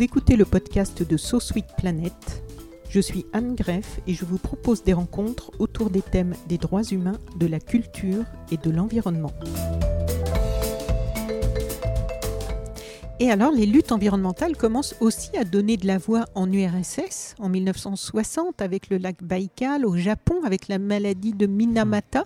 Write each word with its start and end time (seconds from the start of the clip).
Vous 0.00 0.04
écoutez 0.04 0.36
le 0.36 0.46
podcast 0.46 1.06
de 1.06 1.16
So 1.18 1.40
Sweet 1.40 1.76
Planet. 1.76 2.42
Je 2.88 3.00
suis 3.00 3.26
Anne 3.34 3.54
Greff 3.54 4.00
et 4.06 4.14
je 4.14 4.24
vous 4.24 4.38
propose 4.38 4.82
des 4.82 4.94
rencontres 4.94 5.50
autour 5.58 5.90
des 5.90 6.00
thèmes 6.00 6.32
des 6.48 6.56
droits 6.56 6.84
humains, 6.84 7.18
de 7.36 7.46
la 7.46 7.60
culture 7.60 8.24
et 8.50 8.56
de 8.56 8.70
l'environnement. 8.70 9.30
Et 13.18 13.30
alors, 13.30 13.52
les 13.52 13.66
luttes 13.66 13.92
environnementales 13.92 14.56
commencent 14.56 14.96
aussi 15.00 15.36
à 15.36 15.44
donner 15.44 15.76
de 15.76 15.86
la 15.86 15.98
voix 15.98 16.24
en 16.34 16.50
URSS 16.50 17.34
en 17.38 17.50
1960 17.50 18.62
avec 18.62 18.88
le 18.88 18.96
lac 18.96 19.22
Baïkal, 19.22 19.84
au 19.84 19.98
Japon 19.98 20.36
avec 20.46 20.68
la 20.68 20.78
maladie 20.78 21.34
de 21.34 21.44
Minamata. 21.44 22.24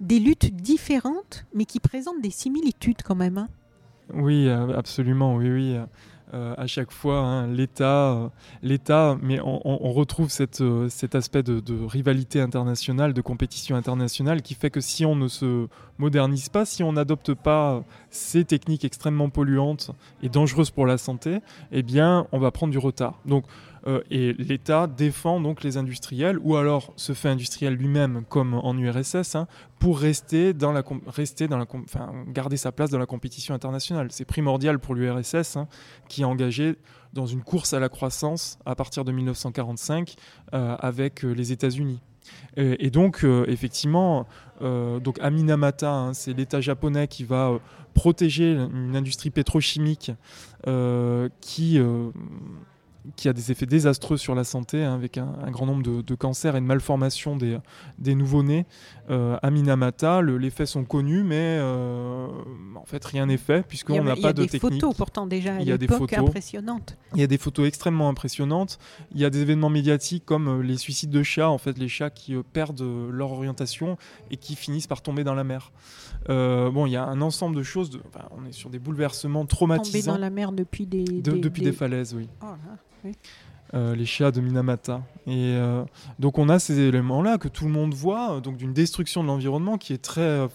Des 0.00 0.18
luttes 0.18 0.56
différentes, 0.56 1.46
mais 1.54 1.66
qui 1.66 1.78
présentent 1.78 2.20
des 2.20 2.30
similitudes 2.30 3.02
quand 3.04 3.14
même. 3.14 3.38
hein. 3.38 3.48
Oui, 4.12 4.48
euh, 4.48 4.76
absolument, 4.76 5.36
oui, 5.36 5.50
oui. 5.50 5.76
Euh, 6.34 6.54
à 6.56 6.66
chaque 6.66 6.90
fois, 6.90 7.20
hein, 7.20 7.46
l'État, 7.46 8.12
euh, 8.12 8.28
l'État, 8.62 9.16
mais 9.22 9.38
on, 9.40 9.92
retrouve 9.92 10.28
euh, 10.60 10.88
cet 10.88 11.14
aspect 11.14 11.42
de, 11.42 11.60
de 11.60 11.84
rivalité 11.84 12.40
internationale, 12.40 13.12
de 13.12 13.20
compétition 13.20 13.76
internationale, 13.76 14.42
qui 14.42 14.54
fait 14.54 14.70
que 14.70 14.80
si 14.80 15.04
on 15.04 15.14
ne 15.14 15.28
se 15.28 15.68
modernise 15.98 16.48
pas, 16.48 16.64
si 16.64 16.82
on 16.82 16.92
n'adopte 16.92 17.32
pas 17.32 17.84
ces 18.10 18.44
techniques 18.44 18.84
extrêmement 18.84 19.30
polluantes 19.30 19.92
et 20.22 20.28
dangereuses 20.28 20.70
pour 20.70 20.86
la 20.86 20.98
santé, 20.98 21.38
eh 21.70 21.82
bien, 21.82 22.26
on 22.32 22.38
va 22.38 22.50
prendre 22.50 22.72
du 22.72 22.78
retard. 22.78 23.20
Donc, 23.24 23.44
euh, 23.86 24.02
et 24.10 24.32
l'État 24.32 24.86
défend 24.86 25.40
donc 25.40 25.62
les 25.62 25.76
industriels, 25.76 26.38
ou 26.42 26.56
alors 26.56 26.92
se 26.96 27.12
fait 27.12 27.28
industriel 27.28 27.74
lui-même, 27.74 28.24
comme 28.28 28.54
en 28.54 28.76
URSS, 28.76 29.36
hein, 29.36 29.46
pour 29.78 29.98
rester 29.98 30.54
dans 30.54 30.72
la, 30.72 30.82
rester 31.06 31.46
dans 31.46 31.58
la, 31.58 31.66
garder 32.28 32.56
sa 32.56 32.72
place 32.72 32.90
dans 32.90 32.98
la 32.98 33.06
compétition 33.06 33.54
internationale. 33.54 34.08
C'est 34.10 34.24
primordial 34.24 34.78
pour 34.80 34.94
l'URSS, 34.94 35.56
hein, 35.56 35.68
qui 36.08 36.22
est 36.22 36.24
engagé 36.24 36.76
dans 37.12 37.26
une 37.26 37.42
course 37.42 37.74
à 37.74 37.80
la 37.80 37.88
croissance 37.88 38.58
à 38.66 38.74
partir 38.74 39.04
de 39.04 39.12
1945 39.12 40.16
euh, 40.52 40.76
avec 40.80 41.24
euh, 41.24 41.32
les 41.32 41.52
États-Unis. 41.52 42.00
Et, 42.56 42.90
donc, 42.90 43.24
effectivement, 43.46 44.26
donc 44.60 45.16
à 45.20 45.30
Minamata, 45.30 45.92
hein, 45.92 46.12
c'est 46.12 46.32
l'État 46.32 46.60
japonais 46.60 47.06
qui 47.06 47.22
va 47.22 47.60
protéger 47.94 48.50
une 48.50 48.96
industrie 48.96 49.30
pétrochimique 49.30 50.10
qui, 51.40 51.80
qui 53.14 53.28
a 53.28 53.32
des 53.32 53.52
effets 53.52 53.66
désastreux 53.66 54.16
sur 54.16 54.34
la 54.34 54.42
santé, 54.44 54.82
hein, 54.82 54.94
avec 54.94 55.18
un, 55.18 55.34
un 55.44 55.50
grand 55.50 55.66
nombre 55.66 55.82
de, 55.82 56.02
de 56.02 56.14
cancers 56.14 56.56
et 56.56 56.60
de 56.60 56.66
malformations 56.66 57.36
des, 57.36 57.58
des 57.98 58.14
nouveau-nés. 58.14 58.66
Euh, 59.08 59.36
à 59.42 59.50
Minamata, 59.50 60.20
le- 60.20 60.36
les 60.38 60.50
faits 60.50 60.66
sont 60.66 60.84
connus, 60.84 61.22
mais 61.22 61.58
euh, 61.60 62.26
en 62.74 62.84
fait, 62.84 63.04
rien 63.04 63.26
n'est 63.26 63.36
fait, 63.36 63.58
Il 63.58 63.60
y 63.60 63.62
puisqu'on 63.68 64.00
a, 64.00 64.02
n'a 64.02 64.12
il 64.14 64.18
y 64.18 64.22
pas 64.22 64.28
a 64.30 64.32
de 64.32 64.42
des 64.42 64.48
technique. 64.48 64.72
photos 64.80 64.96
pourtant 64.96 65.26
déjà 65.26 65.56
à 65.56 65.60
Il 65.60 65.68
y 65.68 65.72
a 65.72 65.78
des 65.78 65.86
photos. 65.86 66.18
impressionnantes. 66.18 66.96
Il 67.14 67.20
y 67.20 67.24
a 67.24 67.28
des 67.28 67.38
photos 67.38 67.68
extrêmement 67.68 68.08
impressionnantes. 68.08 68.78
Il 69.14 69.20
y 69.20 69.24
a 69.24 69.30
des 69.30 69.40
événements 69.42 69.70
médiatiques 69.70 70.24
comme 70.24 70.48
euh, 70.48 70.62
les 70.62 70.76
suicides 70.76 71.10
de 71.10 71.22
chats, 71.22 71.50
en 71.50 71.58
fait, 71.58 71.78
les 71.78 71.88
chats 71.88 72.10
qui 72.10 72.34
euh, 72.34 72.42
perdent 72.52 72.82
leur 73.10 73.30
orientation 73.32 73.96
et 74.30 74.36
qui 74.36 74.56
finissent 74.56 74.86
par 74.88 75.02
tomber 75.02 75.22
dans 75.22 75.34
la 75.34 75.44
mer. 75.44 75.70
Bon, 76.28 76.86
il 76.86 76.90
y 76.92 76.96
a 76.96 77.04
un 77.04 77.20
ensemble 77.20 77.54
de 77.56 77.62
choses. 77.62 77.90
de- 77.90 78.00
enfin, 78.08 78.24
on 78.36 78.44
est 78.46 78.52
sur 78.52 78.70
des 78.70 78.78
bouleversements 78.80 79.40
Tomber 79.46 79.48
traumatisants 79.76 80.12
dans 80.14 80.18
la 80.18 80.30
mer 80.30 80.50
depuis 80.52 80.86
des, 80.86 81.04
de- 81.04 81.20
des- 81.32 81.38
depuis 81.38 81.62
des- 81.62 81.70
des 81.70 81.76
falaises, 81.76 82.14
oui. 82.14 82.28
Oh 82.42 82.46
là, 82.46 82.76
Euh, 83.74 83.96
les 83.96 84.06
chats 84.06 84.30
de 84.30 84.40
Minamata. 84.40 85.02
Et 85.26 85.54
euh, 85.56 85.82
donc 86.20 86.38
on 86.38 86.48
a 86.48 86.60
ces 86.60 86.78
éléments-là 86.78 87.36
que 87.36 87.48
tout 87.48 87.64
le 87.64 87.72
monde 87.72 87.94
voit, 87.94 88.34
euh, 88.36 88.40
donc 88.40 88.56
d'une 88.56 88.72
destruction 88.72 89.24
de 89.24 89.26
l'environnement 89.26 89.76
qui 89.76 89.92
est 89.92 89.98
très, 89.98 90.46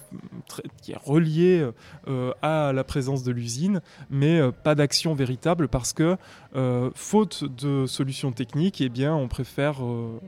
très- 0.48 0.64
qui 0.82 0.94
est 0.94 0.98
reliée 1.04 1.68
à 2.42 2.72
la 2.74 2.84
présence 2.86 3.24
de 3.24 3.34
l'usine, 3.34 3.82
mais 4.10 4.40
pas 4.64 4.76
d'action 4.76 5.14
véritable 5.14 5.68
parce 5.68 5.92
que 5.92 6.16
faute 6.96 7.44
de 7.44 7.86
solutions 7.86 8.32
techniques, 8.32 8.80
eh 8.80 8.88
bien 8.88 9.14
on 9.14 9.28
préfère 9.28 9.82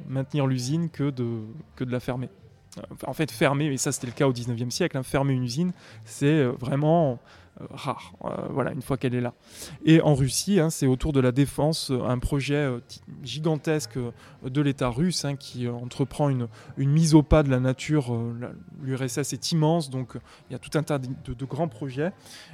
maintenir 0.10 0.46
l'usine 0.46 0.90
que 0.90 1.10
de 1.10 1.40
que 1.78 1.86
de 1.86 1.92
la 1.92 2.02
fermer. 2.02 2.28
En 3.06 3.14
fait, 3.14 3.32
fermer, 3.32 3.68
et 3.68 3.78
ça 3.78 3.92
c'était 3.94 4.08
le 4.08 4.14
cas 4.14 4.28
au 4.28 4.34
19e 4.34 4.72
siècle, 4.72 4.98
hein, 4.98 5.04
fermer 5.04 5.34
une 5.34 5.44
usine, 5.44 5.72
c'est 6.06 6.44
vraiment 6.44 7.20
rare, 7.70 8.14
euh, 8.26 8.48
voilà, 8.50 8.72
une 8.72 8.82
fois 8.82 8.98
qu'elle 8.98 9.14
est 9.16 9.22
là. 9.22 9.34
Et 9.86 10.02
en 10.02 10.16
Russie, 10.16 10.60
hein, 10.60 10.70
c'est 10.70 10.88
autour 10.88 11.14
de 11.14 11.20
la 11.20 11.32
défense, 11.32 11.92
euh, 11.92 12.02
un 12.04 12.20
projet 12.20 12.56
euh, 12.56 12.80
gigantesque 13.24 13.98
euh, 13.98 14.12
de 14.50 14.62
l'État 14.62 14.90
russe 14.90 15.26
hein, 15.26 15.36
qui 15.36 15.68
euh, 15.68 15.74
entreprend 15.74 16.30
une, 16.30 16.48
une 16.78 16.90
mise 16.90 17.14
au 17.16 17.24
pas 17.24 17.44
de 17.44 17.50
la 17.50 17.60
nature. 17.60 18.14
euh, 18.14 18.34
L'URSS 18.82 19.34
est 19.34 19.52
immense, 19.52 19.90
donc 19.90 20.16
euh, 20.16 20.20
il 20.50 20.54
y 20.54 20.56
a 20.56 20.60
tout 20.60 20.76
un 20.78 20.84
tas 20.84 20.98
de, 21.00 21.46
grands 21.46 21.68
projets. 21.68 22.12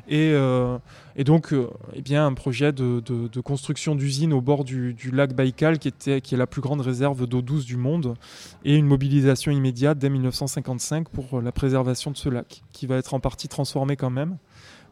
Et, 0.08 0.32
euh, 0.34 0.78
et 1.16 1.24
donc, 1.24 1.54
euh, 1.54 1.70
eh 1.94 2.02
bien, 2.02 2.26
un 2.26 2.34
projet 2.34 2.72
de, 2.72 3.00
de- 3.00 3.42
construction 3.42 3.96
d'usine 3.96 4.34
au 4.34 4.42
bord 4.42 4.64
du, 4.66 4.94
du 4.94 5.12
lac 5.12 5.34
Baïkal, 5.34 5.80
qui, 5.80 5.88
était, 5.88 6.20
qui 6.22 6.36
est 6.36 6.38
la 6.38 6.46
plus 6.48 6.62
grande 6.62 6.82
réserve 6.82 7.26
d'eau 7.26 7.42
douce 7.42 7.66
du 7.66 7.78
monde, 7.78 8.16
et 8.66 8.76
une 8.76 8.86
mobilisation 8.86 9.52
immédiate 9.52 9.98
dès 9.98 10.09
1955 10.09 11.08
pour 11.09 11.38
euh, 11.40 11.42
la 11.42 11.52
préservation 11.52 12.12
de 12.12 12.18
ce 12.18 12.28
lac, 12.30 12.64
qui 12.74 12.86
va 12.86 12.98
être 12.98 13.14
en 13.14 13.20
partie 13.20 13.48
transformé 13.48 13.96
quand 13.96 14.09
même 14.09 14.38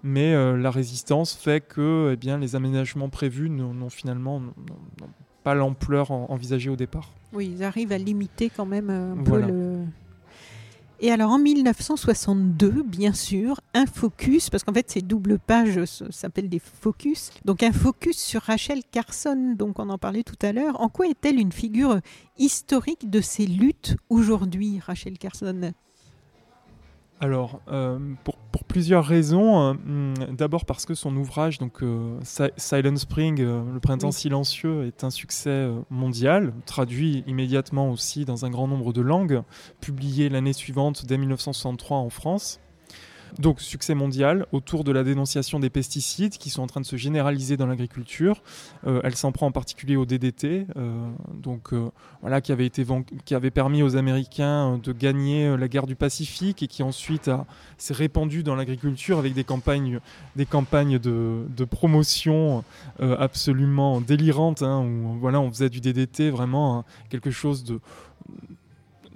mais 0.03 0.33
euh, 0.33 0.57
la 0.57 0.71
résistance 0.71 1.33
fait 1.33 1.61
que 1.61 2.11
eh 2.13 2.15
bien, 2.15 2.37
les 2.37 2.55
aménagements 2.55 3.09
prévus 3.09 3.49
n'ont 3.49 3.89
finalement 3.89 4.41
pas 5.43 5.53
l'ampleur 5.53 6.11
en- 6.11 6.25
envisagée 6.29 6.69
au 6.69 6.75
départ. 6.75 7.11
Oui, 7.33 7.51
ils 7.57 7.63
arrivent 7.63 7.91
à 7.91 7.97
limiter 7.97 8.49
quand 8.49 8.65
même 8.65 8.89
un 8.89 9.15
Voilà. 9.23 9.47
peu 9.47 9.53
le. 9.53 9.77
Et 10.99 11.11
alors 11.11 11.29
en 11.29 11.37
1962, 11.37 12.81
bien 12.81 13.13
sûr, 13.13 13.61
un 13.75 13.85
focus, 13.85 14.49
parce 14.49 14.63
qu'en 14.63 14.73
fait 14.73 14.89
ces 14.89 15.01
doubles 15.03 15.37
pages 15.37 15.85
s'appellent 16.09 16.49
des 16.49 16.57
focus. 16.57 17.29
Donc 17.45 17.61
un 17.61 17.71
focus 17.71 18.17
sur 18.17 18.41
Rachel 18.41 18.81
Carson, 18.91 19.53
donc 19.55 19.77
on 19.77 19.89
en 19.89 19.99
parlait 19.99 20.23
tout 20.23 20.39
à 20.41 20.51
l'heure. 20.53 20.81
En 20.81 20.89
quoi 20.89 21.05
est-elle 21.07 21.39
une 21.39 21.51
figure 21.51 21.99
historique 22.39 23.11
de 23.11 23.21
ces 23.21 23.45
luttes 23.45 23.95
aujourd'hui, 24.09 24.79
Rachel 24.83 25.19
Carson? 25.19 25.71
Alors, 27.19 27.61
euh, 27.69 27.97
pour, 28.23 28.37
pour 28.37 28.63
plusieurs 28.63 29.03
raisons. 29.03 29.59
euh, 29.59 29.71
hum, 29.71 30.13
D'abord 30.31 30.65
parce 30.65 30.85
que 30.85 30.93
son 30.93 31.15
ouvrage, 31.17 31.57
donc 31.57 31.81
euh, 31.81 32.19
Si- 32.23 32.43
Silent 32.57 32.95
Spring, 32.97 33.41
euh, 33.41 33.63
le 33.73 33.79
printemps 33.79 34.07
Oui. 34.07 34.13
silencieux, 34.13 34.85
est 34.85 35.03
un 35.03 35.09
succès 35.09 35.67
mondial, 35.89 36.53
traduit 36.67 37.23
immédiatement 37.25 37.89
aussi 37.91 38.23
dans 38.25 38.45
un 38.45 38.49
grand 38.51 38.67
nombre 38.67 38.93
de 38.93 39.01
langues, 39.01 39.41
publié 39.81 40.29
l'année 40.29 40.53
suivante, 40.53 41.05
dès 41.07 41.17
1963 41.17 41.97
en 41.97 42.09
France. 42.09 42.59
Donc 43.39 43.61
succès 43.61 43.93
mondial 43.93 44.45
autour 44.51 44.83
de 44.83 44.91
la 44.91 45.03
dénonciation 45.03 45.59
des 45.59 45.69
pesticides 45.69 46.37
qui 46.37 46.49
sont 46.49 46.63
en 46.63 46.67
train 46.67 46.81
de 46.81 46.85
se 46.85 46.95
généraliser 46.95 47.57
dans 47.57 47.67
l'agriculture. 47.67 48.41
Euh, 48.85 49.01
elle 49.03 49.15
s'en 49.15 49.31
prend 49.31 49.47
en 49.47 49.51
particulier 49.51 49.95
au 49.95 50.05
DDT, 50.05 50.67
euh, 50.75 51.07
donc 51.33 51.73
euh, 51.73 51.89
voilà 52.21 52.41
qui 52.41 52.51
avait 52.51 52.65
été 52.65 52.85
qui 53.25 53.35
avait 53.35 53.51
permis 53.51 53.83
aux 53.83 53.95
Américains 53.95 54.79
de 54.81 54.91
gagner 54.91 55.55
la 55.57 55.67
guerre 55.67 55.87
du 55.87 55.95
Pacifique 55.95 56.63
et 56.63 56.67
qui 56.67 56.83
ensuite 56.83 57.29
s'est 57.77 57.93
répandu 57.93 58.43
dans 58.43 58.55
l'agriculture 58.55 59.19
avec 59.19 59.33
des 59.33 59.43
campagnes 59.43 59.99
des 60.35 60.45
campagnes 60.45 60.99
de, 60.99 61.45
de 61.55 61.65
promotion 61.65 62.63
absolument 62.99 64.01
délirantes 64.01 64.61
hein, 64.61 64.83
où 64.83 65.17
voilà 65.19 65.39
on 65.39 65.49
faisait 65.49 65.69
du 65.69 65.81
DDT 65.81 66.29
vraiment 66.29 66.79
hein, 66.79 66.85
quelque 67.09 67.31
chose 67.31 67.63
de 67.63 67.79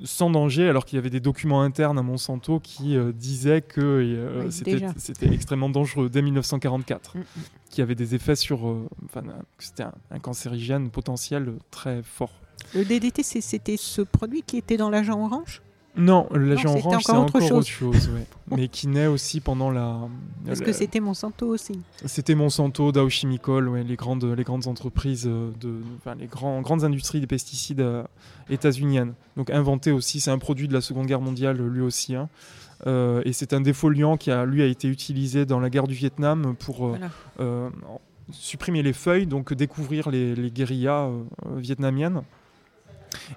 sans 0.03 0.29
danger, 0.29 0.67
alors 0.67 0.85
qu'il 0.85 0.97
y 0.97 0.99
avait 0.99 1.09
des 1.09 1.19
documents 1.19 1.61
internes 1.61 1.97
à 1.97 2.01
Monsanto 2.01 2.59
qui 2.59 2.95
euh, 2.95 3.11
disaient 3.11 3.61
que 3.61 3.81
euh, 3.81 4.43
Oui, 4.45 4.85
c'était 4.97 5.33
extrêmement 5.33 5.69
dangereux 5.69 6.09
dès 6.09 6.21
1944, 6.21 7.17
Mm, 7.17 7.19
mm. 7.19 7.23
qui 7.69 7.81
avait 7.81 7.95
des 7.95 8.15
effets 8.15 8.35
sur, 8.35 8.67
euh, 8.67 8.87
enfin, 9.05 9.23
c'était 9.59 9.83
un, 9.83 9.93
un 10.09 10.19
cancérigène 10.19 10.89
potentiel 10.89 11.53
très 11.69 12.01
fort. 12.03 12.31
Le 12.75 12.85
DDT, 12.85 13.23
c'était 13.23 13.77
ce 13.77 14.01
produit 14.01 14.43
qui 14.43 14.57
était 14.57 14.77
dans 14.77 14.89
l'agent 14.89 15.23
orange? 15.23 15.61
Non, 15.97 16.27
la 16.31 16.39
Non, 16.39 16.55
Géant 16.55 16.75
c'était 16.75 16.87
Orange, 16.87 17.03
c'est 17.05 17.11
encore 17.11 17.23
autre 17.25 17.35
encore 17.45 17.57
autre 17.57 17.67
chose. 17.67 17.93
chose, 18.05 18.09
ouais. 18.15 18.25
mais 18.57 18.67
qui 18.69 18.87
naît 18.87 19.07
aussi 19.07 19.41
pendant 19.41 19.69
la. 19.71 20.07
Parce 20.45 20.59
la- 20.59 20.65
que 20.65 20.71
c'était 20.71 21.01
Monsanto 21.01 21.47
aussi. 21.47 21.79
C'était 22.05 22.33
Monsanto, 22.33 22.91
Dow 22.93 23.09
Chemical, 23.09 23.67
ouais, 23.67 23.83
les, 23.83 23.97
grandes, 23.97 24.23
les 24.23 24.43
grandes 24.45 24.67
entreprises, 24.67 25.25
euh, 25.27 25.51
de, 25.59 25.81
enfin, 25.97 26.15
les 26.15 26.27
grands, 26.27 26.61
grandes 26.61 26.85
industries 26.85 27.19
des 27.19 27.27
pesticides 27.27 27.81
euh, 27.81 28.03
états-uniennes. 28.49 29.13
Donc 29.35 29.49
inventé 29.49 29.91
aussi, 29.91 30.21
c'est 30.21 30.31
un 30.31 30.37
produit 30.37 30.67
de 30.69 30.73
la 30.73 30.79
Seconde 30.81 31.07
Guerre 31.07 31.21
mondiale 31.21 31.57
lui 31.57 31.81
aussi. 31.81 32.15
hein. 32.15 32.29
Euh, 32.87 33.21
et 33.25 33.33
c'est 33.33 33.51
un 33.53 33.61
défoliant 33.61 34.15
qui 34.17 34.31
a, 34.31 34.45
lui 34.45 34.61
a 34.63 34.65
été 34.65 34.87
utilisé 34.87 35.45
dans 35.45 35.59
la 35.59 35.69
guerre 35.69 35.87
du 35.87 35.93
Vietnam 35.93 36.55
pour 36.57 36.87
euh, 36.87 36.97
Voilà. 37.37 37.69
supprimer 38.31 38.81
les 38.81 38.93
feuilles, 38.93 39.27
donc 39.27 39.53
découvrir 39.53 40.09
les, 40.09 40.35
les 40.35 40.51
guérillas 40.51 41.09
vietnamiennes. 41.57 42.21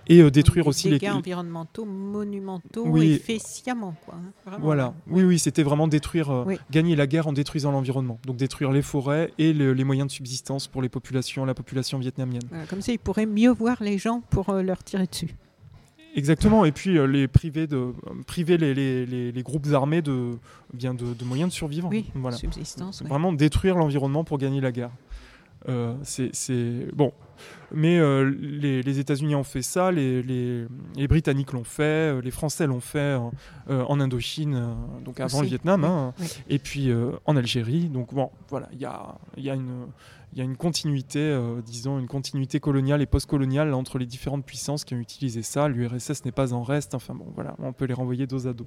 Et 0.06 0.20
euh, 0.20 0.30
détruire 0.30 0.64
Des 0.64 0.68
aussi 0.70 0.88
les, 0.90 0.98
dégâts 0.98 1.10
environnementaux 1.10 1.84
monumentaux 1.84 2.84
Oui. 2.86 3.12
et 3.12 3.18
fait 3.18 3.38
sciemment. 3.38 3.94
Quoi, 4.04 4.14
hein. 4.16 4.32
Vraiment. 4.46 4.64
Voilà, 4.64 4.94
oui, 5.08 5.24
oui, 5.24 5.38
c'était 5.38 5.62
vraiment 5.62 5.88
détruire, 5.88 6.30
euh, 6.30 6.44
Oui. 6.46 6.58
gagner 6.70 6.94
la 6.96 7.06
guerre 7.06 7.26
en 7.26 7.32
détruisant 7.32 7.72
l'environnement. 7.72 8.18
Donc 8.26 8.36
détruire 8.36 8.70
les 8.72 8.82
forêts 8.82 9.32
et 9.38 9.52
le- 9.52 9.72
les 9.72 9.84
moyens 9.84 10.08
de 10.08 10.12
subsistance 10.12 10.68
pour 10.68 10.82
les 10.82 10.88
populations, 10.88 11.44
la 11.44 11.54
population 11.54 11.98
vietnamienne. 11.98 12.42
Voilà, 12.50 12.66
comme 12.66 12.80
ça, 12.82 12.92
ils 12.92 12.98
pourraient 12.98 13.26
mieux 13.26 13.50
voir 13.50 13.76
les 13.82 13.98
gens 13.98 14.20
pour 14.30 14.50
euh, 14.50 14.62
leur 14.62 14.82
tirer 14.84 15.06
dessus. 15.06 15.34
Exactement, 16.16 16.64
et 16.64 16.70
puis 16.70 16.96
euh, 16.96 17.06
les 17.08 17.26
priver, 17.26 17.66
de, 17.66 17.92
priver 18.28 18.56
les, 18.56 18.72
les- 18.72 19.04
les- 19.04 19.32
les 19.32 19.42
groupes 19.42 19.66
armés 19.72 20.00
de, 20.00 20.38
bien 20.72 20.94
de, 20.94 21.12
de 21.12 21.24
moyens 21.24 21.50
de 21.50 21.54
survivre. 21.54 21.88
Oui, 21.90 22.06
Voilà. 22.14 22.36
subsistance. 22.36 23.00
ouais. 23.00 23.08
Vraiment 23.08 23.32
détruire 23.32 23.76
l'environnement 23.76 24.22
pour 24.22 24.38
gagner 24.38 24.60
la 24.60 24.70
guerre. 24.70 24.90
Euh, 25.68 25.94
c'est- 26.04 26.30
bon, 26.94 27.12
mais 27.72 27.98
euh, 27.98 28.24
les, 28.40 28.82
les 28.82 28.98
États-Unis 28.98 29.34
ont 29.34 29.44
fait 29.44 29.62
ça, 29.62 29.90
les, 29.90 30.22
les- 30.22 30.66
les 30.96 31.08
Britanniques 31.08 31.52
l'ont 31.52 31.64
fait, 31.64 31.82
euh, 32.16 32.20
les 32.20 32.30
Français 32.30 32.66
l'ont 32.66 32.80
fait 32.80 32.98
euh, 32.98 33.18
euh, 33.70 33.84
en 33.88 34.00
Indochine, 34.00 34.74
donc 35.04 35.20
avant 35.20 35.38
Aussi, 35.38 35.42
le 35.42 35.48
Vietnam, 35.48 35.82
oui, 35.82 35.88
hein, 35.88 36.14
oui. 36.20 36.26
et 36.48 36.58
puis 36.58 36.90
en 37.26 37.36
Algérie. 37.36 37.88
Donc 37.88 38.12
bon, 38.14 38.30
voilà, 38.48 38.68
il 38.72 38.80
y 38.80 38.84
a, 38.84 39.14
il 39.36 39.44
y 39.44 39.50
a 39.50 39.54
une 39.54 39.86
il 40.32 40.38
y 40.38 40.40
a 40.40 40.44
une 40.44 40.56
continuité, 40.56 41.20
euh, 41.20 41.60
disons, 41.64 42.00
une 42.00 42.08
continuité 42.08 42.58
coloniale 42.58 43.00
et 43.00 43.06
post-coloniale 43.06 43.72
entre 43.72 43.98
les 43.98 44.06
différentes 44.06 44.44
puissances 44.44 44.84
qui 44.84 44.92
ont 44.96 44.98
utilisé 44.98 45.42
ça. 45.42 45.68
L'URSS 45.68 46.24
n'est 46.24 46.32
pas 46.32 46.52
en 46.52 46.64
reste. 46.64 46.96
Enfin 46.96 47.14
bon, 47.14 47.26
voilà, 47.36 47.54
on 47.60 47.72
peut 47.72 47.84
les 47.84 47.94
renvoyer 47.94 48.26
dos 48.26 48.48
à 48.48 48.52
dos. 48.52 48.66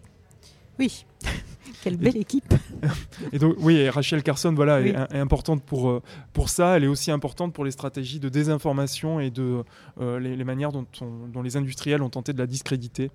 Oui, 0.80 1.06
quelle 1.84 1.98
belle 1.98 2.18
équipe. 2.18 2.54
Et 3.34 3.40
donc, 3.40 3.56
oui, 3.60 3.76
et 3.78 3.90
Rachel 3.90 4.22
Carson, 4.24 4.54
voilà, 4.54 4.80
Oui. 4.80 4.90
est, 4.90 5.16
est 5.16 5.20
importante 5.20 5.64
pour, 5.64 5.90
euh, 5.90 6.02
pour 6.34 6.50
ça. 6.50 6.78
Elle 6.78 6.84
est 6.84 6.88
aussi 6.88 7.10
importante 7.12 7.54
pour 7.54 7.66
les 7.66 7.72
stratégies 7.72 8.20
de 8.20 8.30
désinformation 8.30 9.20
et 9.20 9.32
de 9.32 9.64
euh, 10.00 10.20
les, 10.20 10.36
les 10.36 10.44
manières 10.44 10.72
dont, 10.72 10.86
on- 11.02 11.28
dont 11.28 11.42
les 11.42 11.58
industriels 11.58 12.02
ont 12.04 12.10
tenté 12.10 12.34
de 12.34 12.38
la 12.38 12.46
discréditer. 12.48 13.10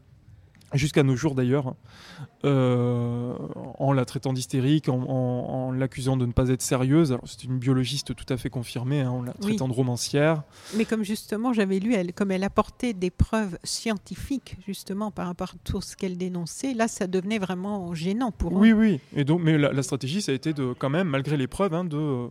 Jusqu'à 0.75 1.03
nos 1.03 1.17
jours 1.17 1.35
d'ailleurs. 1.35 1.75
Euh, 2.45 3.35
en 3.79 3.93
la 3.93 4.05
traitant 4.05 4.33
d'hystérique, 4.33 4.89
en, 4.89 5.01
en- 5.03 5.69
en 5.69 5.73
l'accusant 5.73 6.17
de 6.17 6.27
ne 6.27 6.33
pas 6.33 6.49
être 6.49 6.63
sérieuse. 6.63 7.13
Alors 7.13 7.25
c'est 7.27 7.45
une 7.45 7.59
biologiste 7.59 8.15
tout 8.17 8.25
à 8.29 8.37
fait 8.37 8.51
confirmée, 8.51 9.01
hein, 9.03 9.11
en 9.11 9.23
la 9.23 9.33
Oui. 9.41 9.49
traitant 9.49 9.69
de 9.69 9.73
romancière. 9.73 10.43
Mais 10.77 10.85
comme 10.85 11.05
justement, 11.05 11.53
j'avais 11.53 11.79
lu, 11.79 11.95
elle, 11.95 12.13
comme 12.13 12.31
elle 12.33 12.43
apportait 12.45 12.95
des 12.95 13.11
preuves 13.11 13.59
scientifiques, 13.63 14.57
justement, 14.67 15.11
par 15.11 15.27
rapport 15.27 15.51
à 15.51 15.59
tout 15.65 15.81
ce 15.81 15.97
qu'elle 15.97 16.17
dénonçait, 16.19 16.75
là, 16.75 16.89
ça 16.89 17.07
devenait 17.07 17.39
vraiment 17.39 17.95
gênant 17.95 18.33
pour 18.33 18.53
eux. 18.53 18.61
Oui, 18.61 18.73
oui. 18.73 19.01
Et 19.15 19.25
donc, 19.25 19.41
mais 19.43 19.59
la, 19.59 19.73
la 19.73 19.83
stratégie, 19.83 20.21
ça 20.23 20.33
a 20.33 20.35
été 20.35 20.53
de, 20.53 20.75
quand 20.79 20.91
même, 20.91 21.09
malgré 21.09 21.37
les 21.37 21.47
preuves, 21.47 21.75
hein, 21.75 21.85
de, 21.85 22.27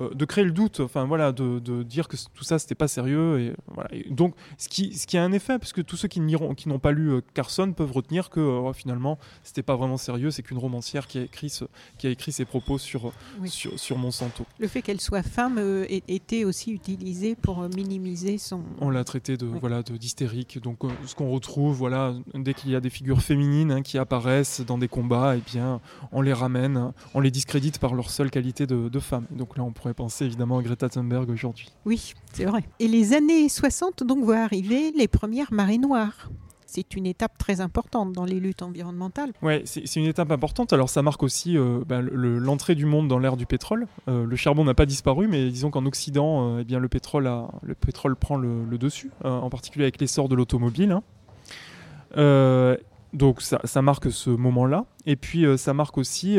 euh, 0.00 0.14
de 0.14 0.24
créer 0.24 0.44
le 0.44 0.50
doute. 0.52 0.80
Enfin 0.80 1.04
voilà, 1.04 1.32
de, 1.32 1.58
de 1.58 1.82
dire 1.82 2.08
que 2.08 2.16
tout 2.34 2.44
ça, 2.44 2.58
c'était 2.58 2.74
pas 2.74 2.88
sérieux. 2.88 3.40
Et 3.40 3.52
voilà. 3.74 3.88
Et 3.94 4.06
donc, 4.10 4.34
ce 4.58 4.68
qui, 4.68 4.94
ce 4.94 5.06
qui 5.06 5.16
a 5.18 5.24
un 5.24 5.32
effet, 5.32 5.58
parce 5.58 5.72
que 5.72 5.80
tous 5.80 5.96
ceux 5.96 6.08
qui 6.08 6.20
n'iront- 6.20 6.54
qui 6.54 6.68
n'ont 6.68 6.78
pas 6.78 6.92
lu 6.92 7.10
euh, 7.12 7.20
Carson 7.34 7.72
peuvent 7.72 7.92
retenir 7.92 8.30
que 8.30 8.40
euh, 8.40 8.72
finalement, 8.72 9.18
c'était 9.42 9.62
pas 9.62 9.76
vraiment 9.76 9.96
sérieux. 9.96 10.30
C'est 10.30 10.42
qu'une 10.42 10.58
romancière 10.58 11.06
qui 11.06 11.18
a 11.18 11.22
écrit, 11.22 11.48
ce- 11.50 11.64
qui 11.98 12.06
a 12.06 12.10
écrit 12.10 12.32
ses 12.32 12.44
propos 12.44 12.78
sur, 12.78 13.12
Oui. 13.40 13.48
sur, 13.48 13.78
sur 13.78 13.98
Monsanto. 13.98 14.44
Le 14.58 14.68
fait 14.68 14.82
qu'elle 14.82 15.00
soit 15.00 15.22
femme 15.22 15.58
euh, 15.58 15.86
était 16.08 16.44
aussi 16.44 16.72
utilisé 16.72 17.34
pour 17.34 17.62
euh, 17.62 17.68
minimiser 17.68 18.38
son. 18.38 18.62
On 18.80 18.90
l'a 18.90 19.04
traité 19.04 19.36
de 19.36 19.46
Oui. 19.46 19.58
voilà 19.60 19.82
de 19.82 19.96
d'hystérique. 19.96 20.60
Donc 20.62 20.84
euh, 20.84 20.88
ce 21.06 21.14
qu'on 21.14 21.30
retrouve, 21.30 21.74
voilà, 21.76 22.14
dès 22.34 22.54
qu'il 22.54 22.70
y 22.70 22.76
a 22.76 22.80
des 22.80 22.90
figures 22.90 23.20
féminines 23.22 23.70
hein, 23.70 23.82
qui 23.82 23.98
apparaissent 23.98 24.60
dans 24.60 24.78
des 24.78 24.88
combats, 24.88 25.36
et 25.36 25.40
bien 25.40 25.80
on 26.12 26.20
les 26.22 26.32
ramène, 26.32 26.76
hein, 26.76 26.94
on 27.14 27.20
les 27.20 27.30
discrédite 27.30 27.78
par 27.78 27.94
leur 27.94 28.10
seule 28.10 28.30
qualité 28.30 28.66
de, 28.66 28.88
de 28.88 28.98
femme. 29.00 29.26
Et 29.32 29.36
donc 29.38 29.56
là, 29.56 29.62
on 29.64 29.72
pourrait 29.86 29.94
penser 29.94 30.24
évidemment 30.24 30.58
à 30.58 30.62
Greta 30.62 30.88
Thunberg 30.88 31.30
aujourd'hui. 31.30 31.68
Oui, 31.84 32.12
c'est 32.32 32.44
vrai. 32.44 32.64
Et 32.80 32.88
les 32.88 33.12
années 33.14 33.48
60 33.48 34.02
donc 34.02 34.24
voient 34.24 34.38
arriver 34.40 34.90
les 34.96 35.06
premières 35.06 35.52
marées 35.52 35.78
noires. 35.78 36.28
C'est 36.66 36.96
une 36.96 37.06
étape 37.06 37.38
très 37.38 37.60
importante 37.60 38.12
dans 38.12 38.24
les 38.24 38.40
luttes 38.40 38.62
environnementales. 38.62 39.32
Ouais, 39.42 39.62
c'est 39.64 39.84
une 39.94 40.06
étape 40.06 40.32
importante. 40.32 40.72
Alors 40.72 40.88
ça 40.90 41.02
marque 41.02 41.22
aussi 41.22 41.56
euh, 41.56 41.84
ben, 41.86 42.00
le- 42.00 42.38
l'entrée 42.40 42.74
du 42.74 42.84
monde 42.84 43.06
dans 43.06 43.20
l'ère 43.20 43.36
du 43.36 43.46
pétrole. 43.46 43.86
Euh, 44.08 44.26
le 44.26 44.34
charbon 44.36 44.64
n'a 44.64 44.74
pas 44.74 44.86
disparu, 44.86 45.28
mais 45.28 45.48
disons 45.50 45.70
qu'en 45.70 45.86
Occident, 45.86 46.56
euh, 46.56 46.58
eh 46.62 46.64
bien 46.64 46.80
le 46.80 46.88
pétrole 46.88 47.28
a, 47.28 47.48
le 47.62 47.76
pétrole 47.76 48.16
prend 48.16 48.36
le, 48.36 48.64
le 48.64 48.78
dessus, 48.78 49.12
euh, 49.24 49.28
en 49.30 49.48
particulier 49.50 49.84
avec 49.84 50.00
l'essor 50.00 50.28
de 50.28 50.34
l'automobile. 50.34 50.90
hein. 50.90 52.76
Donc 53.12 53.40
ça, 53.40 53.60
ça 53.64 53.80
marque 53.82 54.10
ce 54.10 54.30
moment-là. 54.30 54.84
Et 55.06 55.14
puis 55.14 55.46
ça 55.56 55.72
marque 55.72 55.96
aussi 55.96 56.36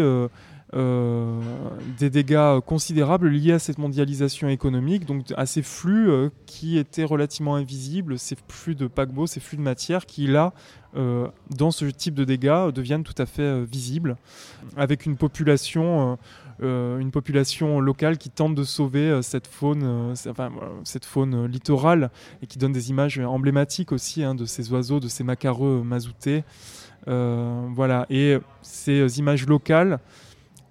euh, 0.76 1.40
des 1.98 2.10
dégâts 2.10 2.60
considérables 2.60 3.30
liés 3.30 3.54
à 3.54 3.60
cette 3.60 3.78
mondialisation 3.78 4.50
économique, 4.50 5.06
donc 5.06 5.24
à 5.38 5.46
ces 5.46 5.62
flux 5.62 6.10
euh, 6.10 6.30
qui 6.46 6.78
étaient 6.78 7.06
relativement 7.06 7.56
invisibles, 7.56 8.20
ces 8.20 8.36
flux 8.50 8.76
de 8.76 8.88
paquebots, 8.88 9.28
ces 9.28 9.40
flux 9.40 9.56
de 9.56 9.62
matière 9.62 10.06
qui 10.06 10.28
là, 10.28 10.52
euh, 10.98 11.30
dans 11.56 11.72
ce 11.72 11.86
type 11.86 12.16
de 12.16 12.26
dégâts, 12.26 12.74
deviennent 12.74 13.06
tout 13.06 13.16
à 13.18 13.26
fait 13.26 13.64
visibles, 13.64 14.18
avec 14.76 15.06
une 15.06 15.16
population, 15.16 16.18
une 16.60 17.12
population 17.12 17.80
locale 17.80 18.18
qui 18.18 18.30
tente 18.30 18.54
de 18.54 18.64
sauver 18.64 19.22
cette 19.22 19.48
faune, 19.48 20.14
enfin, 20.28 20.52
cette 20.84 21.06
faune 21.06 21.46
littorale 21.46 22.10
et 22.42 22.48
qui 22.48 22.58
donne 22.58 22.74
des 22.74 22.90
images 22.90 23.20
emblématiques 23.20 23.94
aussi 23.94 24.22
hein, 24.22 24.36
de 24.36 24.44
ces 24.44 24.70
oiseaux, 24.74 25.00
de 25.00 25.08
ces 25.08 25.24
macareux 25.24 25.82
mazoutés. 25.86 26.44
Voilà, 27.06 28.06
et 28.10 28.38
ces 28.62 29.20
images 29.20 29.48
locales 29.48 30.00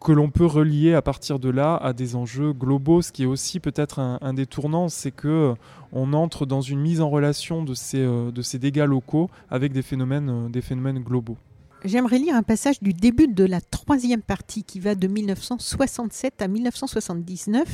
que 0.07 0.13
l'on 0.13 0.31
peut 0.31 0.47
relier 0.47 0.95
à 0.95 1.03
partir 1.03 1.41
de 1.41 1.51
là 1.51 1.75
à 1.75 1.93
des 1.93 2.15
enjeux 2.15 2.53
globaux, 2.53 3.03
ce 3.03 3.11
qui 3.11 3.25
est 3.25 3.27
aussi 3.27 3.59
peut-être 3.59 3.99
un, 3.99 4.21
un 4.21 4.35
des 4.35 4.47
tournants, 4.47 4.89
c'est 4.89 5.11
que 5.11 5.27
euh, 5.27 5.55
on 5.91 6.13
entre 6.13 6.47
dans 6.47 6.61
une 6.61 6.79
mise 6.79 7.01
en 7.01 7.11
relation 7.11 7.65
de 7.65 7.75
ces, 7.75 8.03
euh, 8.03 8.31
de 8.31 8.41
ces 8.41 8.61
dégâts 8.61 8.87
locaux 8.87 9.29
avec 9.51 9.73
des 9.73 9.83
phénomènes, 9.83 10.31
euh, 10.31 10.49
des 10.49 10.63
phénomènes 10.63 11.01
globaux. 11.01 11.37
J'aimerais 11.85 12.21
lire 12.21 12.37
un 12.37 12.45
passage 12.45 12.81
du 12.81 12.93
début 12.93 13.27
de 13.27 13.45
la 13.45 13.61
troisième 13.61 14.23
partie 14.23 14.63
qui 14.63 14.79
va 14.79 14.95
de 14.95 15.09
1967 15.09 16.41
à 16.41 16.47
1979 16.47 17.67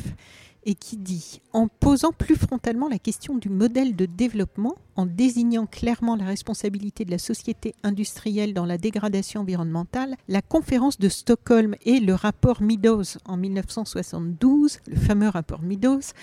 et 0.65 0.75
qui 0.75 0.97
dit 0.97 1.41
En 1.53 1.67
posant 1.67 2.11
plus 2.11 2.35
frontalement 2.35 2.89
la 2.89 2.99
question 2.99 3.35
du 3.35 3.49
modèle 3.49 3.95
de 3.95 4.05
développement, 4.05 4.75
en 4.95 5.05
désignant 5.05 5.65
clairement 5.65 6.15
la 6.15 6.25
responsabilité 6.25 7.05
de 7.05 7.11
la 7.11 7.17
société 7.17 7.73
industrielle 7.83 8.53
dans 8.53 8.65
la 8.65 8.77
dégradation 8.77 9.41
environnementale, 9.41 10.15
la 10.27 10.41
conférence 10.41 10.99
de 10.99 11.09
Stockholm 11.09 11.75
et 11.83 11.99
le 11.99 12.13
rapport 12.13 12.61
Meadows 12.61 13.17
en 13.25 13.37
1972, 13.37 14.79
le 14.87 14.95
fameux 14.95 15.29
rapport 15.29 15.61
Meadows, 15.61 16.13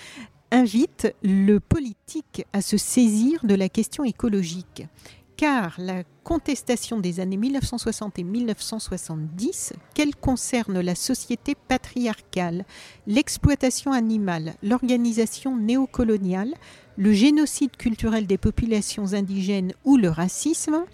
invitent 0.51 1.13
le 1.23 1.59
politique 1.59 2.45
à 2.53 2.61
se 2.61 2.77
saisir 2.77 3.45
de 3.45 3.55
la 3.55 3.69
question 3.69 4.03
écologique 4.03 4.83
car 5.41 5.73
la 5.79 6.03
contestation 6.23 6.99
des 6.99 7.19
années 7.19 7.35
1960 7.35 8.19
et 8.19 8.23
1970, 8.23 9.73
qu'elle 9.95 10.15
concerne 10.15 10.79
la 10.81 10.93
société 10.93 11.55
patriarcale, 11.55 12.63
l'exploitation 13.07 13.91
animale, 13.91 14.53
l'organisation 14.61 15.57
néocoloniale, 15.57 16.53
le 16.95 17.11
génocide 17.11 17.75
culturel 17.75 18.27
des 18.27 18.37
populations 18.37 19.13
indigènes 19.13 19.73
ou 19.83 19.97
le 19.97 20.09
racisme, 20.09 20.85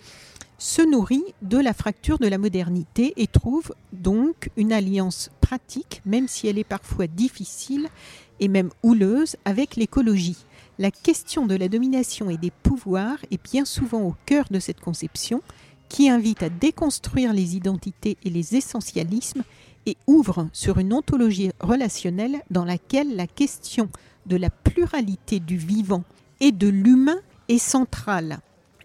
se 0.58 0.82
nourrit 0.82 1.26
de 1.42 1.58
la 1.58 1.74
fracture 1.74 2.18
de 2.18 2.28
la 2.30 2.38
modernité 2.38 3.14
et 3.18 3.28
trouve 3.28 3.76
donc 3.92 4.50
une 4.56 4.72
alliance 4.72 5.30
pratique, 5.42 6.02
même 6.06 6.30
si 6.30 6.48
elle 6.48 6.58
est 6.58 6.64
parfois 6.64 7.08
difficile 7.08 7.90
et 8.40 8.48
même 8.48 8.70
houleuse, 8.82 9.36
avec 9.44 9.76
l'écologie. 9.76 10.38
La 10.80 10.92
question 10.92 11.48
de 11.48 11.56
la 11.56 11.70
domination 11.70 12.30
et 12.30 12.38
des 12.38 12.52
pouvoirs 12.52 13.18
est 13.32 13.44
bien 13.44 13.66
souvent 13.66 14.02
au 14.02 14.16
cœur 14.28 14.46
de 14.52 14.60
cette 14.60 14.80
conception 14.80 15.42
qui 15.90 16.08
invite 16.08 16.44
à 16.44 16.50
déconstruire 16.50 17.34
les 17.34 17.56
identités 17.56 18.16
et 18.24 18.30
les 18.30 18.56
essentialismes 18.56 19.44
et 19.88 19.98
ouvre 20.06 20.50
sur 20.54 20.78
une 20.78 20.94
ontologie 20.94 21.50
relationnelle 21.60 22.44
dans 22.52 22.66
laquelle 22.66 23.16
la 23.16 23.26
question 23.26 23.90
de 24.28 24.36
la 24.36 24.52
pluralité 24.52 25.40
du 25.40 25.58
vivant 25.58 26.04
et 26.42 26.52
de 26.52 26.68
l'humain 26.68 27.20
est 27.48 27.58
centrale. 27.58 28.40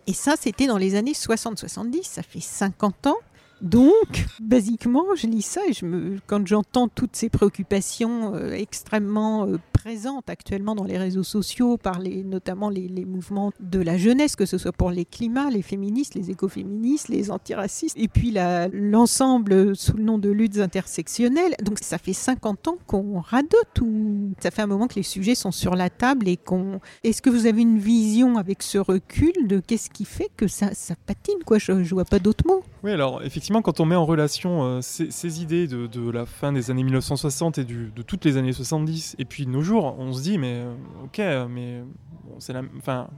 Et 0.07 0.15
ça, 0.15 0.35
c'était 0.41 0.67
dans 0.67 0.79
les 0.79 0.95
années 0.95 1.13
60-70, 1.13 2.05
ça 2.05 2.23
fait 2.23 2.41
50 2.41 3.09
ans. 3.09 3.17
Donc, 3.63 4.27
basiquement, 4.41 5.05
je 5.15 5.29
lis 5.29 5.43
ça 5.43 5.61
et 5.69 5.73
je 5.73 5.87
me, 5.87 6.19
quand 6.27 6.45
j'entends 6.47 6.89
toutes 6.89 7.15
ces 7.15 7.29
préoccupations 7.29 8.35
euh, 8.35 8.53
extrêmement 8.53 9.47
euh, 9.47 9.59
présente 9.83 10.31
actuellement 10.31 10.75
dans 10.77 10.85
les 10.85 10.99
réseaux 10.99 11.25
sociaux, 11.25 11.77
par 11.77 11.99
les, 11.99 12.23
notamment 12.23 12.71
les, 12.71 13.05
mouvements 13.05 13.53
de 13.61 13.81
la 13.81 13.99
jeunesse, 13.99 14.37
que 14.37 14.47
ce 14.47 14.57
soit 14.57 14.73
pour 14.73 14.91
les 14.91 15.05
climats, 15.05 15.51
les 15.51 15.63
féministes, 15.63 16.15
les 16.15 16.31
écoféministes, 16.31 17.09
les 17.09 17.33
antiracistes, 17.33 17.97
et 17.99 18.07
puis 18.07 18.37
l'ensemble 18.73 19.75
sous 19.75 19.97
le 19.97 20.05
nom 20.05 20.19
de 20.19 20.31
luttes 20.31 20.59
intersectionnelles. 20.59 21.55
Donc 21.63 21.79
ça 21.81 21.99
fait 21.99 22.13
50 22.13 22.69
ans 22.69 22.79
qu'on 22.87 23.21
radote 23.21 23.81
ou 23.81 24.33
ça 24.41 24.53
fait 24.53 24.63
un 24.63 24.67
moment 24.67 24.87
que 24.87 24.95
les 24.95 25.03
sujets 25.03 25.35
sont 25.35 25.51
sur 25.51 25.75
la 25.75 25.91
table 25.91 26.29
et 26.29 26.37
qu'on... 26.37 26.81
Est-ce 27.03 27.21
que 27.21 27.31
vous 27.31 27.47
avez 27.47 27.63
une 27.63 27.79
vision 27.79 28.37
avec 28.37 28.63
ce 28.63 28.79
recul 28.79 29.33
de 29.49 29.59
qu'est-ce 29.59 29.91
qui 29.91 30.05
fait 30.05 30.31
que 30.37 30.47
ça, 30.47 30.75
ça 30.75 30.95
patine 31.07 31.43
quoi? 31.45 31.59
Je 31.59 31.73
ne 31.73 31.85
vois 31.85 32.05
pas 32.05 32.21
d'autres 32.21 32.47
mots. 32.47 32.63
Oui, 32.85 32.93
alors 32.93 33.23
effectivement, 33.25 33.52
quand 33.61 33.81
on 33.81 33.85
met 33.85 33.97
en 33.97 34.07
relation 34.07 34.63
euh, 34.63 34.81
ces, 34.81 35.11
ces, 35.11 35.43
idées 35.43 35.67
de, 35.67 35.87
de, 35.87 36.11
la 36.11 36.25
fin 36.25 36.53
des 36.53 36.71
années 36.71 36.85
1960 36.85 37.59
et 37.59 37.65
du, 37.65 37.93
de 37.95 38.03
toutes 38.03 38.25
les 38.25 38.37
années 38.37 38.53
70 38.53 39.17
et 39.19 39.25
puis 39.25 39.47
nos 39.47 39.61
jours, 39.61 39.97
on 39.99 40.13
se 40.13 40.23
dit 40.23 40.39
mais 40.39 40.63
euh, 40.65 40.73
ok, 41.05 41.19
mais 41.51 41.83
bon, 42.25 42.37
c'est 42.39 42.53
la, 42.53 42.63
enfin, 42.79 43.09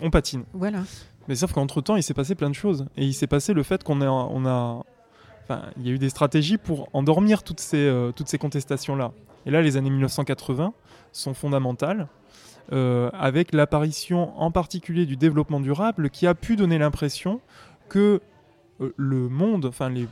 on 0.00 0.10
patine. 0.10 0.44
Voilà. 0.54 0.82
Mais 1.28 1.36
sauf 1.36 1.52
qu'entre 1.52 1.80
temps, 1.80 1.94
il 1.94 2.02
s'est 2.02 2.14
passé 2.14 2.34
plein 2.34 2.50
de 2.50 2.54
choses 2.54 2.86
et 2.96 3.04
il 3.04 3.14
s'est 3.14 3.28
passé 3.28 3.52
le 3.52 3.62
fait 3.62 3.84
qu'on 3.84 4.00
a, 4.00 4.08
on 4.08 4.46
a, 4.46 4.82
enfin, 5.44 5.62
il 5.76 5.86
y 5.86 5.90
a 5.90 5.92
eu 5.92 5.98
des 5.98 6.08
stratégies 6.08 6.58
pour 6.58 6.88
endormir 6.92 7.42
toutes 7.42 7.60
ces, 7.60 7.76
euh, 7.76 8.10
toutes 8.10 8.28
ces 8.28 8.38
contestations 8.38 8.96
là. 8.96 9.12
Et 9.46 9.50
là, 9.50 9.62
les 9.62 9.76
années 9.76 9.90
1980 9.90 10.72
sont 11.12 11.34
fondamentales. 11.34 12.08
Euh, 12.72 13.10
avec 13.14 13.52
l'apparition 13.52 14.38
en 14.40 14.52
particulier 14.52 15.04
du 15.04 15.16
développement 15.16 15.58
durable 15.58 16.08
qui 16.08 16.28
a 16.28 16.36
pu 16.36 16.54
donner 16.54 16.78
l'impression 16.78 17.40
que 17.88 18.20
le 18.96 19.28
monde, 19.28 19.66
enfin 19.66 19.88
les 19.90 20.06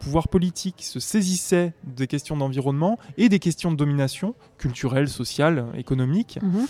pouvoirs 0.00 0.28
politiques 0.28 0.82
se 0.82 1.00
saisissaient 1.00 1.72
des 1.84 2.06
questions 2.06 2.36
d'environnement 2.36 2.98
et 3.16 3.28
des 3.28 3.38
questions 3.38 3.70
de 3.72 3.76
domination 3.76 4.34
culturelle, 4.58 5.08
sociale, 5.08 5.66
économique, 5.76 6.38
Mhm. 6.42 6.66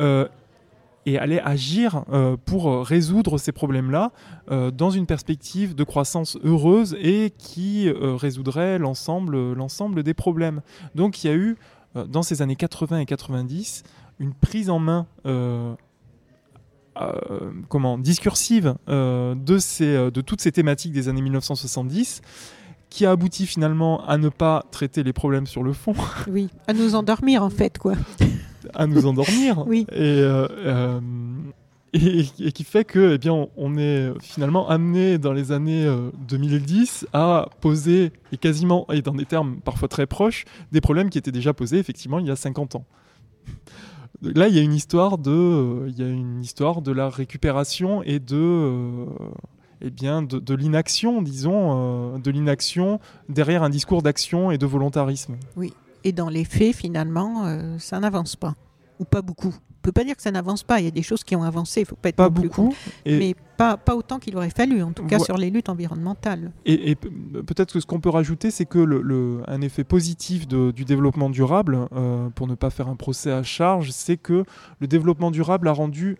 euh, 0.00 0.28
et 1.08 1.18
allaient 1.18 1.40
agir 1.42 2.04
euh, 2.12 2.36
pour 2.44 2.84
résoudre 2.84 3.38
ces 3.38 3.52
problèmes-là 3.52 4.10
euh, 4.50 4.72
dans 4.72 4.90
une 4.90 5.06
perspective 5.06 5.74
de 5.76 5.84
croissance 5.84 6.36
heureuse 6.42 6.96
et 7.00 7.32
qui 7.38 7.88
euh, 7.88 8.16
résoudrait 8.16 8.78
l'ensemble, 8.78 9.52
l'ensemble 9.52 10.02
des 10.02 10.14
problèmes. 10.14 10.62
Donc 10.96 11.22
il 11.22 11.28
y 11.28 11.30
a 11.30 11.34
eu, 11.36 11.56
euh, 11.94 12.06
dans 12.06 12.22
ces 12.24 12.42
années 12.42 12.56
80 12.56 12.98
et 12.98 13.06
90, 13.06 13.84
une 14.18 14.34
prise 14.34 14.68
en 14.70 14.80
main 14.80 15.06
euh, 17.00 17.50
comment, 17.68 17.98
discursive 17.98 18.74
euh, 18.88 19.34
de, 19.34 19.58
ces, 19.58 19.84
euh, 19.94 20.10
de 20.10 20.20
toutes 20.20 20.40
ces 20.40 20.52
thématiques 20.52 20.92
des 20.92 21.08
années 21.08 21.22
1970 21.22 22.22
qui 22.90 23.04
a 23.04 23.10
abouti 23.10 23.46
finalement 23.46 24.06
à 24.06 24.16
ne 24.16 24.28
pas 24.28 24.64
traiter 24.70 25.02
les 25.02 25.12
problèmes 25.12 25.46
sur 25.46 25.62
le 25.62 25.72
fond, 25.72 25.94
Oui, 26.28 26.48
à 26.66 26.72
nous 26.72 26.94
endormir 26.94 27.42
en 27.42 27.50
fait 27.50 27.78
quoi. 27.78 27.94
à 28.74 28.86
nous 28.86 29.06
endormir. 29.06 29.64
Oui. 29.66 29.86
Et, 29.92 30.22
et, 31.92 32.26
et 32.40 32.52
qui 32.52 32.64
fait 32.64 32.84
que 32.84 33.14
eh 33.14 33.18
bien, 33.18 33.32
on, 33.32 33.48
on 33.56 33.76
est 33.78 34.12
finalement 34.20 34.68
amené 34.68 35.18
dans 35.18 35.32
les 35.32 35.52
années 35.52 35.86
euh, 35.86 36.10
2010 36.28 37.06
à 37.12 37.48
poser, 37.60 38.12
et 38.32 38.36
quasiment, 38.36 38.86
et 38.92 39.02
dans 39.02 39.14
des 39.14 39.24
termes 39.24 39.56
parfois 39.64 39.88
très 39.88 40.06
proches, 40.06 40.44
des 40.72 40.80
problèmes 40.80 41.10
qui 41.10 41.18
étaient 41.18 41.32
déjà 41.32 41.54
posés 41.54 41.78
effectivement 41.78 42.18
il 42.18 42.26
y 42.26 42.30
a 42.30 42.36
50 42.36 42.76
ans. 42.76 42.84
Là, 44.22 44.48
il 44.48 44.54
y 44.54 44.58
a 44.58 44.62
une 44.62 44.74
histoire 44.74 45.18
de, 45.18 45.30
euh, 45.30 45.92
y 45.96 46.02
a 46.02 46.08
une 46.08 46.40
histoire 46.40 46.82
de 46.82 46.92
la 46.92 47.08
récupération 47.08 48.02
et 48.02 48.18
de, 48.18 48.36
euh, 48.36 49.06
eh 49.80 49.90
bien, 49.90 50.22
de, 50.22 50.54
l'inaction, 50.54 51.22
disons, 51.22 52.14
euh, 52.14 52.18
de 52.18 52.30
l'inaction 52.30 53.00
derrière 53.28 53.62
un 53.62 53.70
discours 53.70 54.02
d'action 54.02 54.50
et 54.50 54.58
de 54.58 54.66
volontarisme. 54.66 55.36
Et 56.04 56.12
dans 56.12 56.28
les 56.28 56.44
faits, 56.44 56.74
finalement, 56.74 57.78
ça 57.78 57.98
n'avance 57.98 58.36
pas. 58.36 58.54
Ou 58.98 59.04
pas 59.04 59.22
beaucoup. 59.22 59.54
On 59.54 59.80
peut 59.86 59.92
pas 59.92 60.02
dire 60.04 60.16
que 60.16 60.22
ça 60.22 60.32
n'avance 60.32 60.64
pas. 60.64 60.80
Il 60.80 60.84
y 60.84 60.88
a 60.88 60.90
des 60.90 61.02
choses 61.02 61.22
qui 61.22 61.36
ont 61.36 61.44
avancé. 61.44 61.82
Il 61.82 61.86
faut 61.86 61.94
pas 61.94 62.08
être 62.08 62.16
Pas 62.16 62.28
beaucoup. 62.28 62.74
Et, 63.04 63.18
mais 63.18 63.34
pas, 63.56 63.76
pas 63.76 63.94
autant 63.94 64.18
qu'il 64.18 64.36
aurait 64.36 64.50
fallu, 64.50 64.82
en 64.82 64.90
tout 64.92 65.04
cas 65.04 65.18
Ouais. 65.18 65.24
sur 65.24 65.36
les 65.36 65.48
luttes 65.48 65.68
environnementales. 65.68 66.50
Et, 66.64 66.90
et 66.90 66.94
pe- 66.96 67.08
peut-être 67.46 67.72
que 67.72 67.78
ce 67.78 67.86
qu'on 67.86 68.00
peut 68.00 68.08
rajouter, 68.10 68.50
c'est 68.50 68.64
que 68.66 68.80
le, 68.80 69.00
le- 69.00 69.42
un 69.46 69.60
effet 69.60 69.84
positif 69.84 70.48
de- 70.48 70.72
du 70.72 70.84
développement 70.84 71.30
durable, 71.30 71.86
euh, 71.92 72.28
pour 72.30 72.48
ne 72.48 72.56
pas 72.56 72.70
faire 72.70 72.88
un 72.88 72.96
procès 72.96 73.30
à 73.30 73.44
charge, 73.44 73.90
c'est 73.92 74.16
que 74.16 74.44
le 74.80 74.86
développement 74.88 75.30
durable 75.30 75.68
a 75.68 75.72
rendu 75.72 76.16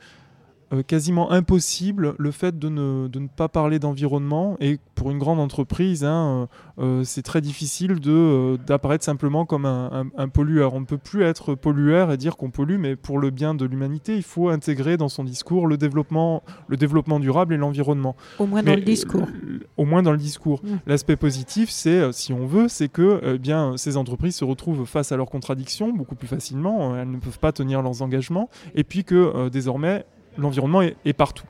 euh, 0.72 0.82
quasiment 0.82 1.30
impossible 1.30 2.14
le 2.18 2.30
fait 2.30 2.58
de 2.58 2.68
ne, 2.68 3.08
de 3.08 3.18
ne 3.20 3.28
pas 3.28 3.48
parler 3.48 3.78
d'environnement. 3.78 4.56
Et 4.60 4.78
pour 4.94 5.10
une 5.10 5.18
grande 5.18 5.38
entreprise, 5.40 6.04
hein, 6.04 6.48
euh, 6.80 6.82
euh, 7.00 7.04
c'est 7.04 7.22
très 7.22 7.40
difficile 7.40 8.00
de, 8.00 8.58
d'apparaître 8.66 9.04
simplement 9.04 9.44
comme 9.46 9.64
un, 9.64 9.90
un- 9.92 10.22
un 10.24 10.28
pollueur. 10.28 10.74
On 10.74 10.80
ne 10.80 10.84
peut 10.84 10.98
plus 10.98 11.22
être 11.22 11.54
pollueur 11.54 12.10
et 12.10 12.16
dire 12.16 12.36
qu'on 12.36 12.50
pollue, 12.50 12.78
mais 12.78 12.96
pour 12.96 13.18
le 13.18 13.30
bien 13.30 13.54
de 13.54 13.64
l'humanité, 13.64 14.16
il 14.16 14.22
faut 14.22 14.48
intégrer 14.48 14.96
dans 14.96 15.08
son 15.08 15.24
discours 15.24 15.66
le 15.66 15.76
développement, 15.76 16.42
le 16.68 16.76
développement 16.76 17.20
durable 17.20 17.54
et 17.54 17.56
l'environnement. 17.56 18.16
Au 18.38 18.46
moins 18.46 18.62
dans 18.62 18.74
le 18.74 18.80
discours. 18.82 19.22
euh, 19.46 19.60
Au 19.76 19.84
moins 19.84 20.02
dans 20.02 20.12
le 20.12 20.18
discours. 20.18 20.60
Mm. 20.64 20.68
L'aspect 20.86 21.16
positif, 21.16 21.70
c'est, 21.70 22.12
si 22.12 22.32
on 22.32 22.46
veut, 22.46 22.68
c'est 22.68 22.88
que 22.88 23.20
eh 23.22 23.38
bien, 23.38 23.76
ces 23.76 23.96
entreprises 23.96 24.36
se 24.36 24.44
retrouvent 24.44 24.84
face 24.86 25.12
à 25.12 25.16
leurs 25.16 25.30
contradictions 25.30 25.92
beaucoup 25.92 26.14
plus 26.16 26.28
facilement. 26.28 26.96
Elles 26.96 27.10
ne 27.10 27.18
peuvent 27.18 27.38
pas 27.38 27.52
tenir 27.52 27.82
leurs 27.82 28.02
engagements. 28.02 28.50
Et 28.74 28.82
puis 28.84 29.04
que 29.04 29.48
désormais, 29.48 30.04
l'environnement 30.38 30.82
est, 30.82 31.12
partout. 31.12 31.44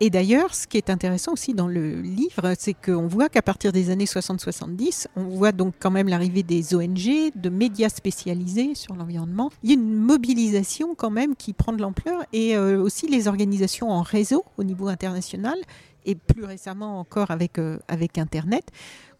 Et 0.00 0.10
d'ailleurs, 0.10 0.54
ce 0.54 0.68
qui 0.68 0.76
est 0.76 0.90
intéressant 0.90 1.32
aussi 1.32 1.54
dans 1.54 1.66
le 1.66 2.00
livre, 2.00 2.54
c'est 2.56 2.74
qu'on 2.74 3.08
voit 3.08 3.28
qu'à 3.28 3.42
partir 3.42 3.72
des 3.72 3.90
années 3.90 4.04
60-70, 4.04 5.08
on 5.16 5.24
voit 5.24 5.50
donc 5.50 5.74
quand 5.80 5.90
même 5.90 6.08
l'arrivée 6.08 6.44
des 6.44 6.74
ONG, 6.76 7.32
de 7.34 7.48
médias 7.48 7.88
spécialisés 7.88 8.76
sur 8.76 8.94
l'environnement. 8.94 9.50
Il 9.64 9.70
y 9.70 9.72
a 9.72 9.74
une 9.74 9.94
mobilisation 9.94 10.94
quand 10.94 11.10
même 11.10 11.34
qui 11.34 11.52
prend 11.52 11.72
de 11.72 11.82
l'ampleur 11.82 12.22
et 12.32 12.56
euh, 12.56 12.80
aussi 12.80 13.08
les 13.08 13.26
organisations 13.26 13.90
en 13.90 14.02
réseau 14.02 14.44
au 14.56 14.62
niveau 14.62 14.86
international 14.86 15.58
et 16.06 16.14
plus 16.14 16.44
récemment 16.44 17.00
encore 17.00 17.32
avec, 17.32 17.58
euh, 17.58 17.78
avec 17.88 18.18
Internet. 18.18 18.70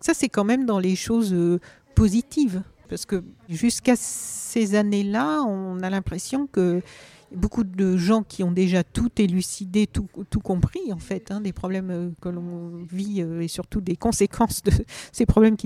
Ça, 0.01 0.15
c'est 0.15 0.29
quand 0.29 0.45
même 0.45 0.65
dans 0.65 0.79
les 0.79 0.95
choses 0.95 1.35
euh, 1.35 1.61
positives. 1.97 2.63
Parce 2.89 3.05
que 3.05 3.23
jusqu'à 3.49 3.97
ces 3.97 4.75
années-là, 4.75 5.43
on 5.43 5.81
a 5.81 5.91
l'impression 5.91 6.47
que 6.47 6.81
beaucoup 7.33 7.65
de 7.65 7.97
gens 7.97 8.23
qui 8.23 8.43
ont 8.43 8.53
déjà 8.53 8.85
tout 8.85 9.11
élucidé, 9.19 9.87
tout, 9.87 10.07
compris 10.41 10.93
en 10.93 10.99
fait, 10.99 11.31
hein, 11.31 11.41
des 11.41 11.53
problèmes 11.53 11.91
euh, 11.91 12.11
que 12.21 12.29
l'on 12.29 12.85
vit 12.91 13.23
euh, 13.23 13.41
et 13.41 13.49
surtout 13.49 13.81
des 13.81 13.97
conséquences 13.97 14.63
de 14.63 14.73
ces 15.13 15.27
problèmes 15.27 15.57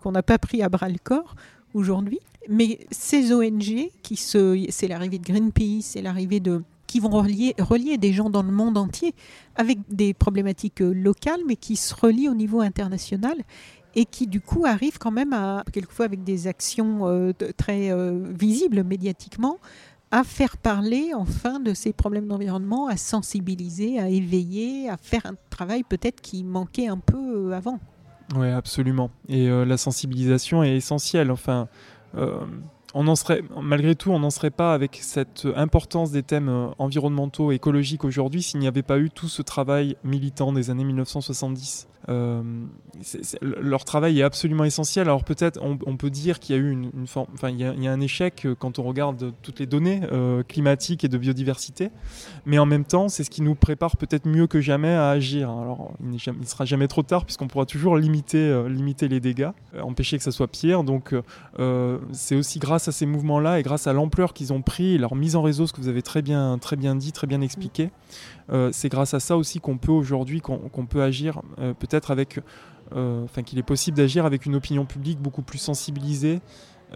qu'on 0.00 0.12
n'a 0.12 0.22
pas 0.22 0.38
pris 0.38 0.62
à 0.62 0.68
bras 0.68 0.88
le 0.88 0.98
corps 1.02 1.34
aujourd'hui. 1.74 2.20
Mais 2.48 2.78
ces 2.90 3.32
ONG, 3.32 3.90
c'est 4.12 4.88
l'arrivée 4.88 5.18
de 5.18 5.24
Greenpeace, 5.24 5.82
c'est 5.82 6.02
l'arrivée 6.02 6.40
de 6.40 6.62
qui 6.86 7.00
vont 7.00 7.10
relier, 7.10 7.98
des 7.98 8.14
gens 8.14 8.30
dans 8.30 8.42
le 8.42 8.50
monde 8.50 8.78
entier 8.78 9.14
avec 9.56 9.78
des 9.90 10.14
problématiques 10.14 10.80
euh, 10.80 10.94
locales, 10.94 11.40
mais 11.46 11.56
qui 11.56 11.76
se 11.76 11.94
relient 11.94 12.30
au 12.30 12.34
niveau 12.34 12.62
international 12.62 13.36
et 13.94 14.06
qui 14.06 14.26
du 14.26 14.40
coup 14.40 14.64
arrivent 14.64 14.96
quand 14.96 15.10
même 15.10 15.34
à, 15.34 15.64
quelquefois 15.70 16.06
avec 16.06 16.22
des 16.22 16.46
actions 16.46 17.32
très 17.56 17.90
visibles 18.32 18.84
médiatiquement, 18.84 19.58
à 20.10 20.24
faire 20.24 20.56
parler 20.56 21.12
enfin 21.14 21.60
de 21.60 21.74
ces 21.74 21.92
problèmes 21.92 22.28
d'environnement, 22.28 22.86
à 22.88 22.96
sensibiliser, 22.96 23.98
à 23.98 24.08
éveiller, 24.08 24.88
à 24.88 24.96
faire 24.96 25.26
un 25.26 25.34
travail 25.50 25.82
peut-être 25.82 26.20
qui 26.20 26.44
manquait 26.44 26.88
un 26.88 26.98
peu 26.98 27.50
euh, 27.50 27.52
avant. 27.52 27.78
Oui, 28.34 28.48
absolument. 28.48 29.10
Et 29.28 29.48
euh, 29.48 29.64
la 29.64 29.76
sensibilisation 29.76 30.62
est 30.62 30.76
essentielle. 30.76 31.30
Enfin, 31.30 31.68
euh, 32.16 32.40
on 32.94 33.06
en 33.06 33.16
serait, 33.16 33.42
malgré 33.60 33.94
tout, 33.94 34.10
on 34.10 34.18
n'en 34.18 34.30
serait 34.30 34.50
pas 34.50 34.74
avec 34.74 34.98
cette 35.02 35.46
importance 35.56 36.10
des 36.10 36.22
thèmes 36.22 36.70
environnementaux, 36.78 37.52
écologiques 37.52 38.04
aujourd'hui 38.04 38.42
s'il 38.42 38.60
n'y 38.60 38.66
avait 38.66 38.82
pas 38.82 38.98
eu 38.98 39.10
tout 39.10 39.28
ce 39.28 39.42
travail 39.42 39.96
militant 40.04 40.52
des 40.52 40.70
années 40.70 40.84
1970. 40.84 41.88
Euh, 42.08 42.42
leur 43.42 43.84
travail 43.84 44.20
est 44.20 44.22
absolument 44.22 44.64
essentiel. 44.64 45.08
Alors 45.08 45.24
peut-être 45.24 45.60
on, 45.62 45.96
peut 45.96 46.10
dire 46.10 46.40
qu'il 46.40 46.56
y 46.56 46.58
a 46.58 46.62
eu 46.62 46.70
une, 46.70 46.90
enfin 47.02 47.50
il 47.50 47.58
y, 47.58 47.64
a, 47.64 47.92
un 47.92 48.00
échec 48.00 48.46
euh, 48.46 48.54
quand 48.58 48.78
on 48.78 48.82
regarde 48.82 49.32
toutes 49.42 49.60
les 49.60 49.66
données 49.66 50.00
euh, 50.12 50.42
climatiques 50.42 51.04
et 51.04 51.08
de 51.08 51.18
biodiversité, 51.18 51.90
mais 52.46 52.58
en 52.58 52.66
même 52.66 52.84
temps 52.84 53.08
c'est 53.08 53.24
ce 53.24 53.30
qui 53.30 53.42
nous 53.42 53.54
prépare 53.54 53.96
peut-être 53.96 54.26
mieux 54.26 54.46
que 54.46 54.60
jamais 54.60 54.92
à 54.92 55.10
agir. 55.10 55.50
Alors 55.50 55.92
il 56.02 56.12
ne 56.12 56.46
sera 56.46 56.64
jamais 56.64 56.88
trop 56.88 57.02
tard 57.02 57.24
puisqu'on 57.24 57.48
pourra 57.48 57.66
toujours 57.66 57.96
limiter, 57.96 58.64
limiter 58.68 59.08
les 59.08 59.20
dégâts, 59.20 59.50
empêcher 59.80 60.16
que 60.16 60.24
ça 60.24 60.32
soit 60.32 60.48
pire. 60.48 60.84
Donc 60.84 61.14
c'est 62.12 62.36
aussi 62.36 62.58
grâce 62.58 62.88
à 62.88 62.92
ces 62.92 63.06
mouvements-là 63.06 63.60
et 63.60 63.62
grâce 63.62 63.86
à 63.86 63.92
l'ampleur 63.92 64.32
qu'ils 64.32 64.52
ont 64.52 64.62
pris, 64.62 64.98
leur 64.98 65.14
mise 65.14 65.36
en 65.36 65.42
réseau, 65.42 65.66
ce 65.66 65.72
que 65.72 65.80
vous 65.80 65.88
avez 65.88 66.02
très 66.02 66.22
bien, 66.22 66.58
très 66.58 66.76
bien 66.76 66.94
dit, 66.94 67.12
très 67.12 67.26
bien 67.26 67.40
expliqué. 67.40 67.90
Euh, 68.50 68.70
c'est 68.72 68.88
grâce 68.88 69.14
à 69.14 69.20
ça 69.20 69.36
aussi 69.36 69.60
qu'on 69.60 69.78
peut 69.78 69.92
aujourd'hui, 69.92 70.40
qu'on 70.40 70.86
peut 70.86 71.02
agir 71.02 71.42
euh, 71.58 71.74
peut-être 71.74 72.10
avec, 72.10 72.40
euh, 72.94 73.24
enfin 73.24 73.42
qu'il 73.42 73.58
est 73.58 73.62
possible 73.62 73.96
d'agir 73.96 74.24
avec 74.24 74.46
une 74.46 74.54
opinion 74.54 74.86
publique 74.86 75.20
beaucoup 75.20 75.42
plus 75.42 75.58
sensibilisée 75.58 76.40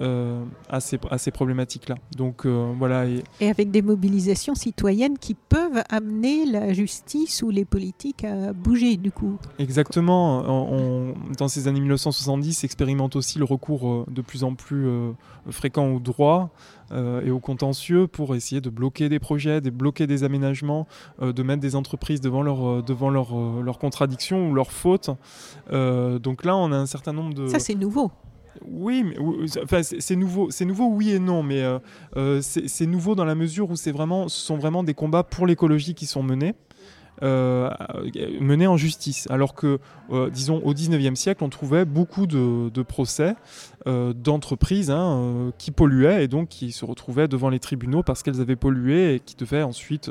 euh, 0.00 0.42
à 0.70 0.80
ces, 0.80 0.98
à 1.10 1.18
ces 1.18 1.30
problématiques-là. 1.30 1.96
Donc 2.16 2.46
euh, 2.46 2.72
voilà. 2.78 3.06
Et, 3.06 3.22
Et 3.40 3.48
avec 3.50 3.70
des 3.70 3.82
mobilisations 3.82 4.54
citoyennes 4.54 5.18
qui 5.18 5.34
peuvent 5.34 5.82
amener 5.90 6.46
la 6.46 6.72
justice 6.72 7.42
ou 7.42 7.50
les 7.50 7.64
politiques 7.64 8.24
à 8.24 8.52
bouger 8.52 8.96
du 8.96 9.10
coup. 9.12 9.36
exactement. 9.58 10.40
On, 10.46 10.78
on- 11.10 11.14
dans 11.38 11.48
ces 11.48 11.68
années 11.68 11.80
1970, 11.80 12.64
expérimente 12.64 13.16
aussi 13.16 13.38
le 13.38 13.44
recours 13.44 13.88
euh, 13.88 14.04
de 14.10 14.22
plus 14.22 14.44
en 14.44 14.54
plus 14.54 14.86
euh, 14.86 15.12
fréquent 15.50 15.88
au 15.92 15.98
droit 16.00 16.50
et 17.24 17.30
au 17.30 17.40
contentieux 17.40 18.06
pour 18.06 18.34
essayer 18.34 18.60
de 18.60 18.68
bloquer 18.68 19.08
des 19.08 19.18
projets, 19.18 19.62
de 19.62 19.70
bloquer 19.70 20.06
des 20.06 20.24
aménagements, 20.24 20.86
de 21.22 21.42
mettre 21.42 21.62
des 21.62 21.74
entreprises 21.74 22.20
devant 22.20 22.42
leurs 22.42 22.82
devant 22.82 23.08
leur, 23.08 23.78
contradictions 23.78 24.50
ou 24.50 24.54
leurs 24.54 24.72
fautes. 24.72 25.08
Donc 25.70 26.44
là, 26.44 26.54
on 26.54 26.70
a 26.70 26.76
un 26.76 26.84
certain 26.84 27.14
nombre 27.14 27.32
de... 27.32 27.46
Ça 27.46 27.58
c'est 27.60 27.74
nouveau. 27.74 28.10
Oui, 28.70 29.02
mais 29.04 29.16
c'est- 29.48 29.62
enfin, 29.62 29.82
c'est 29.82 30.16
nouveau, 30.16 30.50
c'est 30.50 30.64
nouveau, 30.64 30.86
oui 30.88 31.10
et 31.12 31.18
non, 31.18 31.42
mais 31.42 31.62
euh, 31.62 31.78
euh, 32.16 32.40
c'est 32.42 32.68
c'est 32.68 32.86
nouveau 32.86 33.14
dans 33.14 33.24
la 33.24 33.34
mesure 33.34 33.70
où 33.70 33.76
c'est 33.76 33.92
vraiment, 33.92 34.28
ce 34.28 34.40
sont 34.40 34.56
vraiment 34.56 34.82
des 34.84 34.94
combats 34.94 35.22
pour 35.22 35.46
l'écologie 35.46 35.94
qui 35.94 36.06
sont 36.06 36.22
menés. 36.22 36.54
Euh, 37.22 37.70
menés 38.40 38.66
en 38.66 38.76
justice, 38.76 39.26
alors 39.30 39.54
que, 39.54 39.78
euh, 40.10 40.30
disons, 40.30 40.60
au 40.64 40.74
19e 40.74 41.14
siècle, 41.14 41.44
on 41.44 41.48
trouvait 41.48 41.84
beaucoup 41.84 42.26
de, 42.26 42.82
procès 42.82 43.34
euh, 43.88 44.12
d'entreprises 44.12 44.90
hein, 44.90 45.18
euh, 45.18 45.50
qui 45.58 45.72
polluaient 45.72 46.22
et 46.22 46.28
donc 46.28 46.48
qui 46.48 46.70
se 46.70 46.84
retrouvaient 46.84 47.26
devant 47.26 47.48
les 47.48 47.58
tribunaux 47.58 48.04
parce 48.04 48.22
qu'elles 48.22 48.40
avaient 48.40 48.54
pollué 48.54 49.16
et 49.16 49.20
qui 49.20 49.34
devaient 49.34 49.62
ensuite, 49.62 50.10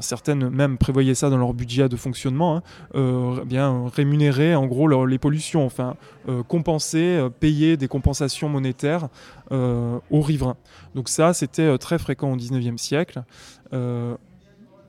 certaines 0.00 0.48
même 0.48 0.78
prévoyaient 0.78 1.14
ça 1.14 1.28
dans 1.28 1.36
leur 1.36 1.52
budget 1.52 1.90
de 1.90 1.96
fonctionnement, 1.96 2.56
hein, 2.56 2.62
euh, 2.94 3.44
bien 3.44 3.90
rémunérer 3.94 4.54
en 4.54 4.66
gros 4.66 5.04
les 5.04 5.18
pollutions, 5.18 5.66
enfin 5.66 5.96
compenser, 6.48 7.26
payer 7.40 7.76
des 7.76 7.88
compensations 7.88 8.48
monétaires 8.48 9.08
aux 9.50 10.20
riverains. 10.22 10.56
Donc 10.94 11.10
ça, 11.10 11.34
c'était 11.34 11.76
très 11.76 11.98
fréquent 11.98 12.32
au 12.32 12.36
19e 12.36 12.78
siècle. 12.78 13.22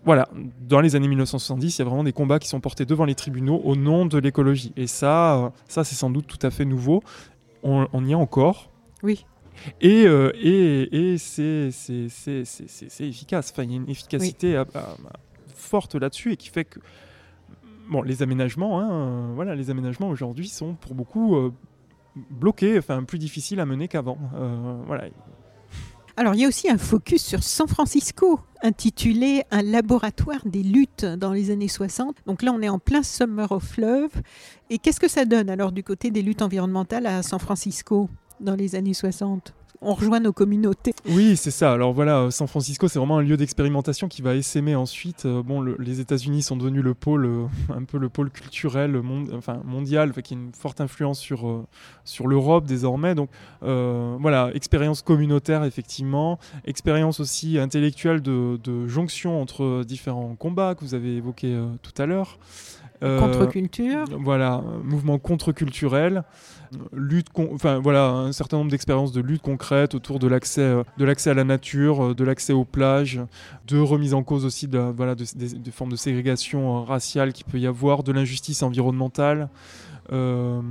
Voilà, 0.05 0.29
dans 0.61 0.81
les 0.81 0.95
années 0.95 1.07
1970, 1.07 1.77
il 1.77 1.79
y 1.79 1.81
a 1.81 1.85
vraiment 1.85 2.03
des 2.03 2.13
combats 2.13 2.37
qui 2.39 2.47
sont 2.47 2.59
portés 2.59 2.85
devant 2.85 3.05
les 3.05 3.15
tribunaux 3.15 3.59
au 3.63 3.75
nom 3.75 4.05
de 4.05 4.17
l'écologie. 4.19 4.71
Et 4.77 4.85
ça, 4.87 5.35
euh, 5.45 5.49
ça 5.67 5.83
c'est 5.83 5.95
sans 5.95 6.09
doute 6.11 6.27
tout 6.27 6.37
à 6.45 6.51
fait 6.51 6.63
nouveau. 6.65 7.01
On, 7.63 7.87
on 7.91 8.05
y 8.05 8.11
est 8.11 8.15
encore. 8.15 8.69
Oui. 9.01 9.25
Et, 9.81 10.05
euh, 10.05 10.31
et, 10.35 11.13
et 11.13 11.17
c'est 11.17 11.69
efficace. 12.99 13.51
Enfin, 13.51 13.63
il 13.63 13.71
y 13.71 13.73
a 13.73 13.77
une 13.77 13.89
efficacité 13.89 14.55
à- 14.57 14.61
à- 14.75 14.79
à- 14.79 14.95
forte 15.55 15.95
là-dessus 15.95 16.33
et 16.33 16.37
qui 16.37 16.49
fait 16.49 16.65
que 16.65 16.79
bon, 17.89 18.01
les 18.03 18.21
aménagements, 18.21 18.79
hein, 18.79 19.31
voilà, 19.33 19.55
les 19.55 19.69
aménagements 19.71 20.09
aujourd'hui 20.09 20.47
sont 20.47 20.75
pour 20.75 20.93
beaucoup 20.93 21.35
euh, 21.37 21.51
bloqués, 22.29 22.77
enfin 22.77 23.03
plus 23.03 23.17
difficiles 23.17 23.59
à 23.59 23.65
mener 23.65 23.87
qu'avant. 23.87 24.17
Euh, 24.35 24.75
voilà. 24.85 25.05
Alors, 26.17 26.33
il 26.33 26.39
y 26.39 26.45
a 26.45 26.47
aussi 26.47 26.69
un 26.69 26.77
focus 26.77 27.21
sur 27.21 27.43
San 27.43 27.67
Francisco, 27.67 28.39
intitulé 28.63 29.43
Un 29.51 29.61
laboratoire 29.61 30.39
des 30.45 30.63
luttes 30.63 31.03
dans 31.03 31.33
les 31.33 31.51
années 31.51 31.67
60. 31.67 32.15
Donc 32.25 32.41
là, 32.41 32.53
on 32.53 32.61
est 32.61 32.69
en 32.69 32.79
plein 32.79 33.03
Summer 33.03 33.51
of 33.51 33.75
Love. 33.75 34.11
Et 34.69 34.77
qu'est-ce 34.77 35.01
que 35.01 35.09
ça 35.09 35.25
donne 35.25 35.49
alors 35.49 35.73
du 35.73 35.83
côté 35.83 36.11
des 36.11 36.21
luttes 36.21 36.41
environnementales 36.41 37.05
à 37.05 37.21
San 37.21 37.39
Francisco 37.39 38.09
dans 38.39 38.55
les 38.55 38.75
années 38.75 38.93
60 38.93 39.53
On 39.87 39.93
rejoint 39.93 40.19
nos 40.19 40.33
communautés. 40.33 40.95
Oui, 41.07 41.37
c'est 41.37 41.51
ça. 41.51 41.71
Alors 41.71 41.93
voilà, 41.93 42.17
euh, 42.17 42.31
San 42.31 42.47
Francisco, 42.47 42.87
c'est 42.87 42.97
vraiment 42.97 43.19
un 43.19 43.21
lieu 43.21 43.37
d'expérimentation 43.37 44.07
qui 44.07 44.23
va 44.23 44.33
essaimer 44.33 44.73
ensuite. 44.73 45.27
Euh, 45.27 45.43
bon, 45.43 45.61
le- 45.61 45.77
les 45.77 45.99
États-Unis 45.99 46.41
sont 46.41 46.57
devenus 46.57 46.83
le 46.83 46.95
pôle, 46.95 47.25
euh, 47.27 47.45
un 47.69 47.83
peu 47.83 47.99
le 47.99 48.09
pôle 48.09 48.31
culturel 48.31 48.99
enfin, 49.33 49.61
mondial, 49.63 50.11
qui 50.23 50.33
a 50.33 50.37
une 50.37 50.53
forte 50.53 50.81
influence 50.81 51.19
sur, 51.19 51.65
sur 52.03 52.27
l'Europe 52.27 52.65
désormais. 52.65 53.13
Donc 53.13 53.29
voilà, 53.61 54.49
expérience 54.55 55.03
communautaire, 55.03 55.63
effectivement. 55.63 56.39
Expérience 56.65 57.19
aussi 57.19 57.59
intellectuelle 57.59 58.21
de, 58.21 58.87
jonction 58.87 59.39
entre 59.39 59.83
différents 59.85 60.35
combats 60.35 60.73
que 60.73 60.83
vous 60.83 60.95
avez 60.95 61.17
évoqués 61.17 61.55
tout 61.83 62.01
à 62.01 62.07
l'heure. 62.07 62.39
Euh, 63.05 63.19
Contre-culture. 63.19 64.05
voilà, 64.19 64.63
mouvement 64.83 65.19
contre-culturel, 65.19 66.23
lutte, 66.93 67.27
enfin 67.53 67.79
voilà, 67.79 68.09
un 68.09 68.31
certain 68.31 68.57
nombre 68.57 68.71
d'expériences 68.71 69.11
de 69.11 69.21
lutte 69.21 69.41
concrète 69.41 69.95
autour 69.95 70.19
de 70.19 70.27
l'accès, 70.27 70.61
euh, 70.61 70.83
de 70.97 71.05
l'accès 71.05 71.29
à 71.29 71.33
la 71.33 71.43
nature, 71.43 72.03
euh, 72.03 72.15
de 72.15 72.23
l'accès 72.23 72.53
aux 72.53 72.65
plages, 72.65 73.21
de 73.67 73.79
remise 73.79 74.13
en 74.13 74.23
cause 74.23 74.45
aussi 74.45 74.67
de, 74.67 74.79
voilà, 74.79 75.15
de, 75.15 75.23
des, 75.35 75.71
formes 75.71 75.91
de 75.91 75.95
ségrégation 75.95 76.83
raciale 76.83 77.33
qu'il 77.33 77.45
peut 77.45 77.59
y 77.59 77.67
avoir, 77.67 78.03
de 78.03 78.11
l'injustice 78.11 78.63
environnementale. 78.63 79.49
euh, 80.11 80.61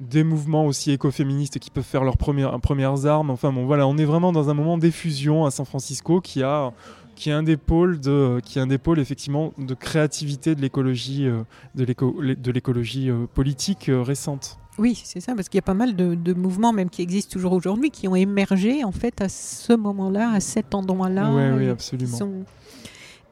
des 0.00 0.22
mouvements 0.22 0.66
aussi 0.66 0.92
écoféministes 0.92 1.58
qui 1.58 1.70
peuvent 1.70 1.84
faire 1.84 2.04
leurs 2.04 2.16
premières, 2.16 2.58
premières 2.60 3.06
armes. 3.06 3.30
Enfin 3.30 3.52
bon, 3.52 3.66
voilà, 3.66 3.86
on 3.86 3.96
est 3.98 4.04
vraiment 4.04 4.32
dans 4.32 4.48
un 4.48 4.54
moment 4.54 4.78
d'effusion 4.78 5.44
à 5.44 5.50
San 5.50 5.66
Francisco 5.66 6.20
qui 6.20 6.42
a, 6.42 6.72
qui 7.18 7.30
est 7.30 7.32
un 7.32 7.42
des 7.42 7.56
pôles 7.56 7.98
de, 8.00 8.40
qui 8.44 8.58
est 8.58 8.62
un 8.62 8.66
des 8.68 8.78
pôles 8.78 9.00
effectivement 9.00 9.52
de 9.58 9.74
créativité 9.74 10.54
de 10.54 10.60
l'écologie, 10.60 11.26
euh, 11.26 11.42
de 11.74 11.84
l'éco- 11.84 12.16
de 12.22 12.50
l'écologie 12.52 13.10
euh, 13.10 13.26
politique 13.34 13.88
euh, 13.88 14.02
récente. 14.02 14.56
Oui, 14.78 15.00
c'est 15.04 15.18
ça, 15.18 15.34
parce 15.34 15.48
qu'il 15.48 15.58
y 15.58 15.58
a 15.58 15.62
pas 15.62 15.74
mal 15.74 15.96
de, 15.96 16.14
de 16.14 16.32
mouvements, 16.34 16.72
même 16.72 16.88
qui 16.88 17.02
existent 17.02 17.32
toujours 17.32 17.52
aujourd'hui, 17.52 17.90
qui 17.90 18.06
ont 18.06 18.14
émergé 18.14 18.84
en 18.84 18.92
fait 18.92 19.20
à 19.20 19.28
ce 19.28 19.72
moment-là, 19.72 20.30
à 20.32 20.38
cet 20.38 20.72
endroit-là. 20.74 21.32
Ouais, 21.34 21.50
oui, 21.56 21.68
absolument. 21.68 22.16
sont- 22.16 22.44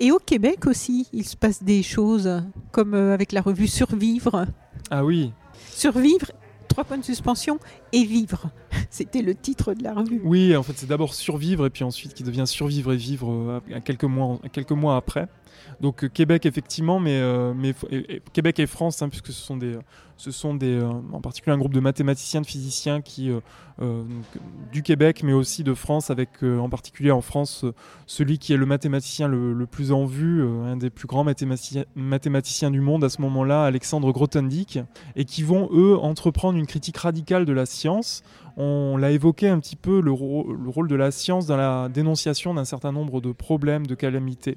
Et 0.01 0.11
au 0.11 0.18
Québec 0.18 0.66
aussi, 0.66 1.07
il 1.12 1.25
se 1.25 1.37
passe 1.37 1.62
des 1.62 1.85
choses, 1.85 2.42
comme 2.72 2.94
avec 2.94 3.31
la 3.31 3.40
revue 3.40 3.68
Survivre. 3.68 4.46
Ah 4.90 5.05
oui, 5.05 5.33
Survivre, 5.70 6.33
trois 6.77 6.85
points 6.85 6.99
de 6.99 7.05
suspension, 7.05 7.59
et 7.95 8.05
vivre. 8.05 8.51
C'était 8.91 9.23
le 9.23 9.35
titre 9.35 9.73
de 9.73 9.83
la 9.83 9.95
revue. 9.95 10.21
oui, 10.25 10.55
en 10.55 10.62
fait, 10.62 10.75
c'est 10.77 10.87
d'abord 10.87 11.15
survivre 11.15 11.65
et 11.65 11.71
puis 11.71 11.85
ensuite 11.85 12.12
qui 12.12 12.23
devient 12.23 12.47
survivre 12.47 12.93
et 12.93 12.99
vivre 12.99 13.33
euh, 13.33 13.61
à 13.75 13.81
quelques 13.81 14.05
mois, 14.05 14.39
à 14.45 14.51
quelques 14.51 14.73
mois 14.73 14.97
après. 14.97 15.27
Donc 15.81 16.05
euh, 16.05 16.09
Québec 16.09 16.47
effectivement, 16.47 17.01
mais, 17.01 17.19
euh, 17.21 17.53
et- 17.90 18.23
Québec 18.33 18.59
et 18.59 18.66
France, 18.66 19.03
hein, 19.03 19.09
puisque 19.09 19.29
ce 19.29 19.33
sont 19.33 19.57
des, 19.57 19.77
ce 20.16 20.31
sont 20.31 20.55
des, 20.55 20.79
euh, 20.79 20.88
en 21.12 21.21
particulier 21.21 21.55
un 21.55 21.59
groupe 21.59 21.75
de 21.75 21.81
mathématiciens, 21.81 22.40
de 22.40 22.47
physiciens 22.47 23.01
qui 23.03 23.31
euh, 23.31 23.40
euh, 23.83 24.03
du 24.73 24.83
Québec, 24.83 25.23
mais 25.23 25.35
aussi 25.35 25.62
de 25.62 25.75
France, 25.75 26.11
avec 26.11 26.42
euh, 26.42 26.59
en 26.59 26.71
particulier 26.71 27.11
en 27.11 27.21
France 27.21 27.64
euh, 27.64 27.75
celui 28.07 28.38
qui 28.38 28.55
est 28.55 28.57
le 28.57 28.64
mathématicien 28.64 29.29
le, 29.29 29.66
plus 29.66 29.92
en 29.92 30.07
vue, 30.07 30.42
euh, 30.42 30.64
un 30.64 30.77
des 30.79 30.88
plus 30.88 31.07
grands 31.07 31.25
mathématiciens, 31.25 32.71
du 32.71 32.81
monde 32.81 33.05
à 33.05 33.09
ce 33.11 33.21
moment-là, 33.21 33.64
Alexandre 33.64 34.11
Grothendieck, 34.12 34.79
et 35.16 35.25
qui 35.27 35.42
vont 35.42 35.69
eux 35.73 35.97
entreprendre 35.97 36.59
une 36.59 36.66
critique 36.66 36.97
radicale 36.97 37.45
de 37.45 37.53
la 37.53 37.66
science. 37.66 38.23
On 38.57 38.97
l'a 38.97 39.11
évoqué 39.11 39.49
un 39.49 39.61
petit 39.61 39.77
peu 39.77 40.01
le 40.01 40.11
rôle 40.12 40.88
de 40.88 40.95
la 40.97 41.11
science 41.11 41.45
dans 41.45 41.59
la 41.59 41.90
dénonciation 41.90 42.55
d'un 42.55 42.64
certain 42.64 42.90
nombre 42.90 43.21
de 43.21 43.33
problèmes, 43.33 43.87
de 43.87 43.95
calamités. 43.95 44.57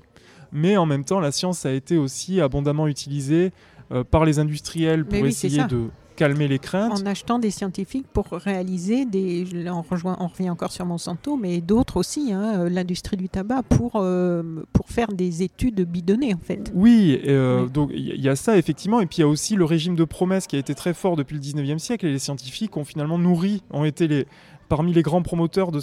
Mais 0.51 0.77
en 0.77 0.85
même 0.85 1.05
temps, 1.05 1.19
la 1.19 1.31
science 1.31 1.65
a 1.65 1.71
été 1.71 1.97
aussi 1.97 2.41
abondamment 2.41 2.87
utilisée 2.87 3.51
euh, 3.91 4.03
par 4.03 4.25
les 4.25 4.39
industriels 4.39 5.05
pour 5.05 5.21
oui, 5.21 5.29
essayer 5.29 5.63
de 5.65 5.89
calmer 6.19 6.49
les 6.49 6.59
craintes. 6.59 7.01
En 7.01 7.05
achetant 7.05 7.39
des 7.39 7.49
scientifiques 7.49 8.07
pour 8.11 8.27
réaliser 8.31 9.05
des. 9.05 9.45
Là, 9.45 9.73
on, 9.73 9.81
rejoint, 9.81 10.17
on 10.19 10.27
revient 10.27 10.49
encore 10.49 10.71
sur 10.73 10.85
Monsanto, 10.85 11.37
mais 11.37 11.61
d'autres 11.61 11.95
aussi, 11.95 12.33
hein, 12.33 12.59
euh, 12.59 12.69
l'industrie 12.69 13.15
du 13.15 13.29
tabac, 13.29 13.63
pour, 13.63 13.93
euh, 13.95 14.65
pour 14.73 14.89
faire 14.89 15.07
des 15.07 15.43
études 15.43 15.81
bidonnées, 15.81 16.33
en 16.33 16.39
fait. 16.39 16.73
Oui, 16.75 17.21
euh, 17.25 17.63
Oui. 17.63 17.71
donc 17.71 17.91
il 17.93 18.21
y 18.21 18.27
a 18.27 18.35
ça 18.35 18.57
effectivement, 18.57 18.99
et 18.99 19.05
puis 19.05 19.19
il 19.19 19.21
y 19.21 19.23
a 19.23 19.29
aussi 19.29 19.55
le 19.55 19.63
régime 19.63 19.95
de 19.95 20.03
promesses 20.03 20.45
qui 20.45 20.57
a 20.57 20.59
été 20.59 20.75
très 20.75 20.93
fort 20.93 21.15
depuis 21.15 21.35
le 21.35 21.41
19e 21.41 21.79
siècle, 21.79 22.05
et 22.05 22.11
les 22.11 22.19
scientifiques 22.19 22.75
ont 22.75 22.83
finalement 22.83 23.17
nourri, 23.17 23.63
ont 23.71 23.85
été 23.85 24.09
les, 24.09 24.27
parmi 24.69 24.93
les 24.93 25.01
grands 25.01 25.23
promoteurs 25.23 25.71
de, 25.71 25.79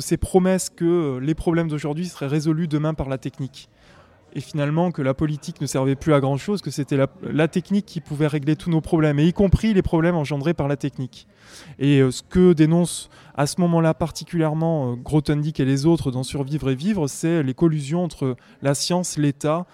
ces 0.00 0.16
promesses 0.16 0.70
que 0.70 0.84
euh, 0.84 1.20
les 1.20 1.34
problèmes 1.34 1.68
d'aujourd'hui 1.68 2.06
seraient 2.06 2.26
résolus 2.26 2.66
demain 2.66 2.94
par 2.94 3.08
la 3.08 3.18
technique. 3.18 3.68
Et 4.34 4.40
finalement 4.40 4.90
que 4.90 5.00
la 5.00 5.14
politique 5.14 5.60
ne 5.60 5.66
servait 5.66 5.94
plus 5.94 6.12
à 6.12 6.20
grand 6.20 6.36
chose, 6.36 6.60
que 6.60 6.70
c'était 6.70 6.96
la, 6.96 7.06
la 7.22 7.48
technique 7.48 7.86
qui 7.86 8.00
pouvait 8.00 8.26
régler 8.26 8.56
tous 8.56 8.70
nos 8.70 8.80
problèmes, 8.80 9.18
et 9.18 9.26
y 9.26 9.32
compris 9.32 9.72
les 9.72 9.82
problèmes 9.82 10.16
engendrés 10.16 10.54
par 10.54 10.68
la 10.68 10.76
technique. 10.76 11.26
Et 11.78 12.00
euh, 12.00 12.10
ce 12.10 12.22
que 12.22 12.52
dénonce 12.52 13.10
à 13.36 13.46
ce 13.46 13.60
moment-là 13.60 13.94
particulièrement 13.94 14.92
euh, 14.92 14.96
Grothendieck 14.96 15.60
et 15.60 15.64
les 15.64 15.86
autres 15.86 16.10
dans 16.10 16.22
Survivre 16.22 16.70
et 16.70 16.74
Vivre, 16.74 17.06
c'est 17.06 17.42
les 17.42 17.54
collusions 17.54 18.02
entre 18.02 18.36
la 18.62 18.74
science, 18.74 19.16
l'État, 19.16 19.66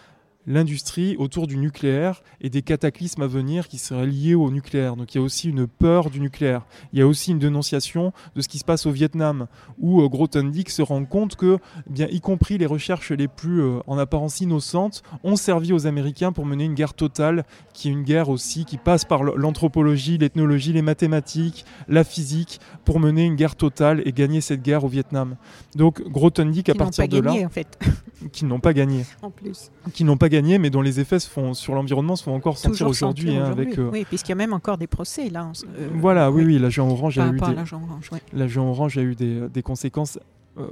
l'industrie 0.46 1.16
autour 1.16 1.46
du 1.46 1.56
nucléaire 1.56 2.22
et 2.40 2.50
des 2.50 2.62
cataclysmes 2.62 3.22
à 3.22 3.26
venir 3.26 3.68
qui 3.68 3.78
seraient 3.78 4.06
liés 4.06 4.34
au 4.34 4.50
nucléaire. 4.50 4.96
Donc 4.96 5.14
il 5.14 5.18
y 5.18 5.20
a 5.20 5.24
aussi 5.24 5.48
une 5.48 5.66
peur 5.66 6.10
du 6.10 6.20
nucléaire. 6.20 6.66
Il 6.92 6.98
y 6.98 7.02
a 7.02 7.06
aussi 7.06 7.30
une 7.30 7.38
dénonciation 7.38 8.12
de 8.34 8.40
ce 8.40 8.48
qui 8.48 8.58
se 8.58 8.64
passe 8.64 8.86
au 8.86 8.90
Vietnam, 8.90 9.46
où 9.78 10.02
euh, 10.02 10.08
Grothendieck 10.08 10.70
se 10.70 10.82
rend 10.82 11.04
compte 11.04 11.36
que, 11.36 11.58
eh 11.88 11.92
bien, 11.92 12.08
y 12.10 12.20
compris 12.20 12.58
les 12.58 12.66
recherches 12.66 13.12
les 13.12 13.28
plus 13.28 13.62
euh, 13.62 13.78
en 13.86 13.98
apparence 13.98 14.40
innocentes, 14.40 15.02
ont 15.22 15.36
servi 15.36 15.72
aux 15.72 15.86
Américains 15.86 16.32
pour 16.32 16.46
mener 16.46 16.64
une 16.64 16.74
guerre 16.74 16.94
totale, 16.94 17.44
qui 17.72 17.88
est 17.88 17.92
une 17.92 18.02
guerre 18.02 18.28
aussi 18.28 18.64
qui 18.64 18.76
passe 18.76 19.04
par 19.04 19.22
l'anthropologie, 19.22 20.18
l'ethnologie, 20.18 20.72
les 20.72 20.82
mathématiques, 20.82 21.64
la 21.88 22.04
physique, 22.04 22.60
pour 22.84 23.00
mener 23.00 23.24
une 23.24 23.36
guerre 23.36 23.56
totale 23.56 24.02
et 24.04 24.12
gagner 24.12 24.40
cette 24.40 24.62
guerre 24.62 24.84
au 24.84 24.88
Vietnam. 24.88 25.36
Donc 25.74 26.02
Grothendieck, 26.02 26.68
à 26.68 26.72
Qui 26.72 26.78
n'ont 26.78 26.84
partir 26.84 27.04
pas 27.04 27.08
de 27.08 27.20
gagné, 27.20 27.40
là, 27.40 27.46
en 27.46 27.50
fait, 27.50 27.78
qui 28.32 28.44
n'ont 28.44 28.60
pas 28.60 28.72
gagné 28.72 29.04
en 29.22 29.30
plus. 29.30 29.70
qui 29.92 30.04
n'ont 30.04 30.16
pas 30.16 30.28
gagné, 30.34 30.58
mais 30.58 30.70
dont 30.70 30.82
les 30.82 31.00
effets 31.00 31.18
se 31.18 31.28
font, 31.28 31.54
sur 31.54 31.74
l'environnement 31.74 32.16
se 32.16 32.22
font 32.24 32.34
encore 32.34 32.58
sentir 32.58 32.86
aujourd'hui. 32.86 33.36
hein, 33.36 33.44
avec, 33.46 33.78
euh, 33.78 33.90
Oui, 33.92 34.04
puisqu'il 34.04 34.30
y 34.30 34.32
a 34.32 34.36
même 34.36 34.52
encore 34.52 34.76
des 34.78 34.86
procès 34.86 35.30
là. 35.30 35.50
euh, 35.78 35.88
Voilà, 35.94 36.30
oui, 36.30 36.44
oui. 36.44 36.58
l'agent 36.58 36.88
orange 36.88 37.18
a 37.18 37.26
eu 37.28 37.32
des, 37.38 37.42
orange, 37.42 38.10
ouais. 38.12 38.20
l'agent 38.32 38.68
orange 38.68 38.98
a 38.98 39.02
eu 39.02 39.14
des, 39.14 39.48
des 39.48 39.62
conséquences 39.62 40.18
euh, 40.58 40.66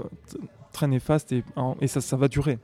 très 0.73 0.87
néfastes 0.87 1.33
et, 1.33 1.43
ça, 1.87 2.01
ça 2.01 2.17
va 2.17 2.29
durer. 2.29 2.59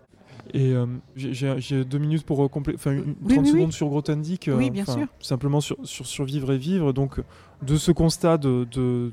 Et 0.55 0.73
euh, 0.73 0.87
j'ai- 1.17 1.85
deux 1.85 1.99
minutes 1.99 2.25
pour 2.25 2.43
euh, 2.43 2.49
complé- 2.49 2.75
enfin, 2.77 2.93
une- 2.93 3.17
Oui, 3.23 3.35
30 3.35 3.45
oui, 3.45 3.51
secondes 3.51 3.67
oui. 3.67 3.73
sur 3.73 3.89
Grothendieck. 3.89 4.51
Oui, 4.55 4.71
bien 4.71 4.85
sûr. 4.87 5.07
Simplement 5.21 5.61
sur, 5.61 5.77
sur 5.85 6.07
survivre 6.07 6.53
et 6.53 6.59
vivre. 6.59 6.93
Donc, 6.93 7.21
de 7.63 7.77
ce 7.77 7.93
constat 7.93 8.39
de, 8.39 8.67
de- 8.71 9.11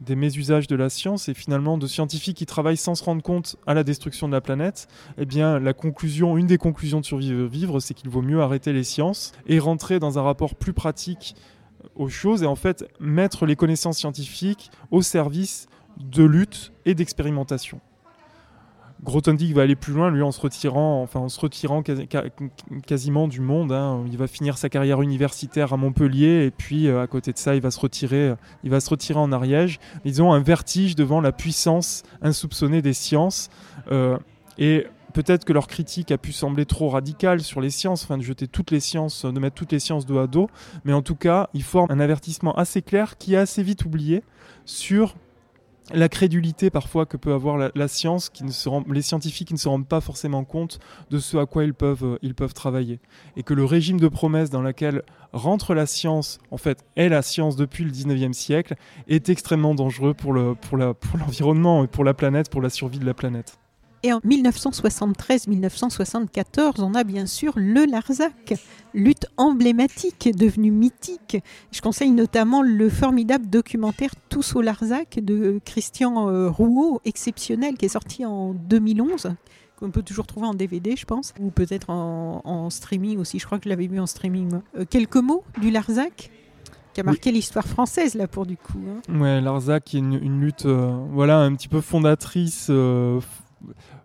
des 0.00 0.16
mésusages 0.16 0.66
de 0.66 0.76
la 0.76 0.90
science 0.90 1.28
et 1.28 1.34
finalement 1.34 1.78
de 1.78 1.86
scientifiques 1.86 2.36
qui 2.36 2.46
travaillent 2.46 2.76
sans 2.76 2.94
se 2.94 3.04
rendre 3.04 3.22
compte 3.22 3.56
à 3.66 3.74
la 3.74 3.84
destruction 3.84 4.28
de 4.28 4.32
la 4.32 4.40
planète, 4.40 4.88
eh 5.18 5.24
bien, 5.24 5.58
la 5.58 5.72
conclusion, 5.72 6.36
une 6.36 6.46
des 6.46 6.58
conclusions 6.58 7.00
de 7.00 7.04
survivre 7.04 7.46
vivre, 7.46 7.80
c'est 7.80 7.94
qu'il 7.94 8.10
vaut 8.10 8.22
mieux 8.22 8.40
arrêter 8.40 8.72
les 8.72 8.84
sciences 8.84 9.32
et 9.46 9.58
rentrer 9.58 9.98
dans 9.98 10.18
un 10.18 10.22
rapport 10.22 10.54
plus 10.54 10.72
pratique 10.72 11.34
aux 11.94 12.08
choses 12.08 12.42
et 12.42 12.46
en 12.46 12.56
fait 12.56 12.84
mettre 13.00 13.46
les 13.46 13.56
connaissances 13.56 13.98
scientifiques 13.98 14.70
au 14.90 15.02
service 15.02 15.68
de 15.98 16.24
lutte 16.24 16.72
et 16.84 16.94
d'expérimentation. 16.94 17.80
Grothendieck 19.02 19.52
va 19.52 19.62
aller 19.62 19.76
plus 19.76 19.92
loin, 19.92 20.10
lui, 20.10 20.22
en 20.22 20.32
se 20.32 20.40
retirant, 20.40 21.02
enfin, 21.02 21.20
en 21.20 21.28
se 21.28 21.38
retirant 21.38 21.82
quasiment 22.86 23.28
du 23.28 23.40
monde. 23.40 23.72
hein. 23.72 24.04
Il 24.10 24.16
va 24.16 24.26
finir 24.26 24.58
sa 24.58 24.68
carrière 24.68 25.02
universitaire 25.02 25.72
à 25.72 25.76
Montpellier 25.76 26.46
et 26.46 26.50
puis 26.50 26.88
euh, 26.88 27.02
à 27.02 27.06
côté 27.06 27.32
de 27.32 27.38
ça, 27.38 27.54
il 27.54 27.60
va 27.60 27.70
se 27.70 27.78
retirer, 27.78 28.30
euh, 28.30 28.36
il 28.64 28.70
va 28.70 28.80
se 28.80 28.88
retirer 28.88 29.18
en 29.18 29.32
Ariège. 29.32 29.78
Ils 30.04 30.22
ont 30.22 30.32
un 30.32 30.40
vertige 30.40 30.96
devant 30.96 31.20
la 31.20 31.32
puissance 31.32 32.02
insoupçonnée 32.22 32.82
des 32.82 32.94
sciences 32.94 33.50
euh, 33.92 34.18
et 34.58 34.86
peut-être 35.12 35.44
que 35.44 35.52
leur 35.52 35.66
critique 35.66 36.10
a 36.10 36.18
pu 36.18 36.32
sembler 36.32 36.66
trop 36.66 36.88
radicale 36.88 37.40
sur 37.40 37.60
les 37.60 37.70
sciences, 37.70 38.04
enfin 38.04 38.18
de 38.18 38.22
jeter 38.22 38.46
toutes 38.46 38.70
les 38.70 38.80
sciences, 38.80 39.24
de 39.24 39.38
mettre 39.38 39.56
toutes 39.56 39.72
les 39.72 39.78
sciences 39.78 40.06
dos 40.06 40.18
à 40.18 40.26
dos, 40.26 40.48
mais 40.84 40.92
en 40.92 41.02
tout 41.02 41.16
cas, 41.16 41.48
ils 41.54 41.62
forment 41.62 41.90
un 41.90 42.00
avertissement 42.00 42.54
assez 42.54 42.82
clair 42.82 43.18
qui 43.18 43.34
est 43.34 43.38
assez 43.38 43.62
vite 43.62 43.84
oublié 43.84 44.22
sur 44.64 45.14
la 45.94 46.08
crédulité 46.08 46.70
parfois 46.70 47.06
que 47.06 47.16
peut 47.16 47.32
avoir 47.32 47.56
la, 47.74 47.88
science, 47.88 48.28
qui 48.28 48.44
ne 48.44 48.50
se 48.50 48.68
rend- 48.68 48.84
les 48.90 49.02
scientifiques 49.02 49.48
qui 49.48 49.54
ne 49.54 49.58
se 49.58 49.68
rendent 49.68 49.86
pas 49.88 50.00
forcément 50.00 50.44
compte 50.44 50.78
de 51.10 51.18
ce 51.18 51.36
à 51.36 51.46
quoi 51.46 51.64
ils 51.64 51.74
peuvent, 51.74 52.04
euh, 52.04 52.18
ils 52.22 52.34
peuvent 52.34 52.54
travailler. 52.54 52.98
Et 53.36 53.42
que 53.42 53.54
le 53.54 53.64
régime 53.64 54.00
de 54.00 54.08
promesses 54.08 54.50
dans 54.50 54.62
lequel 54.62 55.02
rentre 55.32 55.74
la 55.74 55.86
science, 55.86 56.38
en 56.50 56.56
fait, 56.56 56.84
est 56.96 57.08
la 57.08 57.22
science 57.22 57.56
depuis 57.56 57.84
le 57.84 57.90
19e 57.90 58.32
siècle, 58.32 58.74
est 59.08 59.28
extrêmement 59.28 59.74
dangereux 59.74 60.14
pour 60.14 60.32
le- 60.32 60.54
pour 60.54 60.78
pour 61.00 61.18
l'environnement 61.18 61.84
et 61.84 61.86
pour 61.86 62.04
la 62.04 62.14
planète, 62.14 62.50
pour 62.50 62.62
la 62.62 62.70
survie 62.70 62.98
de 62.98 63.06
la 63.06 63.14
planète. 63.14 63.58
Et 64.06 64.12
en 64.12 64.20
1973-1974, 64.20 66.74
on 66.78 66.94
a 66.94 67.02
bien 67.02 67.26
sûr 67.26 67.52
le 67.56 67.84
Larzac, 67.86 68.54
lutte 68.94 69.26
emblématique, 69.36 70.30
devenue 70.32 70.70
mythique. 70.70 71.38
Je 71.72 71.80
conseille 71.80 72.12
notamment 72.12 72.62
le 72.62 72.88
formidable 72.88 73.48
documentaire 73.50 74.12
Tous 74.28 74.54
au 74.54 74.60
Larzac 74.60 75.18
de 75.20 75.58
Christian 75.64 76.28
euh, 76.28 76.48
Rouault, 76.48 77.00
exceptionnel, 77.04 77.74
qui 77.76 77.86
est 77.86 77.88
sorti 77.88 78.24
en 78.24 78.54
2011 78.54 79.34
qu'on 79.80 79.90
peut 79.90 80.02
toujours 80.02 80.26
trouver 80.26 80.46
en 80.46 80.54
DVD, 80.54 80.94
je 80.96 81.04
pense, 81.04 81.34
ou 81.40 81.50
peut-être 81.50 81.90
en, 81.90 82.40
en 82.44 82.70
streaming 82.70 83.18
aussi. 83.18 83.38
Je 83.40 83.44
crois 83.44 83.58
que 83.58 83.64
je 83.64 83.68
l'avais 83.70 83.88
vu 83.88 83.98
en 84.00 84.06
streaming. 84.06 84.60
Euh, 84.78 84.84
quelques 84.88 85.16
mots 85.16 85.42
du 85.60 85.70
Larzac 85.72 86.30
qui 86.94 87.00
a 87.00 87.02
Oui. 87.02 87.06
marqué 87.08 87.30
l'histoire 87.32 87.66
française, 87.66 88.14
là, 88.14 88.26
pour 88.28 88.46
du 88.46 88.56
coup. 88.56 88.78
hein. 88.88 89.00
Ouais, 89.20 89.40
Larzac 89.42 89.92
est 89.94 89.98
une, 89.98 90.14
une 90.14 90.40
lutte, 90.40 90.64
euh, 90.64 90.96
voilà, 91.10 91.40
un 91.40 91.54
petit 91.56 91.68
peu 91.68 91.80
fondatrice, 91.82 92.68
euh, 92.70 93.20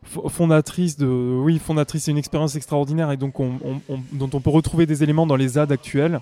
fondatrice 0.04 0.98
de, 0.98 1.06
oui, 1.06 1.60
fondatrice, 1.60 2.06
c'est 2.06 2.12
une 2.12 2.18
expérience 2.18 2.56
extraordinaire 2.56 3.12
et 3.12 3.18
donc 3.18 3.40
on- 3.40 3.60
on- 3.64 3.82
on- 3.94 4.00
dont 4.14 4.30
on 4.34 4.42
peut 4.42 4.50
retrouver 4.50 4.86
des 4.86 5.04
éléments 5.04 5.28
dans 5.28 5.36
les 5.36 5.50
ZAD 5.50 5.72
actuels. 5.72 6.20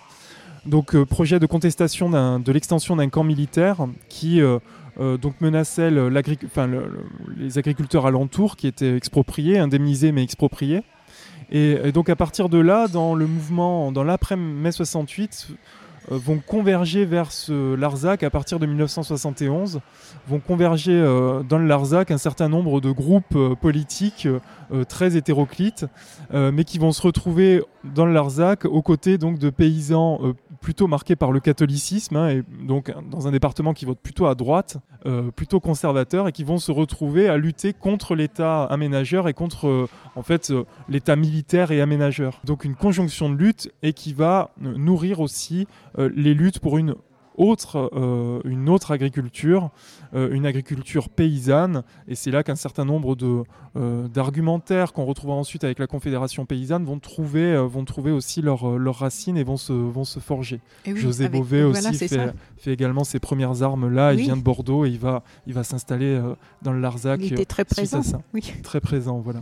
Donc 0.65 0.93
euh, 0.95 1.05
projet 1.05 1.39
de 1.39 1.45
contestation 1.45 2.09
de 2.39 2.51
l'extension 2.51 2.97
d'un 2.97 3.07
camp 3.09 3.23
militaire 3.23 3.87
qui 4.09 4.41
euh, 4.41 4.59
euh, 4.99 5.17
donc 5.17 5.39
menaçait 5.39 5.89
les 5.89 7.57
agriculteurs 7.57 8.05
alentours 8.05 8.57
qui 8.57 8.67
étaient 8.67 8.95
expropriés, 8.97 9.57
indemnisés 9.57 10.11
mais 10.11 10.23
expropriés. 10.23 10.83
Et, 11.51 11.77
et 11.83 11.91
donc 11.93 12.09
à 12.09 12.15
partir 12.17 12.49
de 12.49 12.57
là, 12.59 12.87
dans 12.89 13.15
le 13.15 13.25
mouvement, 13.25 13.91
dans 13.93 14.03
l'après-mai 14.03 14.71
68, 14.73 15.47
euh, 15.49 15.53
vont 16.07 16.39
converger 16.39 17.05
vers 17.05 17.31
ce 17.31 17.75
Larzac 17.75 18.23
à 18.23 18.29
partir 18.29 18.59
de 18.59 18.65
1971, 18.65 19.81
vont 20.27 20.39
converger 20.39 20.93
euh, 20.93 21.43
dans 21.43 21.57
le 21.57 21.67
Larzac 21.67 22.11
un 22.11 22.17
certain 22.17 22.49
nombre 22.49 22.81
de 22.81 22.91
groupes 22.91 23.35
euh, 23.35 23.55
politiques 23.55 24.25
euh, 24.25 24.39
euh, 24.71 24.83
très 24.83 25.17
hétéroclites, 25.17 25.85
euh, 26.33 26.51
mais 26.51 26.63
qui 26.63 26.77
vont 26.77 26.91
se 26.91 27.01
retrouver 27.01 27.63
dans 27.83 28.05
le 28.05 28.13
Larzac 28.13 28.65
aux 28.65 28.81
côtés 28.81 29.17
donc 29.17 29.39
de 29.39 29.49
paysans 29.49 30.19
euh, 30.21 30.33
plutôt 30.61 30.87
marqués 30.87 31.15
par 31.15 31.31
le 31.31 31.39
catholicisme, 31.39 32.15
hein, 32.17 32.29
et 32.29 32.43
donc 32.67 32.93
dans 33.09 33.27
un 33.27 33.31
département 33.31 33.73
qui 33.73 33.85
vote 33.85 33.99
plutôt 33.99 34.27
à 34.27 34.35
droite, 34.35 34.77
euh, 35.05 35.31
plutôt 35.31 35.59
conservateur, 35.59 36.27
et 36.27 36.31
qui 36.31 36.43
vont 36.43 36.57
se 36.57 36.71
retrouver 36.71 37.29
à 37.29 37.37
lutter 37.37 37.73
contre 37.73 38.13
l'État 38.15 38.65
aménageur 38.65 39.27
et 39.27 39.33
contre 39.33 39.67
euh, 39.67 39.89
en 40.15 40.21
fait 40.23 40.51
euh, 40.51 40.65
l'État 40.89 41.15
militaire 41.15 41.71
et 41.71 41.81
aménageur. 41.81 42.41
Donc 42.43 42.65
une 42.65 42.75
conjonction 42.75 43.29
de 43.29 43.35
lutte 43.35 43.71
et 43.81 43.93
qui 43.93 44.13
va 44.13 44.51
euh, 44.63 44.73
nourrir 44.77 45.19
aussi 45.21 45.67
euh, 45.88 45.88
les 45.97 46.33
luttes 46.33 46.59
pour 46.59 46.77
une 46.77 46.95
autre, 47.39 47.89
euh, 47.95 48.41
une 48.43 48.69
autre 48.69 48.91
agriculture, 48.91 49.71
euh, 50.13 50.29
une 50.31 50.45
agriculture 50.45 51.09
paysanne. 51.09 51.83
Et 52.07 52.15
c'est 52.15 52.31
là 52.31 52.43
qu'un 52.43 52.55
certain 52.55 52.85
nombre 52.85 53.15
de, 53.15 53.43
euh, 53.77 54.07
d'argumentaires 54.09 54.91
qu'on 54.93 55.05
retrouvera 55.05 55.37
ensuite 55.37 55.63
avec 55.63 55.79
la 55.79 55.87
Confédération 55.87 56.45
paysanne 56.45 56.83
vont 56.83 56.99
trouver, 56.99 57.53
euh, 57.53 57.61
vont 57.61 57.85
trouver 57.85 58.11
aussi 58.11 58.41
leurs 58.41 58.59
racines 58.95 59.37
et 59.37 59.43
vont 59.43 59.57
se, 59.57 59.71
vont 59.71 60.03
se 60.03 60.19
forger. 60.19 60.59
Oui, 60.85 60.97
José 60.97 61.29
Bové 61.29 61.63
aussi 61.63 62.07
fait, 62.07 62.33
également 62.67 63.05
ses 63.05 63.19
premières 63.19 63.63
armes 63.63 63.89
là. 63.89 64.13
Il 64.13 64.21
vient 64.21 64.37
de 64.37 64.41
Bordeaux 64.43 64.85
et 64.85 64.89
il 64.89 64.99
va, 64.99 65.23
il 65.47 65.53
va 65.53 65.63
s'installer 65.63 66.15
euh, 66.15 66.35
dans 66.61 66.73
le 66.73 66.81
Larzac. 66.81 67.21
Il 67.23 67.31
euh, 67.31 67.35
était 67.35 67.45
très 67.45 67.63
présent. 67.63 68.03
ça 68.03 68.21
Oui. 68.33 68.53
très 68.63 68.81
présent, 68.81 69.19
voilà. 69.19 69.41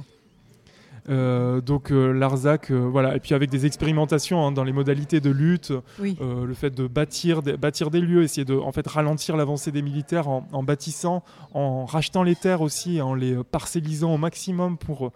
Euh, 1.09 1.61
donc 1.61 1.91
euh, 1.91 2.11
Larzac, 2.11 2.69
euh, 2.69 2.79
voilà, 2.79 3.15
et 3.15 3.19
puis 3.21 3.33
avec 3.33 3.49
des 3.49 3.65
expérimentations 3.65 4.45
hein, 4.45 4.51
dans 4.51 4.65
les 4.65 4.73
modalités 4.73 5.21
de 5.21 5.29
lutte, 5.29 5.71
Oui. 6.01 6.17
euh, 6.21 6.45
le 6.45 6.53
fait 6.53 6.69
de 6.69 6.85
bâtir 6.85 7.41
des, 7.41 7.55
bâtir 7.55 7.89
des 7.91 8.01
lieux, 8.01 8.23
essayer 8.23 8.43
de 8.43 8.55
en 8.55 8.71
fait 8.73 8.85
ralentir 8.87 9.37
l'avancée 9.37 9.71
des 9.71 9.81
militaires 9.81 10.27
en, 10.27 10.45
en 10.51 10.63
bâtissant, 10.63 11.23
en 11.53 11.85
rachetant 11.85 12.23
les 12.23 12.35
terres 12.35 12.59
aussi, 12.61 13.01
en 13.01 13.13
les 13.13 13.35
parcellisant 13.51 14.13
au 14.13 14.17
maximum 14.17 14.77
pour 14.77 15.11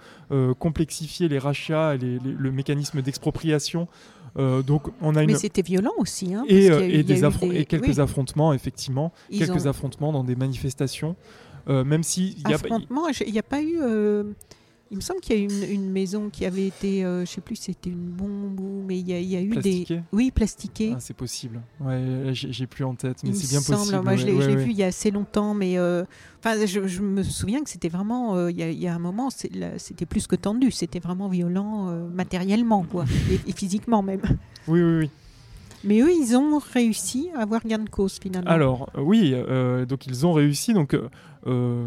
complexifier 0.60 1.28
les 1.28 1.40
rachats 1.40 1.96
et 1.96 1.98
les- 1.98 2.20
les- 2.20 2.32
le 2.38 2.52
mécanisme 2.52 3.02
d'expropriation. 3.02 3.88
Euh, 4.38 4.62
donc 4.62 4.84
on 5.02 5.16
a 5.18 5.24
une 5.24 5.32
Mais 5.32 5.36
c'était 5.36 5.62
violent 5.62 5.92
aussi. 5.98 6.34
Hein, 6.34 6.46
et, 6.48 6.72
euh, 6.72 6.88
eu- 6.88 6.92
et 6.92 7.04
des 7.04 7.26
affron- 7.26 7.50
des- 7.50 7.58
et 7.58 7.66
quelques 7.66 7.88
oui, 7.98 8.00
affrontements 8.00 8.54
effectivement, 8.54 9.12
ils 9.30 9.40
quelques 9.40 9.66
ont- 9.66 9.70
affrontements 9.70 10.14
dans 10.14 10.24
des 10.24 10.38
manifestations. 10.38 11.18
Euh, 11.70 11.84
même 11.84 12.02
si 12.02 12.38
affrontements, 12.46 13.08
il 13.26 13.34
n'y 13.34 13.40
a 13.40 13.44
pas 13.44 13.62
eu. 13.62 13.78
Il 14.92 14.98
me 14.98 15.02
semble 15.02 15.22
qu'il 15.22 15.36
y 15.36 15.40
a 15.40 15.42
eu 15.42 15.46
une, 15.46 15.64
une 15.64 15.90
maison 15.90 16.30
qui 16.30 16.46
avait 16.46 16.68
été, 16.68 17.04
euh, 17.06 17.26
je 17.26 17.32
sais 17.32 17.42
plus, 17.42 17.56
si 17.56 17.64
c'était 17.64 17.90
une 17.90 18.10
bombe 18.10 18.60
ou, 18.60 18.84
mais 18.86 19.00
il 19.00 19.08
y 19.08 19.14
a, 19.14 19.20
il 19.20 19.28
y 19.30 19.36
a 19.38 19.42
eu 19.42 19.56
des, 19.58 19.86
oui, 20.12 20.30
plastiquées. 20.32 20.92
Ah, 20.94 21.00
c'est 21.00 21.14
possible. 21.16 21.62
Ouais, 21.80 22.32
j'ai 22.34 22.68
plus 22.68 22.84
en 22.84 22.94
tête, 22.96 23.24
mais 23.24 23.34
c'est 23.34 23.48
bien 23.50 23.62
semble. 23.62 23.78
possible. 23.80 24.02
Moi, 24.04 24.12
ouais, 24.12 24.18
je 24.18 24.26
l'ai 24.28 24.34
ouais, 24.34 24.56
vu 24.66 24.72
il 24.72 24.78
y 24.78 24.84
a 24.84 24.88
assez 24.88 25.10
longtemps, 25.10 25.54
mais 25.54 25.78
euh, 25.78 26.04
enfin, 26.40 26.66
je, 26.66 26.86
je 26.88 27.02
me 27.02 27.24
souviens 27.24 27.64
que 27.64 27.70
c'était 27.70 27.90
vraiment. 27.90 28.36
euh, 28.36 28.52
il 28.52 28.58
y, 28.58 28.64
a- 28.64 28.70
il 28.70 28.80
y 28.80 28.88
a 28.88 28.94
un 28.94 29.00
moment, 29.00 29.30
c'était 29.30 30.06
plus 30.06 30.28
que 30.28 30.36
tendu. 30.36 30.72
C'était 30.72 31.00
vraiment 31.00 31.30
violent 31.30 31.90
euh, 31.90 32.08
matériellement, 32.10 32.84
quoi, 32.84 33.06
et, 33.32 33.50
et 33.50 33.54
physiquement 33.54 34.04
même. 34.04 34.22
Oui, 34.68 34.82
oui, 34.84 34.98
oui. 35.00 35.10
Mais 35.84 36.00
eux, 36.02 36.12
ils 36.12 36.36
ont 36.36 36.60
réussi 36.60 37.30
à 37.36 37.42
avoir 37.42 37.66
gain 37.66 37.80
de 37.80 37.90
cause 37.90 38.20
finalement. 38.22 38.50
Alors, 38.50 38.90
euh, 38.96 39.02
oui, 39.02 39.32
euh, 39.34 39.86
donc 39.86 40.06
ils 40.06 40.26
ont 40.26 40.34
réussi. 40.34 40.74
Donc, 40.74 40.94
euh, 40.94 41.10
euh, 41.48 41.84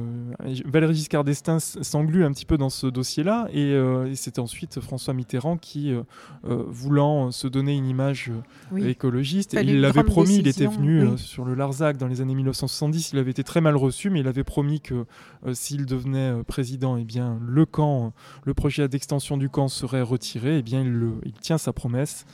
Valéry 0.65 0.95
Giscard 0.95 1.23
d'Estaing 1.23 1.61
s'englue 1.61 2.25
un 2.25 2.33
petit 2.33 2.45
peu 2.47 2.59
dans 2.59 2.71
ce 2.71 2.89
dossier-là. 2.89 3.47
Et, 3.53 3.73
euh, 3.73 4.11
et 4.11 4.17
c'est 4.17 4.39
ensuite 4.39 4.81
François 4.81 5.15
Mitterrand 5.15 5.57
qui, 5.57 5.95
voulant 6.43 7.31
se 7.31 7.47
donner 7.47 7.75
une 7.75 7.87
image 7.87 8.31
oui. 8.73 8.87
écologiste, 8.89 9.55
et 9.55 9.63
il 9.63 9.81
l'avait 9.81 10.03
promis, 10.03 10.39
il 10.39 10.49
était 10.49 10.67
venu 10.67 11.07
oui. 11.07 11.19
sur 11.19 11.45
le 11.45 11.55
Larzac 11.55 11.97
dans 11.97 12.07
les 12.09 12.21
années 12.21 12.35
1970, 12.35 13.13
il 13.13 13.19
avait 13.19 13.31
été 13.31 13.45
très 13.45 13.61
mal 13.61 13.77
reçu, 13.77 14.11
mais 14.11 14.21
il 14.21 14.29
avait 14.29 14.45
promis 14.45 14.81
que 14.81 15.07
s'il 15.53 15.87
devenait 15.87 16.33
président, 16.47 16.97
eh 16.97 17.05
bien, 17.05 17.39
le 17.47 17.65
camp, 17.65 18.13
le 18.45 18.55
projet 18.55 18.89
d'extension 18.89 19.37
du 19.37 19.49
camp 19.49 19.69
serait 19.69 20.03
retiré. 20.03 20.59
Eh 20.59 20.63
bien, 20.63 20.83
il, 20.83 20.93
le- 20.93 21.21
il 21.25 21.33
tient 21.33 21.59
sa 21.59 21.73
promesse. 21.73 22.27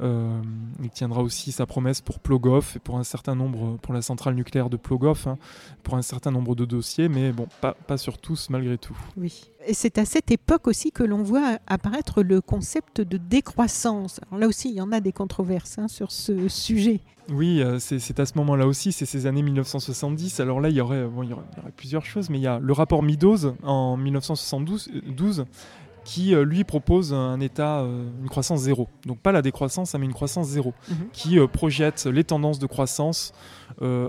Euh, 0.00 0.40
il 0.82 0.90
tiendra 0.90 1.22
aussi 1.22 1.52
sa 1.52 1.66
promesse 1.66 2.00
pour 2.00 2.18
Plogoff 2.18 2.76
et 2.76 2.78
pour 2.78 2.98
un 2.98 3.04
certain 3.04 3.34
nombre, 3.34 3.78
pour 3.82 3.92
la 3.92 4.02
centrale 4.02 4.34
nucléaire 4.34 4.70
de 4.70 4.76
Plogoff, 4.76 5.26
hein, 5.26 5.38
pour 5.82 5.96
un 5.96 6.02
certain 6.02 6.30
nombre 6.30 6.54
de 6.54 6.64
dossiers, 6.64 7.08
mais 7.08 7.32
bon, 7.32 7.46
pas, 7.60 7.74
pas 7.74 7.98
sur 7.98 8.18
tous 8.18 8.48
malgré 8.50 8.78
tout. 8.78 8.96
Oui. 9.16 9.50
Et 9.66 9.74
c'est 9.74 9.98
à 9.98 10.04
cette 10.04 10.30
époque 10.30 10.66
aussi 10.66 10.90
que 10.90 11.02
l'on 11.02 11.22
voit 11.22 11.58
apparaître 11.66 12.22
le 12.22 12.40
concept 12.40 13.00
de 13.00 13.16
décroissance. 13.16 14.20
Alors 14.26 14.40
là 14.40 14.48
aussi, 14.48 14.70
il 14.70 14.74
y 14.74 14.80
en 14.80 14.92
a 14.92 15.00
des 15.00 15.12
controverses 15.12 15.78
hein, 15.78 15.88
sur 15.88 16.10
ce 16.10 16.48
sujet. 16.48 17.00
Oui, 17.30 17.62
euh, 17.62 17.78
c'est 17.78 18.18
à 18.18 18.26
ce 18.26 18.36
moment-là 18.38 18.66
aussi, 18.66 18.90
c'est 18.90 19.06
ces 19.06 19.26
années 19.26 19.42
1970. 19.42 20.40
Alors 20.40 20.60
là, 20.60 20.70
il 20.70 20.76
y 20.76 20.80
aurait, 20.80 21.06
bon, 21.06 21.22
il 21.22 21.30
y 21.30 21.32
aurait, 21.32 21.44
il 21.52 21.58
y 21.58 21.60
aurait 21.60 21.72
plusieurs 21.76 22.04
choses, 22.04 22.30
mais 22.30 22.38
il 22.38 22.42
y 22.42 22.48
a 22.48 22.58
le 22.58 22.72
rapport 22.72 23.02
Meadows 23.02 23.54
en 23.62 23.96
1972 23.96 24.90
euh, 24.94 25.00
12, 25.12 25.44
qui 26.04 26.34
lui 26.34 26.64
propose 26.64 27.12
un 27.14 27.38
état, 27.40 27.84
une 28.22 28.28
croissance 28.28 28.60
zéro. 28.60 28.88
Donc 29.06 29.18
pas 29.18 29.32
la 29.32 29.42
décroissance, 29.42 29.94
hein, 29.94 29.98
mais 29.98 30.06
une 30.06 30.12
croissance 30.12 30.48
zéro, 30.48 30.74
Mhm. 30.88 30.96
qui 31.12 31.38
projette 31.52 32.06
les 32.06 32.24
tendances 32.24 32.58
de 32.58 32.66
croissance 32.66 33.32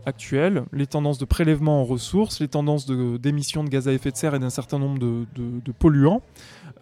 actuelles, 0.05 0.63
les 0.73 0.87
tendances 0.87 1.17
de 1.17 1.25
prélèvement 1.25 1.81
en 1.81 1.83
ressources, 1.85 2.39
les 2.39 2.47
tendances 2.47 2.85
d'émissions 2.85 3.63
de, 3.63 3.69
gaz 3.69 3.87
à 3.87 3.93
effet 3.93 4.11
de 4.11 4.17
serre 4.17 4.35
et 4.35 4.39
d'un 4.39 4.49
certain 4.49 4.77
nombre 4.79 4.99
de, 4.99 5.25
de- 5.35 5.59
de 5.63 5.71
polluants, 5.71 6.21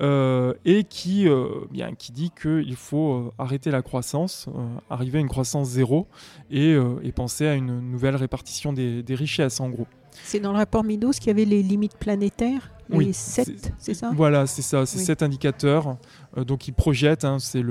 euh, 0.02 0.54
et 0.66 0.84
qui, 0.84 1.28
euh, 1.28 1.46
bien, 1.72 1.94
qui 1.94 2.12
dit 2.12 2.32
qu'il 2.42 2.76
faut 2.76 3.14
euh, 3.14 3.32
arrêter 3.38 3.70
la 3.70 3.82
croissance, 3.82 4.48
euh, 4.48 4.62
arriver 4.90 5.20
à 5.20 5.22
une 5.22 5.30
croissance 5.30 5.68
zéro 5.70 6.08
et, 6.50 6.74
euh, 6.74 6.96
et 7.04 7.12
penser 7.12 7.48
à 7.48 7.54
une 7.54 7.80
nouvelle 7.80 8.16
répartition 8.16 8.74
des, 8.74 9.04
des 9.04 9.16
richesses 9.16 9.60
en 9.60 9.70
gros. 9.70 9.88
C'est 10.24 10.40
dans 10.40 10.52
le 10.52 10.58
rapport 10.58 10.84
Midos 10.84 11.12
qu'il 11.14 11.28
y 11.28 11.30
avait 11.32 11.46
les 11.46 11.64
limites 11.64 11.98
planétaires, 11.98 12.72
les 12.90 12.98
Oui, 12.98 13.14
7, 13.14 13.74
c'est 13.78 13.94
ça 13.94 14.12
Voilà, 14.14 14.46
c'est 14.48 14.62
ça, 14.62 14.86
c'est 14.86 15.00
Oui. 15.00 15.06
cet 15.06 15.24
indicateur. 15.24 15.98
euh, 16.38 16.44
donc 16.44 16.68
il 16.68 16.74
projette, 16.74 17.24
hein, 17.26 17.38
c'est 17.40 17.64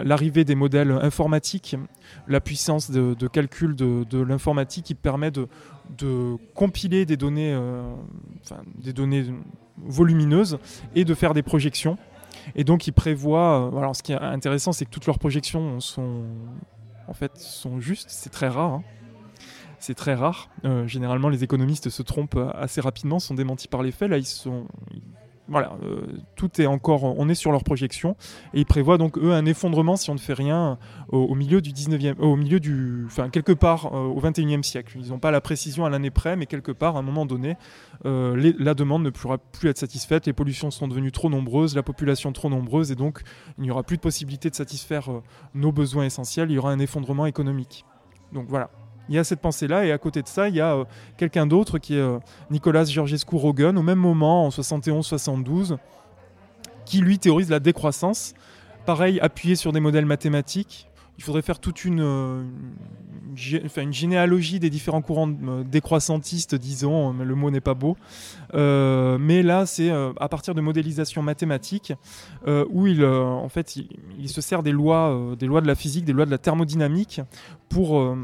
l'arrivée 0.00 0.44
des 0.44 0.54
modèles 0.54 0.90
informatiques, 0.92 1.76
la 2.28 2.40
puissance 2.40 2.90
de, 2.90 3.14
de 3.14 3.28
calcul 3.28 3.74
de, 3.76 4.04
de 4.08 4.20
l'informatique 4.20 4.84
qui 4.86 4.94
permet 4.94 5.30
de, 5.30 5.48
de 5.98 6.36
compiler 6.54 7.04
des 7.06 7.16
données, 7.16 7.52
euh, 7.52 7.82
enfin, 8.44 8.62
des 8.82 8.92
données 8.92 9.26
volumineuses 9.78 10.58
et 10.94 11.04
de 11.04 11.14
faire 11.14 11.34
des 11.34 11.42
projections. 11.42 11.98
Et 12.56 12.64
donc 12.64 12.86
il 12.86 12.92
prévoit. 12.92 13.70
euh, 13.72 13.78
alors 13.78 13.96
ce 13.96 14.02
qui 14.02 14.12
est 14.12 14.16
intéressant, 14.20 14.72
c'est 14.72 14.84
que 14.84 14.90
toutes 14.90 15.06
leurs 15.06 15.18
projections 15.18 15.80
sont 15.80 16.22
en 17.08 17.12
fait 17.14 17.32
sont 17.36 17.80
justes. 17.80 18.08
C'est 18.10 18.30
très 18.30 18.48
rare. 18.48 18.72
hein. 18.74 18.82
C'est 19.84 19.92
très 19.92 20.14
rare. 20.14 20.48
Euh, 20.64 20.86
généralement, 20.86 21.28
les 21.28 21.44
économistes 21.44 21.90
se 21.90 22.02
trompent 22.02 22.40
assez 22.54 22.80
rapidement, 22.80 23.18
sont 23.18 23.34
démentis 23.34 23.68
par 23.68 23.82
les 23.82 23.92
faits. 23.92 24.08
Là, 24.08 24.16
ils 24.16 24.24
sont. 24.24 24.64
Voilà, 25.46 25.76
euh, 25.82 26.06
tout 26.36 26.58
est 26.58 26.64
encore. 26.64 27.04
On 27.04 27.28
est 27.28 27.34
sur 27.34 27.52
leurs 27.52 27.64
projections. 27.64 28.16
Et 28.54 28.60
ils 28.60 28.64
prévoient 28.64 28.96
donc, 28.96 29.18
eux, 29.18 29.32
un 29.32 29.44
effondrement 29.44 29.96
si 29.96 30.08
on 30.08 30.14
ne 30.14 30.18
fait 30.18 30.32
rien 30.32 30.78
au, 31.10 31.34
milieu 31.34 31.60
du 31.60 31.70
19e. 31.72 32.18
Au 32.18 32.34
milieu 32.34 32.60
du. 32.60 33.04
Enfin, 33.04 33.28
quelque 33.28 33.52
part 33.52 33.92
euh, 33.92 34.06
au 34.06 34.22
21e 34.22 34.62
siècle. 34.62 34.96
Ils 34.98 35.10
n'ont 35.10 35.18
pas 35.18 35.30
la 35.30 35.42
précision 35.42 35.84
à 35.84 35.90
l'année 35.90 36.10
près, 36.10 36.34
mais 36.34 36.46
quelque 36.46 36.72
part, 36.72 36.96
à 36.96 37.00
un 37.00 37.02
moment 37.02 37.26
donné, 37.26 37.58
euh, 38.06 38.54
la 38.58 38.72
demande 38.72 39.02
ne 39.02 39.10
pourra 39.10 39.36
plus 39.36 39.68
être 39.68 39.76
satisfaite. 39.76 40.24
Les 40.24 40.32
pollutions 40.32 40.70
sont 40.70 40.88
devenues 40.88 41.12
trop 41.12 41.28
nombreuses, 41.28 41.76
la 41.76 41.82
population 41.82 42.32
trop 42.32 42.48
nombreuse, 42.48 42.90
et 42.90 42.94
donc 42.94 43.20
il 43.58 43.64
n'y 43.64 43.70
aura 43.70 43.82
plus 43.82 43.98
de 43.98 44.02
possibilité 44.02 44.48
de 44.48 44.54
satisfaire 44.54 45.12
euh, 45.12 45.22
nos 45.52 45.72
besoins 45.72 46.06
essentiels. 46.06 46.50
Il 46.50 46.54
y 46.54 46.58
aura 46.58 46.70
un 46.70 46.78
effondrement 46.78 47.26
économique. 47.26 47.84
Donc 48.32 48.46
voilà. 48.48 48.70
Il 49.08 49.14
y 49.14 49.18
a 49.18 49.24
cette 49.24 49.40
pensée-là, 49.40 49.84
et 49.84 49.92
à 49.92 49.98
côté 49.98 50.22
de 50.22 50.28
ça, 50.28 50.48
il 50.48 50.54
y 50.54 50.60
a 50.60 50.74
euh, 50.74 50.84
quelqu'un 51.16 51.46
d'autre 51.46 51.78
qui 51.78 51.94
est 51.94 52.00
euh, 52.00 52.18
Nicolas 52.50 52.84
Georgescu 52.84 53.36
Rogan, 53.36 53.76
au 53.76 53.82
même 53.82 53.98
moment, 53.98 54.46
en 54.46 54.48
71-72, 54.48 55.76
qui 56.86 57.00
lui 57.00 57.18
théorise 57.18 57.50
la 57.50 57.60
décroissance. 57.60 58.34
Pareil, 58.86 59.20
appuyé 59.20 59.56
sur 59.56 59.72
des 59.72 59.80
modèles 59.80 60.06
mathématiques. 60.06 60.88
Il 61.16 61.22
faudrait 61.22 61.42
faire 61.42 61.60
toute 61.60 61.84
une, 61.84 62.00
euh, 62.00 62.42
généalogie 63.36 64.58
des 64.58 64.68
différents 64.68 65.00
courants 65.00 65.28
décroissantistes, 65.28 66.56
disons, 66.56 67.12
mais 67.12 67.24
le 67.24 67.36
mot 67.36 67.50
n'est 67.52 67.60
pas 67.60 67.74
beau. 67.74 67.96
Mais 68.52 69.42
là, 69.42 69.64
c'est 69.64 69.90
à 69.90 70.28
partir 70.28 70.56
de 70.56 70.60
modélisation 70.60 71.22
mathématique 71.22 71.92
euh, 72.48 72.64
où 72.68 72.88
il, 72.88 73.04
en 73.04 73.48
fait, 73.48 73.78
se 74.26 74.40
sert 74.40 74.64
des 74.64 74.72
lois, 74.72 75.34
des 75.38 75.46
lois 75.46 75.60
de 75.60 75.68
la 75.68 75.76
physique, 75.76 76.04
des 76.04 76.12
lois 76.12 76.26
de 76.26 76.32
la 76.32 76.38
thermodynamique 76.38 77.20
pour 77.68 78.16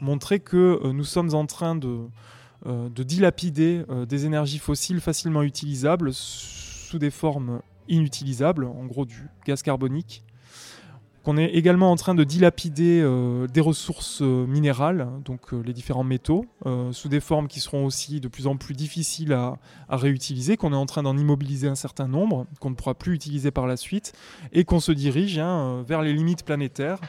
montrer 0.00 0.40
que 0.40 0.80
euh, 0.84 0.92
nous 0.92 1.04
sommes 1.04 1.34
en 1.34 1.46
train 1.46 1.74
de, 1.74 2.00
euh, 2.66 2.88
de 2.88 3.02
dilapider 3.02 3.84
euh, 3.90 4.06
des 4.06 4.26
énergies 4.26 4.58
fossiles 4.58 5.00
facilement 5.00 5.42
utilisables 5.42 6.10
sous 6.12 6.98
des 6.98 7.10
formes 7.10 7.60
inutilisables, 7.88 8.64
en 8.64 8.86
gros 8.86 9.04
du 9.04 9.28
gaz 9.46 9.62
carbonique 9.62 10.24
qu'on 11.22 11.38
est 11.38 11.54
également 11.54 11.90
en 11.90 11.96
train 11.96 12.14
de 12.14 12.22
dilapider 12.22 13.02
des 13.50 13.60
ressources 13.62 14.20
minérales, 14.20 15.08
donc 15.24 15.52
les 15.52 15.72
différents 15.72 16.04
métaux, 16.04 16.44
sous 16.92 17.08
des 17.08 17.20
formes 17.20 17.48
qui 17.48 17.60
seront 17.60 17.86
aussi 17.86 18.20
de 18.20 18.28
plus 18.28 18.46
en 18.46 18.58
plus 18.58 18.74
difficiles 18.74 19.32
à, 19.32 19.56
réutiliser, 19.88 20.58
qu'on 20.58 20.74
est 20.74 20.76
en 20.76 20.84
train 20.84 21.02
d'en 21.02 21.16
immobiliser 21.16 21.66
un 21.66 21.76
certain 21.76 22.08
nombre, 22.08 22.46
qu'on 22.60 22.68
ne 22.68 22.74
pourra 22.74 22.92
plus 22.92 23.14
utiliser 23.14 23.50
par 23.50 23.66
la 23.66 23.78
suite, 23.78 24.12
et 24.52 24.64
qu'on 24.64 24.80
se 24.80 24.92
dirige 24.92 25.38
hein, 25.38 25.82
vers 25.88 26.02
les 26.02 26.12
limites 26.12 26.44
planétaires, 26.44 27.00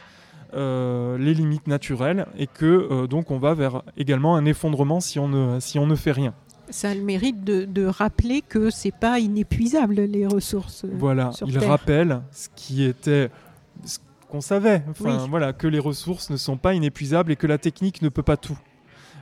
les 0.56 1.34
limites 1.34 1.68
naturelles, 1.68 2.26
et 2.38 2.48
que 2.48 2.65
euh, 2.65 3.08
donc 3.08 3.32
on 3.32 3.38
va 3.39 3.54
vers 3.54 3.84
également 3.98 4.36
un 4.36 4.46
effondrement 4.46 5.00
si 5.00 5.20
on 5.20 5.28
ne, 5.28 5.60
si 5.60 5.78
on 5.80 5.88
ne 5.88 5.96
fait 5.96 6.12
rien. 6.12 6.34
Ça 6.70 6.89
a 6.89 6.96
le 6.96 7.02
mérite 7.02 7.44
de, 7.44 7.65
de 7.65 7.86
rappeler 7.86 8.41
que 8.41 8.70
c'est 8.72 8.94
pas 8.96 9.20
inépuisable 9.20 9.96
les 10.02 10.26
ressources. 10.26 10.84
euh, 10.86 10.89
Voilà, 10.98 11.32
sur 11.32 11.48
il 11.48 11.58
Terre. 11.58 11.70
rappelle 11.70 12.22
ce 12.32 12.48
qui 12.56 12.84
était 12.84 13.30
ce 13.84 14.00
qu'on 14.30 14.41
savait, 14.41 14.82
enfin 14.89 15.20
Oui. 15.22 15.28
voilà, 15.30 15.54
que 15.54 15.68
les 15.68 15.78
ressources 15.80 16.30
ne 16.32 16.38
sont 16.38 16.58
pas 16.58 16.74
inépuisables 16.74 17.32
et 17.32 17.36
que 17.36 17.46
la 17.48 17.58
technique 17.60 18.02
ne 18.02 18.10
peut 18.10 18.24
pas 18.24 18.38
tout. 18.38 18.58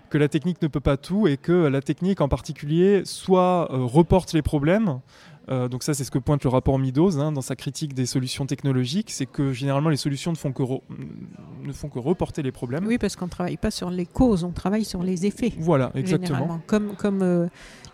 Que 0.09 0.17
la 0.17 0.27
technique 0.29 0.61
ne 0.61 0.67
peut 0.67 0.79
pas 0.79 0.95
tout 0.95 1.27
et 1.27 1.37
que 1.37 1.51
la 1.67 1.81
technique 1.81 2.21
en 2.21 2.27
particulier 2.29 3.01
soit 3.03 3.69
euh, 3.73 3.83
reporte 3.83 4.31
les 4.33 4.41
problèmes. 4.43 4.99
Euh, 5.49 5.67
donc 5.67 5.83
ça 5.83 5.93
c'est 5.93 6.03
ce 6.03 6.11
que 6.11 6.19
pointe 6.19 6.43
le 6.43 6.49
rapport 6.49 6.79
Midos 6.79 7.17
hein, 7.17 7.31
dans 7.31 7.41
sa 7.41 7.55
critique 7.55 7.93
des 7.93 8.05
solutions 8.05 8.45
technologiques, 8.45 9.11
c'est 9.11 9.25
que 9.25 9.51
généralement 9.51 9.89
les 9.89 9.97
solutions 9.97 10.31
ne 10.31 10.37
font 10.37 10.53
que, 10.53 10.63
ne 10.63 11.73
font 11.73 11.89
que 11.89 11.99
reporter 11.99 12.41
les 12.43 12.51
problèmes. 12.51 12.85
Oui, 12.87 12.97
parce 12.97 13.15
qu'on 13.15 13.27
travaille 13.27 13.57
pas 13.57 13.71
sur 13.71 13.89
les 13.89 14.05
causes, 14.05 14.43
on 14.43 14.51
travaille 14.51 14.85
sur 14.85 15.03
les 15.03 15.25
effets. 15.25 15.53
Voilà, 15.57 15.91
exactement. 15.95 16.61
Comme, 16.65 16.95
comme 16.95 17.21
euh, 17.21 17.47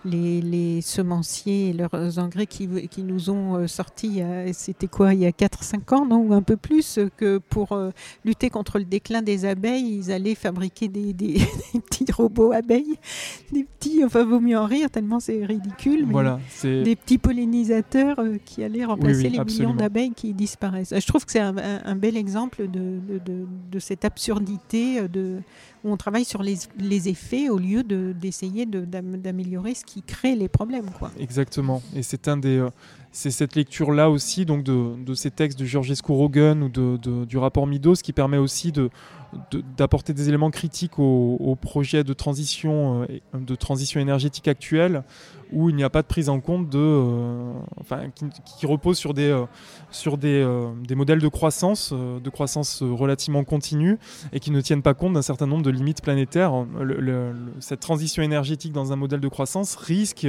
les, 0.05 0.41
les 0.41 0.81
semenciers 0.81 1.69
et 1.69 1.73
leurs 1.73 2.19
engrais 2.19 2.45
qui, 2.47 2.67
qui 2.89 3.03
nous 3.03 3.29
ont 3.29 3.55
euh, 3.55 3.67
sorti, 3.67 4.07
il 4.07 4.15
y 4.17 4.21
a- 4.21 4.53
c'était 4.53 4.88
quoi, 4.88 5.13
il 5.13 5.19
y 5.19 5.25
a 5.25 5.31
4-5 5.31 5.93
ans, 5.95 6.05
non, 6.05 6.17
ou 6.21 6.33
un 6.33 6.41
peu 6.41 6.55
plus, 6.57 6.99
que 7.17 7.38
pour 7.38 7.73
euh, 7.73 7.91
lutter 8.23 8.49
contre 8.49 8.79
le 8.79 8.85
déclin 8.85 9.21
des 9.21 9.45
abeilles, 9.45 9.97
ils 9.99 10.12
allaient 10.12 10.35
fabriquer 10.35 10.88
des, 10.88 11.12
des- 11.13 11.33
des 11.73 11.79
petits 11.81 12.12
robots 12.12 12.51
abeilles, 12.53 12.95
des 13.51 13.65
petits, 13.65 14.03
enfin, 14.05 14.23
vaut 14.23 14.39
mieux 14.39 14.57
en 14.57 14.65
rire 14.65 14.89
tellement 14.89 15.19
c'est 15.19 15.43
ridicule, 15.45 16.05
mais 16.05 16.12
Voilà, 16.13 16.39
des 16.63 16.95
petits 16.95 17.17
pollinisateurs 17.17 18.19
euh, 18.19 18.38
qui 18.45 18.63
allaient 18.63 18.85
remplacer 18.85 19.23
oui, 19.23 19.29
les 19.31 19.39
absolument. 19.39 19.69
millions 19.73 19.77
d'abeilles 19.79 20.13
qui 20.15 20.33
disparaissent. 20.33 20.93
Je 20.97 21.05
trouve 21.07 21.25
que 21.25 21.31
c'est 21.31 21.39
un, 21.39 21.57
un- 21.57 21.81
un 21.83 21.95
bel 21.95 22.15
exemple 22.15 22.67
de, 22.69 22.99
de- 23.07 23.19
de- 23.25 23.45
de 23.71 23.79
cette 23.79 24.05
absurdité 24.05 25.07
de, 25.07 25.38
où 25.83 25.91
on 25.91 25.97
travaille 25.97 26.25
sur 26.25 26.41
les, 26.43 26.55
les 26.77 27.09
effets 27.09 27.49
au 27.49 27.57
lieu 27.57 27.83
de- 27.83 28.13
d'essayer 28.19 28.65
de, 28.65 28.81
d'am- 28.85 29.17
d'améliorer 29.17 29.73
ce 29.75 29.83
qui 29.89 30.04
crée 30.04 30.36
les 30.36 30.49
problèmes. 30.49 30.91
Quoi. 30.91 31.10
Exactement. 31.19 31.82
Et 31.95 32.04
c'est 32.04 32.28
un 32.28 32.38
des, 32.38 32.60
euh, 32.60 32.69
c'est 33.12 33.32
cette 33.32 33.56
lecture-là 33.56 34.12
aussi, 34.12 34.45
donc 34.45 34.63
de, 34.63 35.13
ces 35.15 35.32
textes 35.32 35.58
de 35.58 35.65
Georgescu 35.65 36.12
Rogan 36.12 36.62
ou 36.62 37.25
du 37.25 37.38
rapport 37.38 37.65
Midos, 37.65 37.95
qui 37.95 38.13
permet 38.13 38.38
aussi 38.38 38.71
de, 38.71 38.91
d'apporter 39.78 40.13
des 40.13 40.30
éléments 40.30 40.52
critiques 40.52 40.99
au, 40.99 41.38
au 41.39 41.56
projet 41.56 42.04
de 42.04 42.13
transition, 42.13 43.02
euh, 43.04 43.39
de 43.39 43.56
transition 43.56 43.99
énergétique 43.99 44.47
actuel, 44.47 45.04
où 45.51 45.69
il 45.69 45.75
n'y 45.75 45.83
a 45.83 45.89
pas 45.89 46.01
de 46.01 46.07
prise 46.07 46.29
en 46.29 46.39
compte 46.39 46.69
de, 46.69 46.77
euh, 46.77 47.53
enfin, 47.79 48.09
qui, 48.13 48.25
qui 48.57 48.65
repose 48.65 48.97
sur 48.97 49.13
des, 49.13 49.29
euh, 49.29 49.45
sur 49.91 50.17
des, 50.17 50.41
euh, 50.41 50.69
des 50.88 50.95
modèles 50.95 51.19
de 51.19 51.27
croissance, 51.27 51.91
de 51.93 52.29
croissance 52.29 52.83
relativement 52.83 53.43
continue, 53.43 53.97
et 54.33 54.39
qui 54.39 54.51
ne 54.51 54.62
tiennent 54.62 54.81
pas 54.81 54.93
compte 54.93 55.13
d'un 55.13 55.21
certain 55.21 55.47
nombre 55.47 55.63
de 55.63 55.69
limites 55.71 56.01
planétaires. 56.01 56.53
Cette 57.59 57.79
transition 57.79 58.21
énergétique 58.23 58.73
dans 58.73 58.91
un 58.93 58.95
modèle 58.95 59.19
de 59.19 59.27
croissance 59.27 59.75
risque 59.75 60.27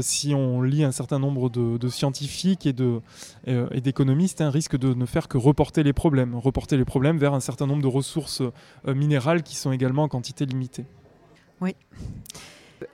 si 0.00 0.34
on 0.34 0.62
lit 0.62 0.84
un 0.84 0.92
certain 0.92 1.18
nombre 1.18 1.48
de, 1.50 1.88
scientifiques 1.88 2.66
et 2.66 2.72
de- 2.72 3.00
et 3.46 3.80
d'économistes, 3.80 4.40
un 4.40 4.50
risque 4.50 4.76
de 4.76 4.94
ne 4.94 5.06
faire 5.06 5.28
que 5.28 5.38
reporter 5.38 5.82
les 5.82 5.92
problèmes, 5.92 6.34
reporter 6.34 6.76
les 6.76 6.84
problèmes 6.84 7.18
vers 7.18 7.34
un 7.34 7.40
certain 7.40 7.66
nombre 7.66 7.82
de 7.82 7.88
ressources 7.88 8.42
minérales 8.86 9.42
qui 9.42 9.56
sont 9.56 9.72
également 9.72 10.02
en 10.02 10.08
quantité 10.08 10.44
limitée. 10.46 10.84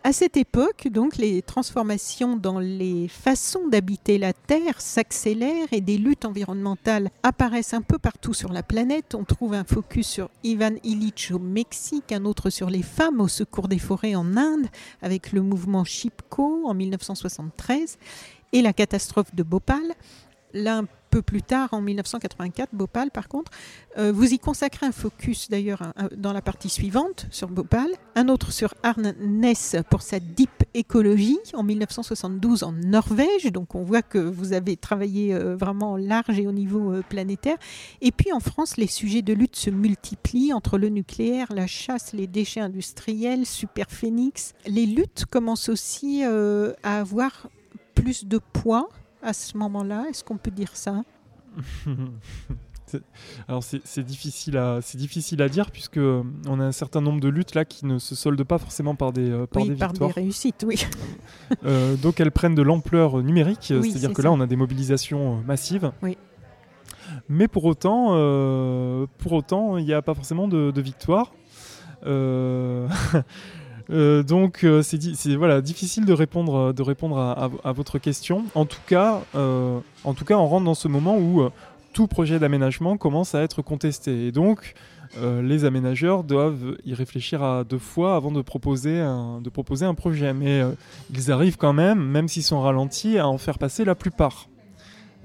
À 0.05 0.13
cette 0.13 0.37
époque, 0.37 0.89
donc, 0.89 1.17
les 1.17 1.43
transformations 1.43 2.37
dans 2.37 2.59
les 2.61 3.09
façons 3.09 3.67
d'habiter 3.69 4.19
la 4.19 4.33
Terre 4.33 4.81
s'accélèrent 4.81 5.73
et 5.73 5.81
des 5.81 5.99
luttes 5.99 6.25
environnementales 6.25 7.11
apparaissent 7.23 7.75
un 7.75 7.83
peu 7.83 7.99
partout 7.99 8.35
sur 8.35 8.53
la 8.53 8.63
planète. 8.63 9.15
On 9.15 9.25
trouve 9.25 9.55
un 9.55 9.65
focus 9.65 10.07
sur 10.07 10.31
Ivan 10.45 10.75
Illich 10.85 11.33
au 11.33 11.39
Mexique, 11.39 12.13
un 12.13 12.25
autre 12.25 12.51
sur 12.51 12.71
les 12.71 12.83
femmes 12.83 13.21
au 13.21 13.29
secours 13.29 13.69
des 13.69 13.79
forêts 13.79 14.15
en 14.15 14.37
Inde, 14.37 14.67
avec 15.03 15.33
le 15.33 15.43
mouvement 15.43 15.85
Chipko 15.85 16.67
en 16.67 16.75
1973 16.75 17.99
et 18.53 18.63
la 18.63 18.73
catastrophe 18.73 19.35
de 19.35 19.43
Bhopal. 19.43 19.95
Peu 21.13 21.21
plus 21.21 21.43
tard, 21.43 21.69
en 21.73 21.83
1984, 21.83 22.71
Bhopal, 22.73 23.11
par 23.11 23.29
contre, 23.29 23.53
euh, 23.99 24.13
vous 24.13 24.33
y 24.33 24.39
consacrez 24.39 24.87
un 24.87 24.93
focus 24.93 25.51
d'ailleurs 25.51 25.93
dans 26.17 26.33
la 26.33 26.41
partie 26.41 26.71
suivante 26.71 27.27
sur 27.31 27.49
Bhopal, 27.49 27.89
un 28.15 28.29
autre 28.29 28.51
sur 28.51 28.73
Arne 28.83 29.15
Ness 29.21 29.77
pour 29.91 30.01
sa 30.01 30.21
deep 30.21 30.65
écologie 30.73 31.39
en 31.53 31.65
1972 31.65 32.63
en 32.63 32.73
Norvège. 32.73 33.53
Donc 33.53 33.75
on 33.75 33.83
voit 33.83 34.01
que 34.01 34.17
vous 34.17 34.55
avez 34.55 34.79
travaillé 34.79 35.35
euh, 35.35 35.55
vraiment 35.55 35.99
large 35.99 36.39
et 36.39 36.47
au 36.47 36.53
niveau 36.53 36.95
euh, 36.95 37.03
planétaire. 37.07 37.59
Et 38.01 38.11
puis 38.11 38.33
en 38.33 38.41
France, 38.41 38.79
les 38.79 38.87
sujets 38.87 39.21
de 39.21 39.35
lutte 39.35 39.57
se 39.57 39.69
multiplient 39.69 40.55
entre 40.55 40.79
le 40.79 40.89
nucléaire, 40.89 41.49
la 41.55 41.67
chasse, 41.67 42.15
les 42.15 42.27
déchets 42.27 42.61
industriels, 42.61 43.45
Superphénix. 43.45 44.55
Les 44.65 44.87
luttes 44.87 45.27
commencent 45.27 45.69
aussi 45.69 46.25
à 46.25 46.99
avoir 46.99 47.49
plus 47.95 48.25
de 48.25 48.39
poids 48.39 48.89
à 49.23 49.33
ce 49.33 49.57
moment-là 49.57 50.07
Est-ce 50.11 50.23
qu'on 50.25 50.37
peut 50.37 50.51
dire 50.51 50.71
ça? 50.75 51.03
Alors 53.49 53.63
c'est 53.63 54.03
difficile 54.03 54.59
à 54.59 54.81
c'est 54.83 54.99
difficile 54.99 55.41
à 55.41 55.49
dire 55.49 55.71
puisque 55.71 55.97
euh, 55.97 56.23
on 56.47 56.61
a 56.61 56.65
un 56.65 56.73
certain 56.73 57.01
nombre 57.01 57.21
de 57.21 57.29
luttes 57.29 57.55
là 57.55 57.65
qui 57.65 57.87
ne 57.87 57.99
se 57.99 58.15
soldent 58.15 58.45
pas 58.45 58.59
forcément 58.59 58.95
par 58.95 59.13
des 59.13 59.31
euh, 59.31 59.47
par 59.47 59.63
oui, 59.63 59.71
des 59.71 59.77
par 59.77 59.91
victoires. 59.93 60.11
des 60.15 60.21
réussites, 60.21 60.65
oui. 60.67 60.85
Euh, 61.65 61.97
donc 61.97 62.19
elles 62.21 62.31
prennent 62.33 62.55
de 62.55 62.63
l'ampleur 62.63 63.23
numérique, 63.23 63.69
Oui, 63.71 63.91
c'est-à-dire 63.91 64.09
c'est 64.11 64.15
que 64.15 64.23
ça. 64.23 64.29
là 64.29 64.33
on 64.33 64.41
a 64.41 64.47
des 64.47 64.57
mobilisations 64.57 65.39
euh, 65.39 65.43
massives. 65.47 65.93
Oui. 66.03 66.19
Mais 67.29 67.47
pour 67.49 67.65
autant, 67.67 68.09
euh, 68.13 69.07
pour 69.19 69.33
autant, 69.33 69.77
il 69.79 69.85
n'y 69.85 69.93
a 69.93 70.03
pas 70.03 70.15
forcément 70.15 70.49
de, 70.49 70.71
de 70.71 70.81
victoire. 70.81 71.33
Euh, 73.93 74.21
euh, 74.21 74.23
donc 74.23 74.65
euh, 74.65 74.83
c'est 74.83 75.37
voilà 75.37 75.61
difficile 75.61 76.05
de 76.05 76.13
répondre 76.13 76.73
de 76.73 76.83
répondre 76.83 77.19
à, 77.19 77.73
votre 77.73 77.99
question. 77.99 78.45
En 78.55 78.65
tout 78.65 78.81
cas, 78.87 79.23
euh, 79.35 79.79
en 80.05 80.15
tout 80.15 80.25
cas, 80.25 80.37
on 80.37 80.47
rentre 80.47 80.65
dans 80.65 80.75
ce 80.75 80.89
moment 80.89 81.17
où 81.17 81.43
euh, 81.43 81.51
tout 81.93 82.07
projet 82.07 82.39
d'aménagement 82.39 82.97
commence 82.97 83.35
à 83.35 83.43
être 83.43 83.63
contesté 83.63 84.27
et 84.27 84.33
donc 84.33 84.75
euh, 85.19 85.43
les 85.43 85.67
aménageurs 85.67 86.25
doivent 86.25 86.77
y 86.87 86.95
réfléchir 86.95 87.43
à 87.43 87.65
deux 87.65 87.79
fois 87.79 88.17
avant 88.17 88.33
de 88.33 88.41
proposer 88.41 88.99
un, 88.99 89.41
de 89.43 89.51
proposer 89.51 89.85
un 89.85 89.95
projet. 89.95 90.33
Mais 90.33 90.63
euh, 90.63 90.73
ils 91.13 91.31
arrivent 91.31 91.59
quand 91.59 91.75
même, 91.75 92.03
même 92.03 92.29
s'ils 92.29 92.43
sont 92.43 92.61
ralentis, 92.61 93.19
à 93.19 93.29
en 93.29 93.39
faire 93.39 93.59
passer 93.59 93.85
la 93.85 93.95
plupart. 93.95 94.49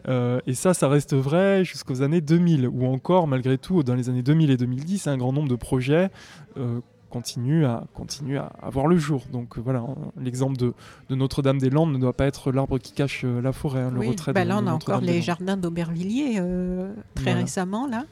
Euh, 0.07 0.39
et 0.45 0.53
ça, 0.53 0.73
ça 0.73 0.87
reste 0.87 1.15
vrai 1.15 1.65
jusqu'aux 1.65 2.01
années 2.01 2.21
2000, 2.21 2.67
ou 2.67 2.85
encore, 2.85 3.27
malgré 3.27 3.57
tout, 3.57 3.83
dans 3.83 3.95
les 3.95 4.09
années 4.09 4.23
2000 4.23 4.51
et 4.51 4.57
2010, 4.57 5.07
un 5.07 5.17
grand 5.17 5.33
nombre 5.33 5.49
de 5.49 5.55
projets 5.55 6.09
euh, 6.57 6.79
continuent, 7.09 7.65
à, 7.65 7.83
continuent 7.93 8.37
à, 8.37 8.51
à 8.61 8.69
voir 8.69 8.87
le 8.87 8.97
jour. 8.97 9.23
Donc 9.31 9.57
euh, 9.57 9.61
voilà, 9.61 9.83
l'exemple 10.19 10.57
de, 10.57 10.73
de 11.09 11.15
Notre-Dame-des-Landes 11.15 11.93
ne 11.93 11.97
doit 11.97 12.13
pas 12.13 12.25
être 12.25 12.51
l'arbre 12.51 12.77
qui 12.77 12.91
cache 12.93 13.23
euh, 13.25 13.41
la 13.41 13.51
forêt, 13.53 13.81
hein, 13.81 13.91
le 13.93 13.99
Oui, 13.99 14.09
retrait 14.09 14.33
bah 14.33 14.45
là, 14.45 14.57
de 14.59 14.63
on 14.65 14.67
a 14.67 14.73
encore 14.73 15.01
les 15.01 15.21
jardins 15.21 15.57
d'Aubervilliers 15.57 16.37
euh, 16.39 16.93
très 17.15 17.25
Voilà. 17.25 17.39
récemment, 17.41 17.87
là. 17.87 18.05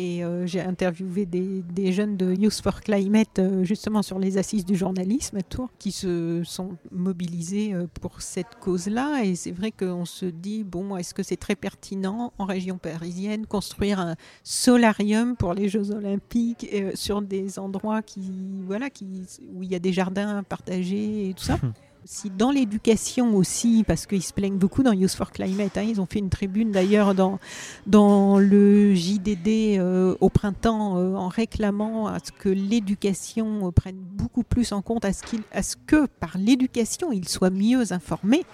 Et 0.00 0.24
euh, 0.24 0.46
j'ai 0.46 0.62
interviewé 0.62 1.26
des, 1.26 1.92
jeunes 1.92 2.16
de 2.16 2.32
Youth 2.32 2.62
for 2.62 2.80
Climate, 2.80 3.38
euh, 3.38 3.64
justement 3.64 4.00
sur 4.00 4.18
les 4.18 4.38
assises 4.38 4.64
du 4.64 4.74
journalisme 4.74 5.36
à 5.36 5.42
Tours, 5.42 5.68
qui 5.78 5.92
se 5.92 6.40
sont 6.42 6.78
mobilisés 6.90 7.74
euh, 7.74 7.86
pour 8.00 8.22
cette 8.22 8.54
cause-là. 8.60 9.24
Et 9.24 9.34
c'est 9.34 9.50
vrai 9.50 9.72
qu'on 9.72 10.06
se 10.06 10.24
dit, 10.24 10.64
bon, 10.64 10.96
est-ce 10.96 11.12
que 11.12 11.22
c'est 11.22 11.36
très 11.36 11.54
pertinent 11.54 12.32
en 12.38 12.46
région 12.46 12.78
parisienne 12.78 13.44
construire 13.44 14.00
un 14.00 14.16
solarium 14.42 15.36
pour 15.36 15.52
les 15.52 15.68
Jeux 15.68 15.90
Olympiques 15.90 16.66
sur 16.94 17.20
des 17.20 17.58
endroits 17.58 18.00
qui, 18.00 18.22
voilà, 18.66 18.88
qui, 18.88 19.26
où 19.52 19.62
il 19.62 19.70
y 19.70 19.74
a 19.74 19.80
des 19.80 19.92
jardins 19.92 20.42
partagés 20.44 21.28
et 21.28 21.34
tout 21.34 21.44
ça? 21.44 21.58
si 22.04 22.30
dans 22.30 22.50
l'éducation 22.50 23.34
aussi, 23.36 23.84
parce 23.86 24.06
qu'ils 24.06 24.22
se 24.22 24.32
plaignent 24.32 24.58
beaucoup 24.58 24.82
dans 24.82 24.92
Youth 24.92 25.12
for 25.12 25.30
Climate, 25.30 25.76
hein, 25.76 25.82
ils 25.82 26.00
ont 26.00 26.06
fait 26.06 26.18
une 26.18 26.30
tribune 26.30 26.70
d'ailleurs 26.70 27.14
dans, 27.14 27.38
dans 27.86 28.38
le 28.38 28.94
JDD 28.94 29.78
euh, 29.78 30.14
au 30.20 30.28
printemps 30.28 30.96
euh, 30.96 31.14
en 31.14 31.28
réclamant 31.28 32.06
à 32.06 32.18
ce 32.18 32.32
que 32.32 32.48
l'éducation 32.48 33.66
euh, 33.66 33.70
prenne 33.70 33.96
beaucoup 33.96 34.42
plus 34.42 34.72
en 34.72 34.82
compte, 34.82 35.04
à 35.04 35.12
ce, 35.12 35.22
ce 35.62 35.76
que 35.86 36.06
par 36.06 36.36
l'éducation 36.38 37.12
ils 37.12 37.28
soient 37.28 37.50
mieux 37.50 37.92
informés. 37.92 38.44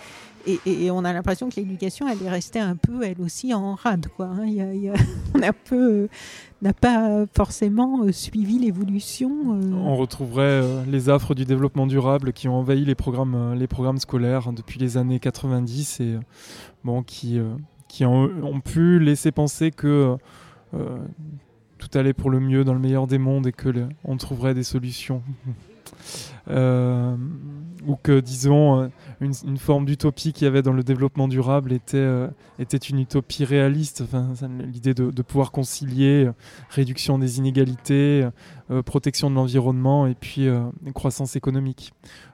Et, 0.46 0.90
on 0.92 1.04
a 1.04 1.12
l'impression 1.12 1.48
que 1.48 1.56
l'éducation, 1.56 2.06
elle 2.08 2.22
est 2.22 2.30
restée 2.30 2.60
un 2.60 2.76
peu, 2.76 3.02
elle 3.02 3.20
aussi, 3.20 3.52
en 3.52 3.74
rade. 3.74 4.06
Quoi, 4.16 4.26
hein. 4.26 4.46
A- 4.46 4.94
on 5.34 5.42
un 5.42 5.52
peu, 5.52 6.08
n'a 6.62 6.72
pas 6.72 7.26
forcément 7.34 8.02
euh, 8.02 8.12
suivi 8.12 8.58
l'évolution. 8.58 9.30
euh. 9.54 9.72
On 9.74 9.96
retrouverait 9.96 10.62
euh, 10.62 10.84
les 10.86 11.08
affres 11.10 11.34
du 11.34 11.44
développement 11.44 11.86
durable 11.86 12.32
qui 12.32 12.48
ont 12.48 12.56
envahi 12.56 12.84
les 12.84 12.94
programmes, 12.94 13.98
scolaires 13.98 14.52
depuis 14.52 14.78
les 14.78 14.96
années 14.96 15.20
90 15.20 16.00
et 16.00 16.18
qui, 17.06 17.40
ont, 18.04 18.60
pu 18.64 18.98
laisser 18.98 19.32
penser 19.32 19.70
que 19.70 20.16
tout 21.78 21.88
allait 21.94 22.12
pour 22.12 22.30
le 22.30 22.40
mieux 22.40 22.64
dans 22.64 22.74
le 22.74 22.80
meilleur 22.80 23.06
des 23.06 23.18
mondes 23.18 23.46
et 23.46 23.52
que 23.52 23.68
trouverait 24.16 24.54
des 24.54 24.62
solutions. 24.62 25.22
Ou 26.48 27.96
que, 28.02 28.18
disons, 28.20 28.90
une, 29.20 29.56
forme 29.56 29.86
d'utopie 29.86 30.32
qu'il 30.32 30.44
y 30.44 30.48
avait 30.48 30.62
dans 30.62 30.72
le 30.72 30.82
développement 30.82 31.28
durable 31.28 31.72
était, 31.72 31.96
euh, 31.96 32.28
était 32.58 32.76
une 32.76 33.00
utopie 33.00 33.44
réaliste. 33.44 34.02
Enfin, 34.02 34.32
L'idée 34.60 34.94
de, 34.94 35.10
de 35.10 35.22
pouvoir 35.22 35.52
concilier 35.52 36.26
euh, 36.26 36.32
réduction 36.68 37.18
des 37.18 37.38
inégalités, 37.38 38.28
euh, 38.70 38.82
protection 38.82 39.30
de 39.30 39.34
l'environnement 39.34 40.06
et 40.06 40.14
puis 40.14 40.48
croissance 40.94 41.36
économique. 41.36 41.92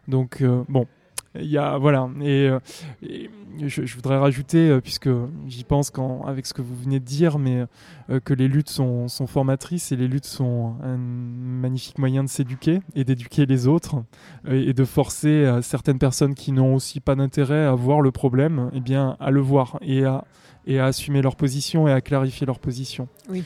Donc 0.08 0.42
bon, 0.68 0.86
il 1.34 1.46
y 1.46 1.58
a 1.58 1.78
voilà 1.78 2.08
et, 2.20 2.48
euh, 2.48 2.58
et 3.02 3.30
je, 3.60 3.84
je 3.84 3.94
voudrais 3.94 4.18
rajouter 4.18 4.68
euh, 4.68 4.80
puisque 4.80 5.08
j'y 5.46 5.64
pense 5.64 5.90
quand 5.90 6.24
avec 6.24 6.46
ce 6.46 6.54
que 6.54 6.62
vous 6.62 6.76
venez 6.76 7.00
de 7.00 7.04
dire, 7.04 7.38
mais 7.38 7.64
euh, 8.10 8.20
que 8.20 8.34
les 8.34 8.48
luttes 8.48 8.70
sont, 8.70 9.08
sont 9.08 9.26
formatrices 9.26 9.92
et 9.92 9.96
les 9.96 10.08
luttes 10.08 10.26
sont 10.26 10.76
un 10.82 10.96
magnifique 10.96 11.98
moyen 11.98 12.24
de 12.24 12.28
s'éduquer 12.28 12.80
et 12.94 13.04
d'éduquer 13.04 13.46
les 13.46 13.68
autres 13.68 14.02
et 14.48 14.72
de 14.72 14.84
forcer 14.84 15.28
euh, 15.28 15.62
certaines 15.62 15.98
personnes 15.98 16.34
qui 16.34 16.52
n'ont 16.52 16.74
aussi 16.74 17.00
pas 17.00 17.14
d'intérêt 17.14 17.64
à 17.64 17.74
voir 17.74 18.00
le 18.00 18.10
problème, 18.10 18.70
eh 18.72 18.80
bien 18.80 19.16
à 19.20 19.30
le 19.30 19.40
voir 19.40 19.78
et 19.82 20.04
à 20.04 20.24
et 20.64 20.78
à 20.78 20.86
assumer 20.86 21.22
leur 21.22 21.34
position 21.34 21.88
et 21.88 21.92
à 21.92 22.00
clarifier 22.00 22.46
leur 22.46 22.60
position. 22.60 23.08
Oui. 23.28 23.42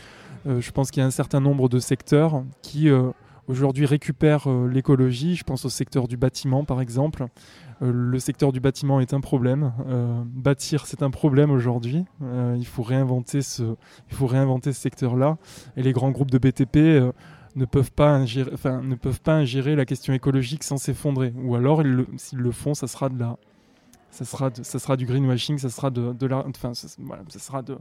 Euh, 0.46 0.60
je 0.60 0.70
pense 0.70 0.90
qu'il 0.90 1.00
y 1.00 1.02
a 1.02 1.06
un 1.06 1.10
certain 1.10 1.40
nombre 1.40 1.70
de 1.70 1.78
secteurs 1.78 2.44
qui 2.60 2.90
aujourd'hui 3.48 3.86
récupèrent 3.86 4.46
l'écologie. 4.70 5.34
Je 5.34 5.42
pense 5.42 5.64
au 5.64 5.70
secteur 5.70 6.08
du 6.08 6.18
bâtiment, 6.18 6.64
par 6.64 6.82
exemple. 6.82 7.26
Euh, 7.82 7.92
le 7.92 8.18
secteur 8.18 8.52
du 8.52 8.60
bâtiment 8.60 9.00
est 9.00 9.12
un 9.12 9.20
problème. 9.20 9.72
Euh, 9.86 10.22
bâtir, 10.24 10.86
c'est 10.86 11.02
un 11.02 11.10
problème 11.10 11.50
aujourd'hui. 11.50 12.04
Euh, 12.22 12.56
il 12.58 12.66
faut 12.66 12.82
réinventer 12.82 13.42
ce, 13.42 13.62
il 14.10 14.14
faut 14.16 14.26
réinventer 14.26 14.72
ce 14.72 14.80
secteur-là. 14.80 15.36
Et 15.76 15.82
les 15.82 15.92
grands 15.92 16.10
groupes 16.10 16.30
de 16.30 16.38
BTP 16.38 16.76
ne 17.56 17.64
peuvent 17.64 17.92
pas 17.92 18.10
ingérer, 18.10 18.50
enfin, 18.52 18.82
ne 18.82 18.94
peuvent 18.94 19.20
pas 19.20 19.34
ingérer 19.34 19.76
la 19.76 19.84
question 19.86 20.12
écologique 20.12 20.62
sans 20.62 20.76
s'effondrer. 20.76 21.32
Ou 21.36 21.54
alors, 21.54 21.82
s'ils 22.16 22.38
le 22.38 22.52
font, 22.52 22.74
ça 22.74 22.86
sera 22.86 23.08
de 23.08 23.18
la, 23.18 23.36
ça 24.10 24.24
sera, 24.24 24.50
de- 24.50 24.62
ça 24.62 24.78
sera 24.78 24.96
du 24.96 25.06
greenwashing, 25.06 25.58
ça 25.58 25.70
sera 25.70 25.90
de, 25.90 26.12
de 26.12 26.26
la, 26.26 26.46
enfin, 26.46 26.74
ça, 26.74 26.86
voilà, 26.98 27.22
ça 27.28 27.38
sera 27.38 27.62
de, 27.62 27.78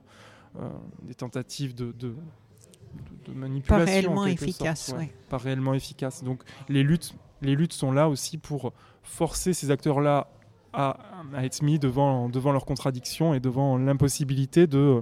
euh, 0.59 0.69
des 1.03 1.13
tentatives 1.15 1.75
de, 1.75 1.93
de, 1.97 2.13
manipulation. 3.33 4.11
en 4.13 4.19
réellement 4.21 4.25
sorte, 4.85 4.99
ouais. 4.99 5.13
Pas 5.29 5.37
réellement 5.37 5.73
efficaces. 5.73 6.23
Donc, 6.23 6.43
les 6.69 6.83
luttes, 6.83 7.13
les 7.41 7.55
luttes 7.55 7.73
sont 7.73 7.91
là 7.91 8.07
aussi 8.07 8.37
pour 8.37 8.71
forcer 9.05 9.53
ces 9.53 9.71
acteurs-là 9.71 10.27
à, 10.73 10.97
être 11.41 11.61
mis 11.61 11.79
devant, 11.79 12.27
devant 12.27 12.51
leurs 12.51 12.65
contradictions 12.65 13.33
et 13.33 13.39
devant 13.39 13.77
l'impossibilité 13.77 14.67
de, 14.67 15.01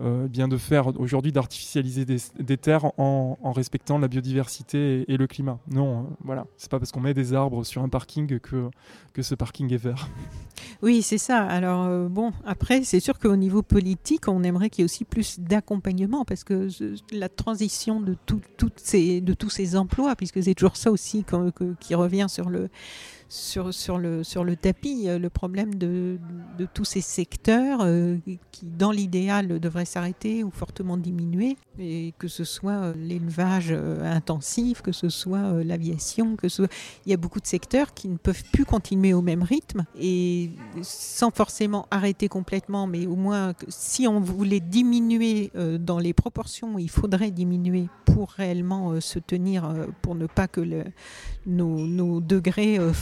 euh, 0.00 0.26
bien 0.26 0.48
de 0.48 0.56
faire 0.56 0.98
aujourd'hui 0.98 1.32
d'artificialiser 1.32 2.04
des, 2.04 2.56
terres 2.56 2.98
en, 2.98 3.52
respectant 3.52 3.98
la 3.98 4.08
biodiversité 4.08 5.04
et, 5.06 5.16
le 5.16 5.26
climat. 5.26 5.58
Non, 5.70 6.00
euh, 6.00 6.02
voilà, 6.24 6.46
c'est 6.56 6.70
pas 6.70 6.78
parce 6.78 6.90
qu'on 6.90 7.00
met 7.00 7.14
des 7.14 7.34
arbres 7.34 7.64
sur 7.64 7.82
un 7.82 7.88
parking 7.88 8.40
que, 8.40 8.70
que 9.12 9.22
ce 9.22 9.34
parking 9.34 9.72
est 9.72 9.76
vert. 9.76 10.08
Oui, 10.80 11.02
c'est 11.02 11.18
ça. 11.18 11.42
Alors, 11.42 11.86
euh, 11.86 12.08
bon, 12.08 12.32
après, 12.44 12.82
c'est 12.82 13.00
sûr 13.00 13.18
qu'au 13.18 13.36
niveau 13.36 13.62
politique, 13.62 14.26
on 14.28 14.42
aimerait 14.42 14.70
qu'il 14.70 14.82
y 14.82 14.82
ait 14.82 14.86
aussi 14.86 15.04
plus 15.04 15.38
d'accompagnement 15.38 16.24
parce 16.24 16.42
que 16.42 16.68
la 17.12 17.28
transition 17.28 18.00
de, 18.00 18.16
tout- 18.26 18.40
ces, 18.76 19.20
de 19.20 19.34
tous 19.34 19.50
ces 19.50 19.76
emplois, 19.76 20.16
puisque 20.16 20.42
c'est 20.42 20.54
toujours 20.54 20.76
ça 20.76 20.90
aussi 20.90 21.24
qui 21.78 21.94
revient 21.94 22.26
sur 22.28 22.48
le, 22.48 22.70
sur, 23.32 23.72
sur, 23.72 23.96
le, 23.96 24.22
sur 24.24 24.44
le 24.44 24.56
tapis, 24.56 25.08
euh, 25.08 25.18
le 25.18 25.30
problème 25.30 25.74
de, 25.76 26.18
de 26.58 26.66
tous 26.66 26.84
ces 26.84 27.00
secteurs 27.00 27.78
euh, 27.82 28.18
qui, 28.50 28.66
dans 28.66 28.90
l'idéal, 28.90 29.58
devraient 29.58 29.86
s'arrêter 29.86 30.44
ou 30.44 30.50
fortement 30.50 30.98
diminuer, 30.98 31.56
et 31.78 32.12
que 32.18 32.28
ce 32.28 32.44
soit 32.44 32.72
euh, 32.72 32.94
l'élevage 32.94 33.72
intensif, 34.02 34.82
que 34.82 34.92
ce 34.92 35.08
soit 35.08 35.64
l'aviation, 35.64 36.36
que 36.36 36.50
ce 36.50 36.62
il 37.06 37.10
y 37.10 37.14
a 37.14 37.16
beaucoup 37.16 37.40
de 37.40 37.46
secteurs 37.46 37.94
qui 37.94 38.08
ne 38.10 38.18
peuvent 38.18 38.44
plus 38.52 38.66
continuer 38.66 39.14
au 39.14 39.22
même 39.22 39.42
rythme 39.42 39.84
et 39.98 40.50
sans 40.82 41.30
forcément 41.30 41.86
arrêter 41.90 42.28
complètement, 42.28 42.86
mais 42.86 43.06
au 43.06 43.16
moins 43.16 43.54
si 43.68 44.06
on 44.06 44.20
voulait 44.20 44.60
diminuer 44.60 45.50
dans 45.80 45.98
les 45.98 46.12
proportions, 46.12 46.78
il 46.78 46.90
faudrait 46.90 47.30
diminuer 47.30 47.88
pour 48.04 48.30
réellement 48.32 49.00
se 49.00 49.18
tenir, 49.18 49.72
pour 50.02 50.14
ne 50.14 50.26
pas 50.26 50.48
que 50.48 50.60
le- 50.60 50.84
nos, 51.46 51.86
nos 51.86 52.20
degrés 52.20 52.78
euh, 52.78 52.92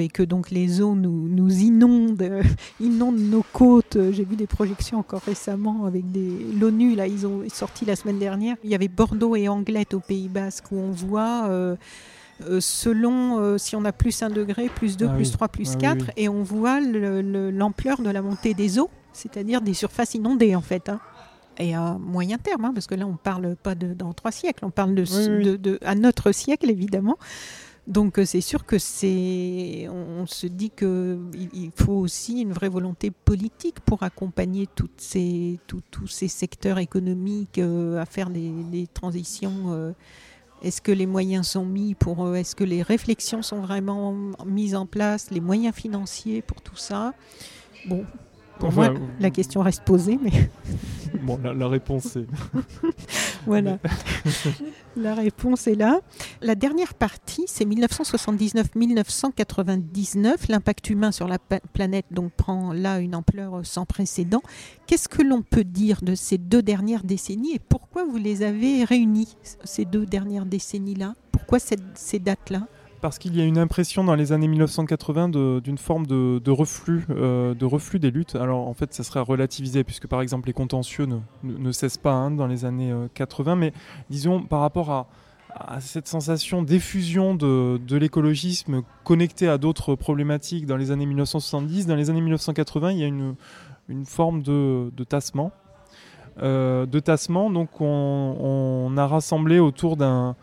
et 0.00 0.08
que 0.08 0.22
donc 0.22 0.50
les 0.50 0.80
eaux 0.80 0.94
nous, 0.94 1.28
nous 1.28 1.50
inondent, 1.60 2.40
inondent 2.80 3.18
nos 3.18 3.44
côtes. 3.52 3.98
J'ai 4.12 4.24
vu 4.24 4.36
des 4.36 4.46
projections 4.46 4.98
encore 4.98 5.22
récemment 5.22 5.84
avec 5.86 6.10
des 6.10 6.46
l'ONU 6.60 6.94
là, 6.94 7.06
ils 7.06 7.26
ont 7.26 7.42
sorti 7.52 7.84
la 7.84 7.96
semaine 7.96 8.18
dernière. 8.18 8.56
Il 8.64 8.70
y 8.70 8.74
avait 8.74 8.88
Bordeaux 8.88 9.36
et 9.36 9.48
Anglette 9.48 9.94
au 9.94 10.00
Pays 10.00 10.28
Basque 10.28 10.70
où 10.72 10.76
on 10.76 10.90
voit. 10.90 11.46
euh, 11.48 11.76
euh, 12.48 12.60
selon 12.60 13.38
euh, 13.38 13.58
si 13.58 13.76
on 13.76 13.84
a 13.84 13.92
plus 13.92 14.20
1 14.22 14.28
degré, 14.28 14.68
plus 14.68 14.96
2, 14.96 15.06
Ah 15.08 15.14
plus 15.14 15.26
oui. 15.28 15.32
3, 15.32 15.48
plus 15.48 15.68
Ah 15.70 15.74
oui, 15.76 15.80
4, 15.82 15.98
oui. 16.00 16.12
et 16.16 16.28
on 16.28 16.42
voit 16.42 16.80
le- 16.80 17.22
le- 17.22 17.50
l'ampleur 17.52 18.00
de 18.02 18.10
la 18.10 18.22
montée 18.22 18.54
des 18.54 18.80
eaux, 18.80 18.90
c'est-à-dire 19.12 19.60
des 19.60 19.72
surfaces 19.74 20.14
inondées 20.14 20.56
en 20.56 20.60
fait. 20.60 20.88
hein. 20.88 20.98
Et 21.58 21.76
à 21.76 21.96
moyen 22.00 22.36
terme, 22.38 22.64
hein, 22.64 22.72
parce 22.74 22.88
que 22.88 22.96
là 22.96 23.06
on 23.06 23.14
parle 23.16 23.54
pas 23.54 23.76
de 23.76 23.94
dans 23.94 24.12
trois 24.12 24.32
siècles, 24.32 24.64
on 24.64 24.70
parle 24.72 24.96
de, 24.96 25.02
Oui, 25.02 25.26
oui. 25.30 25.44
de- 25.44 25.56
de- 25.56 25.78
à 25.84 25.94
notre 25.94 26.32
siècle 26.32 26.68
évidemment. 26.70 27.16
Donc 27.86 28.18
c'est 28.24 28.40
sûr 28.40 28.64
que 28.64 28.78
c'est, 28.78 29.88
on, 29.90 30.26
se 30.26 30.46
dit 30.46 30.70
que 30.70 31.18
il 31.34 31.70
faut 31.76 31.92
aussi 31.92 32.40
une 32.40 32.52
vraie 32.52 32.70
volonté 32.70 33.10
politique 33.10 33.80
pour 33.80 34.02
accompagner 34.02 34.66
toutes 34.74 35.00
ces, 35.00 35.58
tous 35.66 36.06
ces 36.06 36.28
secteurs 36.28 36.78
économiques 36.78 37.58
à 37.58 38.06
faire 38.06 38.30
les, 38.30 38.86
transitions. 38.94 39.94
Est-ce 40.62 40.80
que 40.80 40.92
les 40.92 41.04
moyens 41.04 41.46
sont 41.48 41.66
mis 41.66 41.94
pour 41.94 42.34
Est-ce 42.34 42.56
que 42.56 42.64
les 42.64 42.80
réflexions 42.80 43.42
sont 43.42 43.60
vraiment 43.60 44.14
mises 44.46 44.74
en 44.74 44.86
place 44.86 45.30
Les 45.30 45.40
moyens 45.40 45.74
financiers 45.74 46.40
pour 46.40 46.62
tout 46.62 46.76
ça? 46.76 47.12
Bon, 47.86 48.06
pour 48.58 48.72
moi, 48.72 48.94
la 49.20 49.30
question 49.30 49.62
reste 49.62 49.84
posée, 49.84 50.18
mais. 50.22 50.50
Bon, 51.22 51.38
la, 51.42 51.68
réponse 51.68 52.16
est. 52.16 52.26
voilà. 53.46 53.78
la 54.96 55.14
réponse 55.14 55.66
est 55.66 55.74
là. 55.74 56.00
La 56.40 56.54
dernière 56.54 56.94
partie, 56.94 57.44
c'est 57.46 57.64
1979-1999. 57.64 60.48
L'impact 60.48 60.90
humain 60.90 61.10
sur 61.12 61.28
la 61.28 61.38
planète 61.38 62.06
donc 62.10 62.32
prend 62.32 62.72
là 62.72 62.98
une 62.98 63.14
ampleur 63.14 63.60
sans 63.64 63.86
précédent. 63.86 64.42
Qu'est-ce 64.86 65.08
que 65.08 65.22
l'on 65.22 65.42
peut 65.42 65.64
dire 65.64 66.02
de 66.02 66.14
ces 66.14 66.38
deux 66.38 66.62
dernières 66.62 67.04
décennies 67.04 67.54
et 67.54 67.58
pourquoi 67.58 68.04
vous 68.04 68.18
les 68.18 68.42
avez 68.42 68.84
réunies, 68.84 69.36
ces 69.64 69.84
deux 69.84 70.06
dernières 70.06 70.46
décennies-là? 70.46 71.14
Pourquoi 71.32 71.58
ces 71.58 72.18
dates-là? 72.18 72.66
Parce 73.04 73.18
qu'il 73.18 73.36
y 73.36 73.42
a 73.42 73.44
une 73.44 73.58
impression 73.58 74.02
dans 74.02 74.14
les 74.14 74.32
années 74.32 74.48
1980 74.48 75.28
d'une 75.60 75.76
forme 75.76 76.06
de, 76.06 76.50
reflux, 76.50 77.04
euh, 77.10 77.52
de 77.52 77.66
reflux 77.66 77.98
des 77.98 78.10
luttes. 78.10 78.34
Alors 78.34 78.66
en 78.66 78.72
fait, 78.72 78.94
ça 78.94 79.04
serait 79.04 79.20
relativisé 79.20 79.84
puisque 79.84 80.06
par 80.06 80.22
exemple 80.22 80.46
les 80.46 80.54
contentieux 80.54 81.06
ne, 81.42 81.72
cessent 81.72 81.98
pas 81.98 82.14
hein, 82.14 82.30
dans 82.30 82.46
les 82.46 82.64
années 82.64 82.94
80, 83.12 83.52
euh, 83.52 83.56
mais 83.56 83.72
disons 84.08 84.40
par 84.40 84.60
rapport 84.60 84.90
à, 84.90 85.80
cette 85.80 86.08
sensation 86.08 86.62
d'effusion 86.62 87.34
de, 87.34 87.78
l'écologisme 87.94 88.80
connecté 89.04 89.48
à 89.48 89.58
d'autres 89.58 89.96
problématiques 89.96 90.64
dans 90.64 90.78
les 90.78 90.90
années 90.90 91.04
1970, 91.04 91.86
dans 91.86 91.96
les 91.96 92.08
années 92.08 92.22
1980, 92.22 92.92
il 92.92 92.98
y 93.00 93.04
a 93.04 93.06
une, 93.06 93.34
forme 94.06 94.42
de, 94.42 94.90
tassement. 95.06 95.52
Euh, 96.42 96.86
de 96.86 97.00
tassement, 97.00 97.50
donc 97.50 97.82
on 97.82 98.94
a 98.96 99.06
rassemblé 99.06 99.58
autour 99.58 99.98
d'un 99.98 100.36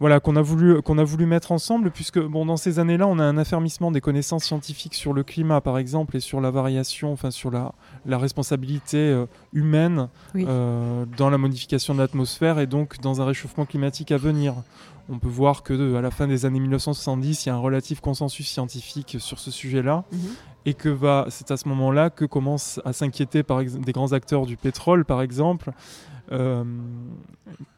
voilà, 0.00 0.18
qu'on 0.18 0.34
a, 0.34 0.40
voulu, 0.40 0.80
qu'on 0.80 0.96
a 0.96 1.04
voulu 1.04 1.26
mettre 1.26 1.52
ensemble, 1.52 1.90
puisque 1.90 2.18
bon, 2.18 2.46
dans 2.46 2.56
ces 2.56 2.78
années-là, 2.78 3.06
on 3.06 3.18
a 3.18 3.22
un 3.22 3.36
affermissement 3.36 3.92
des 3.92 4.00
connaissances 4.00 4.44
scientifiques 4.44 4.94
sur 4.94 5.12
le 5.12 5.22
climat, 5.22 5.60
par 5.60 5.76
exemple, 5.76 6.16
et 6.16 6.20
sur 6.20 6.40
la 6.40 6.50
variation, 6.50 7.12
enfin 7.12 7.30
sur 7.30 7.50
la, 7.50 7.74
la 8.06 8.16
responsabilité 8.16 8.96
euh, 8.96 9.26
humaine 9.52 10.08
euh, 10.34 11.04
dans 11.18 11.28
la 11.28 11.36
modification 11.36 11.94
de 11.94 12.00
l'atmosphère 12.00 12.58
et 12.58 12.66
donc 12.66 12.98
dans 13.00 13.20
un 13.20 13.26
réchauffement 13.26 13.66
climatique 13.66 14.10
à 14.10 14.16
venir. 14.16 14.54
On 15.10 15.18
peut 15.18 15.28
voir 15.28 15.62
que 15.62 15.96
à 15.96 16.00
la 16.00 16.10
fin 16.10 16.26
des 16.26 16.46
années 16.46 16.60
1970, 16.60 17.44
il 17.44 17.48
y 17.50 17.52
a 17.52 17.54
un 17.54 17.58
relatif 17.58 18.00
consensus 18.00 18.48
scientifique 18.48 19.16
sur 19.18 19.38
ce 19.38 19.50
sujet-là, 19.50 20.04
mhm. 20.12 20.18
et 20.64 20.72
que 20.72 20.88
va, 20.88 21.26
c'est 21.28 21.50
à 21.50 21.58
ce 21.58 21.68
moment-là 21.68 22.08
que 22.08 22.24
commencent 22.24 22.80
à 22.86 22.94
s'inquiéter 22.94 23.42
par 23.42 23.62
des 23.62 23.92
grands 23.92 24.12
acteurs 24.12 24.46
du 24.46 24.56
pétrole, 24.56 25.04
par 25.04 25.20
exemple, 25.20 25.72
euh, 26.32 26.64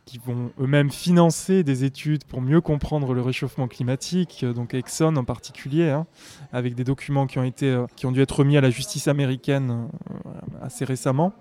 qui 0.05 0.19
vont 0.19 0.51
eux-mêmes 0.61 0.91
financer 0.91 1.63
des 1.63 1.85
études 1.85 2.25
pour 2.25 2.43
mieux 2.43 2.61
comprendre 2.61 3.15
le 3.15 3.23
réchauffement 3.23 3.67
climatique, 3.69 4.45
donc 4.45 4.75
Exxon 4.75 5.17
en 5.17 5.25
particulier, 5.25 5.89
hein, 5.89 6.07
avec 6.53 6.75
des 6.75 6.85
documents 6.85 7.27
qui 7.27 7.39
ont, 7.39 7.45
été, 7.45 7.71
euh, 7.71 7.87
qui 7.97 8.07
ont 8.07 8.13
dû 8.13 8.21
être 8.21 8.41
remis 8.41 8.57
à 8.57 8.61
la 8.61 8.71
justice 8.71 9.09
américaine 9.09 9.89
euh, 10.11 10.17
assez 10.61 10.85
récemment. 10.85 11.33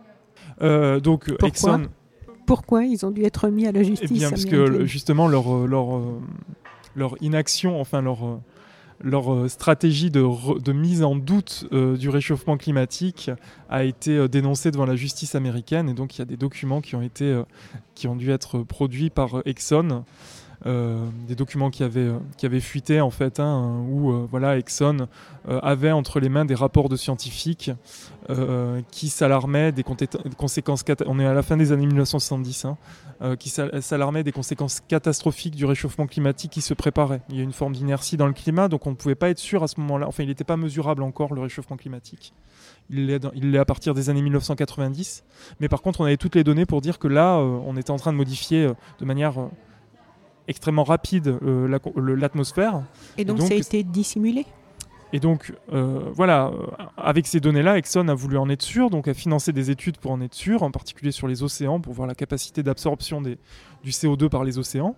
donc 0.59 1.27
Pourquoi 1.27 1.47
Exxon. 1.47 1.81
Pourquoi 2.45 2.85
ils 2.85 3.05
ont 3.05 3.11
dû 3.11 3.23
être 3.23 3.45
remis 3.45 3.67
à 3.67 3.71
la 3.71 3.83
justice 3.83 4.09
eh 4.11 4.13
bien, 4.13 4.29
parce 4.29 4.45
que 4.45 4.85
justement 4.85 5.27
leur, 5.27 5.67
leur, 5.67 6.01
leur 6.95 7.15
inaction, 7.21 7.79
enfin 7.79 8.01
leur 8.01 8.39
leur 9.03 9.33
euh, 9.33 9.47
stratégie 9.47 10.11
de, 10.11 10.71
mise 10.71 11.03
en 11.03 11.15
doute 11.15 11.67
euh, 11.71 11.97
du 11.97 12.09
réchauffement 12.09 12.57
climatique 12.57 13.31
a 13.69 13.83
été 13.83 14.17
euh, 14.17 14.27
dénoncée 14.27 14.71
devant 14.71 14.85
la 14.85 14.95
justice 14.95 15.35
américaine. 15.35 15.89
Et 15.89 15.93
donc 15.93 16.15
il 16.15 16.19
y 16.19 16.21
a 16.21 16.25
des 16.25 16.37
documents 16.37 16.81
qui 16.81 16.95
ont 16.95 18.15
dû 18.15 18.31
être 18.31 18.59
produits 18.59 19.09
par 19.09 19.41
Exxon 19.45 20.03
des 20.63 21.35
documents 21.35 21.71
qui 21.71 21.83
avaient, 21.83 22.01
euh, 22.01 22.19
qui 22.37 22.45
avaient 22.45 22.59
fuité 22.59 23.01
en 23.01 23.09
fait, 23.09 23.39
hein, 23.39 23.83
où 23.89 24.11
euh, 24.11 24.27
voilà, 24.29 24.57
Exxon 24.57 25.07
avait 25.47 25.91
entre 25.91 26.19
les 26.19 26.29
mains 26.29 26.45
des 26.45 26.53
rapports 26.53 26.87
de 26.87 26.95
scientifiques 26.95 27.71
qui 28.91 29.09
s'alarmaient 29.09 29.71
des 29.71 29.83
conséquences, 29.83 30.83
on 31.07 31.19
est 31.19 31.25
à 31.25 31.33
la 31.33 31.41
fin 31.41 31.57
des 31.57 31.71
années 31.71 31.87
1970, 31.87 32.65
hein, 32.65 33.35
qui 33.37 33.49
s'alarmaient 33.49 34.23
des 34.23 34.31
conséquences 34.31 34.81
catastrophiques 34.87 35.55
du 35.55 35.65
réchauffement 35.65 36.05
climatique 36.05 36.51
qui 36.51 36.61
se 36.61 36.75
préparait. 36.75 37.21
Il 37.29 37.37
y 37.37 37.39
a 37.39 37.43
une 37.43 37.53
forme 37.53 37.73
d'inertie 37.73 38.17
dans 38.17 38.27
le 38.27 38.33
climat, 38.33 38.67
donc 38.67 38.85
on 38.85 38.91
ne 38.91 38.95
pouvait 38.95 39.15
pas 39.15 39.29
être 39.29 39.39
sûr 39.39 39.63
à 39.63 39.67
ce 39.67 39.79
moment-là, 39.79 40.07
enfin 40.07 40.21
il 40.21 40.27
n'était 40.27 40.43
pas 40.43 40.57
mesurable 40.57 41.01
encore 41.01 41.33
le 41.33 41.41
réchauffement 41.41 41.75
climatique. 41.75 42.33
Il 42.91 43.07
l'est 43.07 43.57
à 43.57 43.65
partir 43.65 43.95
des 43.95 44.11
années 44.11 44.21
1990. 44.21 45.23
Mais 45.59 45.69
par 45.69 45.81
contre, 45.81 46.01
on 46.01 46.05
avait 46.05 46.17
toutes 46.17 46.35
les 46.35 46.43
données 46.43 46.67
pour 46.67 46.81
dire 46.81 46.99
que 46.99 47.07
là, 47.07 47.37
on 47.37 47.75
était 47.77 47.91
en 47.91 47.97
train 47.97 48.11
de 48.11 48.17
modifier 48.17 48.69
de 48.99 49.05
manière 49.05 49.33
extrêmement 50.51 50.83
rapide 50.83 51.39
euh, 51.41 51.79
l'atmosphère. 52.15 52.83
Et 53.17 53.25
donc, 53.25 53.41
ça 53.41 53.53
a 53.53 53.57
été 53.57 53.83
dissimulé? 53.83 54.45
Et 55.13 55.19
donc, 55.19 55.53
euh, 55.73 56.09
voilà, 56.13 56.47
euh, 56.47 56.67
avec 56.95 57.27
ces 57.27 57.39
données-là, 57.39 57.77
Exxon 57.77 58.07
a 58.07 58.13
voulu 58.13 58.37
en 58.37 58.49
être 58.49 58.61
sûr, 58.61 58.89
donc 58.89 59.07
a 59.07 59.13
financé 59.13 59.51
des 59.51 59.71
études 59.71 59.97
pour 59.97 60.11
en 60.11 60.21
être 60.21 60.35
sûr, 60.35 60.63
en 60.63 60.71
particulier 60.71 61.11
sur 61.11 61.27
les 61.27 61.43
océans, 61.43 61.81
pour 61.81 61.93
voir 61.93 62.07
la 62.07 62.15
capacité 62.15 62.63
d'absorption 62.63 63.21
du 63.21 63.37
CO2 63.89 64.29
par 64.29 64.43
les 64.43 64.57
océans. 64.57 64.95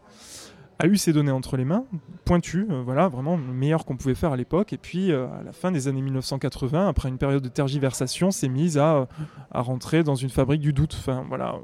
A 0.79 0.87
eu 0.87 0.97
ces 0.97 1.13
données 1.13 1.31
entre 1.31 1.55
les 1.55 1.65
mains, 1.65 1.85
pointues, 2.25 2.67
voilà, 2.83 3.07
vraiment 3.07 3.37
le 3.37 3.53
meilleur 3.53 3.85
qu'on 3.85 3.95
pouvait 3.95 4.15
faire 4.15 4.33
à 4.33 4.37
l'époque. 4.37 4.73
Et 4.73 4.77
puis, 4.77 5.11
à 5.11 5.41
la 5.45 5.53
fin 5.53 5.71
des 5.71 5.87
années 5.87 6.01
1980, 6.01 6.87
après 6.87 7.09
une 7.09 7.19
période 7.19 7.43
de 7.43 7.49
tergiversation, 7.49 8.31
s'est 8.31 8.49
mise 8.49 8.77
à, 8.77 9.07
à 9.51 9.61
rentrer 9.61 10.03
dans 10.03 10.15
une 10.15 10.29
fabrique 10.29 10.61
du 10.61 10.73
doute. 10.73 10.95
Enfin, 10.99 11.25
voilà, 11.29 11.55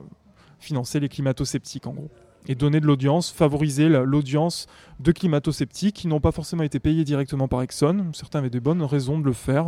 financer 0.60 1.00
les 1.00 1.10
climato-sceptiques, 1.10 1.88
en 1.88 1.94
gros 1.94 2.10
et 2.48 2.56
donner 2.56 2.80
de 2.80 2.86
l'audience, 2.86 3.32
favoriser 3.32 3.90
l'audience 3.90 4.68
de 5.00 5.12
climato-sceptiques 5.12 5.96
qui 5.96 6.08
n'ont 6.08 6.20
pas 6.20 6.32
forcément 6.32 6.64
été 6.64 6.80
payés 6.80 7.04
directement 7.04 7.48
par 7.48 7.62
Exxon. 7.62 8.08
Certains 8.14 8.40
avaient 8.40 8.50
de 8.50 8.60
bonnes 8.60 8.82
raisons 8.82 9.20
de 9.20 9.26
le 9.26 9.34
faire, 9.34 9.68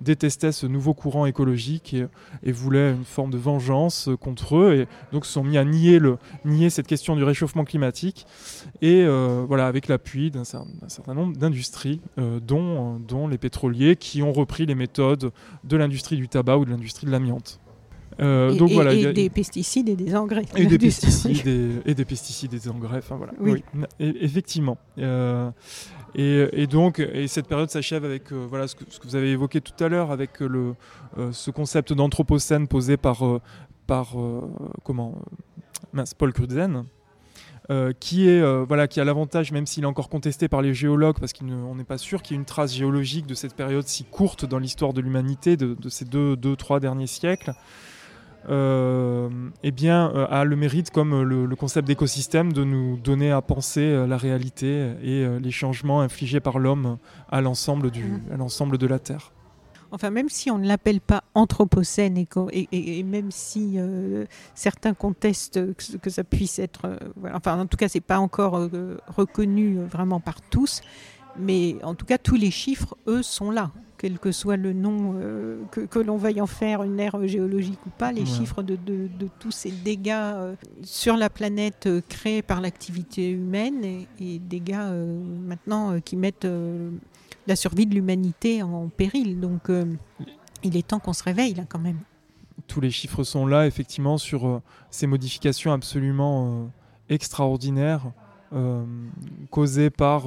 détestaient 0.00 0.52
ce 0.52 0.66
nouveau 0.66 0.94
courant 0.94 1.26
écologique 1.26 1.96
et, 2.42 2.52
voulaient 2.52 2.92
une 2.92 3.04
forme 3.04 3.30
de 3.30 3.38
vengeance 3.38 4.08
contre 4.20 4.56
eux 4.56 4.74
et 4.74 4.86
donc 5.12 5.26
se 5.26 5.32
sont 5.32 5.44
mis 5.44 5.58
à 5.58 5.64
nier, 5.64 6.00
cette 6.70 6.86
question 6.86 7.16
du 7.16 7.24
réchauffement 7.24 7.64
climatique 7.64 8.26
et 8.80 9.02
euh, 9.02 9.44
voilà, 9.46 9.66
avec 9.66 9.88
l'appui 9.88 10.30
d'un 10.30 10.44
certain 10.44 11.14
nombre 11.14 11.36
d'industries, 11.36 12.00
euh, 12.18 12.40
dont, 12.40 12.98
dont 12.98 13.26
les 13.26 13.38
pétroliers 13.38 13.96
qui 13.96 14.22
ont 14.22 14.32
repris 14.32 14.66
les 14.66 14.74
méthodes 14.74 15.32
de 15.64 15.76
l'industrie 15.76 16.16
du 16.16 16.28
tabac 16.28 16.58
ou 16.58 16.64
de 16.64 16.70
l'industrie 16.70 17.06
de 17.06 17.12
l'amiante. 17.12 17.60
Euh, 18.20 18.52
et, 18.52 18.56
donc, 18.56 18.70
voilà, 18.70 18.92
et 18.92 19.12
des 19.12 19.30
pesticides 19.30 19.88
et 19.88 19.96
des 19.96 20.14
engrais. 20.14 20.44
Et 20.56 20.66
des 20.66 20.78
pesticides 20.78 21.82
et, 21.86 21.94
des 21.94 22.04
pesticides 22.04 22.54
et 22.54 22.58
des 22.58 22.68
engrais. 22.68 22.98
Enfin 22.98 23.16
voilà. 23.16 23.32
Oui. 23.40 23.62
effectivement. 23.98 24.78
Euh, 24.98 25.50
et, 26.14 26.66
donc, 26.66 26.98
et 26.98 27.26
cette 27.28 27.46
période 27.46 27.70
s'achève 27.70 28.04
avec 28.04 28.32
euh, 28.32 28.46
voilà 28.48 28.68
ce 28.68 28.74
que, 28.74 28.84
ce 28.88 28.98
que, 28.98 29.06
vous 29.06 29.16
avez 29.16 29.30
évoqué 29.30 29.60
tout 29.60 29.82
à 29.82 29.88
l'heure, 29.88 30.10
avec 30.10 30.40
le, 30.40 30.74
ce 31.32 31.50
concept 31.50 31.92
d'anthropocène 31.92 32.68
posé 32.68 32.96
par 32.96 33.22
par 33.86 34.14
comment 34.84 35.18
Paul 36.18 36.32
Crutzen. 36.32 36.84
qui 37.98 38.28
est 38.28 38.64
voilà 38.64 38.88
qui 38.88 39.00
a 39.00 39.04
l'avantage 39.04 39.52
même 39.52 39.66
s'il 39.66 39.84
est 39.84 39.86
encore 39.86 40.10
contesté 40.10 40.48
par 40.48 40.60
les 40.60 40.74
géologues 40.74 41.18
parce 41.18 41.32
qu'on 41.32 41.74
n'est 41.74 41.84
pas 41.84 41.98
sûr 41.98 42.20
qu'il 42.22 42.34
y 42.34 42.36
ait 42.36 42.40
une 42.40 42.46
trace 42.46 42.74
géologique 42.74 43.26
de 43.26 43.34
cette 43.34 43.54
période 43.54 43.86
si 43.86 44.04
courte 44.04 44.44
dans 44.44 44.58
l'histoire 44.58 44.92
de 44.92 45.00
l'humanité 45.00 45.56
de, 45.56 45.74
de, 45.74 45.88
ces 45.88 46.04
deux, 46.04 46.36
deux 46.36 46.56
trois 46.56 46.78
derniers 46.78 47.06
siècles 47.06 47.50
euh, 47.50 47.54
eh 48.48 49.70
bien, 49.70 50.12
euh, 50.14 50.26
a 50.30 50.44
le 50.44 50.56
mérite, 50.56 50.90
comme 50.90 51.22
le, 51.22 51.56
concept 51.56 51.86
d'écosystème, 51.86 52.52
de 52.52 52.64
nous 52.64 52.96
donner 52.96 53.30
à 53.30 53.42
penser 53.42 53.80
euh, 53.80 54.06
la 54.06 54.16
réalité 54.16 54.92
et 55.02 55.26
les 55.38 55.50
changements 55.50 56.00
infligés 56.00 56.40
par 56.40 56.58
l'homme 56.58 56.98
à 57.30 57.40
l'ensemble 57.40 57.90
de 57.90 58.86
la 58.86 58.98
Terre. 58.98 59.32
Enfin, 59.94 60.10
même 60.10 60.30
si 60.30 60.50
on 60.50 60.58
ne 60.58 60.66
l'appelle 60.66 61.02
pas 61.02 61.22
anthropocène 61.34 62.16
et, 62.16 62.68
et, 62.72 63.02
même 63.02 63.30
si 63.30 63.76
certains 64.54 64.94
contestent 64.94 65.60
que, 65.74 66.10
ça 66.10 66.24
puisse 66.24 66.58
être, 66.58 66.98
enfin, 67.34 67.60
en 67.60 67.66
tout 67.66 67.76
cas, 67.76 67.88
c'est 67.88 68.00
pas 68.00 68.18
encore 68.18 68.70
reconnu 69.06 69.80
vraiment 69.84 70.18
par 70.18 70.40
tous, 70.40 70.80
mais 71.38 71.76
en 71.82 71.94
tout 71.94 72.06
cas, 72.06 72.16
tous 72.16 72.36
les 72.36 72.50
chiffres, 72.50 72.96
eux, 73.06 73.22
sont 73.22 73.50
là 73.50 73.70
quel 74.02 74.18
que 74.18 74.32
soit 74.32 74.56
le 74.56 74.72
nom 74.72 75.14
euh, 75.14 75.62
que, 75.70 76.00
l'on 76.00 76.16
veuille 76.16 76.40
en 76.40 76.48
faire, 76.48 76.82
une 76.82 76.98
ère 76.98 77.24
géologique 77.28 77.78
ou 77.86 77.90
pas, 77.90 78.10
les 78.10 78.26
chiffres 78.26 78.64
de, 78.64 78.76
tous 79.38 79.52
ces 79.52 79.70
dégâts 79.70 80.10
euh, 80.10 80.56
sur 80.82 81.16
la 81.16 81.30
planète 81.30 81.86
euh, 81.86 82.00
créés 82.08 82.42
par 82.42 82.60
l'activité 82.60 83.30
humaine 83.30 83.84
et, 84.18 84.40
dégâts 84.40 84.90
maintenant 85.46 86.00
qui 86.00 86.16
mettent 86.16 86.48
la 87.46 87.54
survie 87.54 87.86
de 87.86 87.94
l'humanité 87.94 88.62
en 88.62 88.88
péril. 88.88 89.38
Donc 89.38 89.70
il 90.64 90.76
est 90.76 90.86
temps 90.86 90.98
qu'on 90.98 91.12
se 91.12 91.22
réveille 91.22 91.54
là 91.54 91.62
quand 91.68 91.78
même. 91.78 91.98
Tous 92.66 92.80
les 92.80 92.90
chiffres 92.90 93.22
sont 93.22 93.46
là 93.46 93.66
effectivement 93.66 94.18
sur 94.18 94.60
ces 94.90 95.06
modifications 95.06 95.72
absolument 95.72 96.70
extraordinaires 97.08 98.10
causés 99.50 99.90
par 99.90 100.24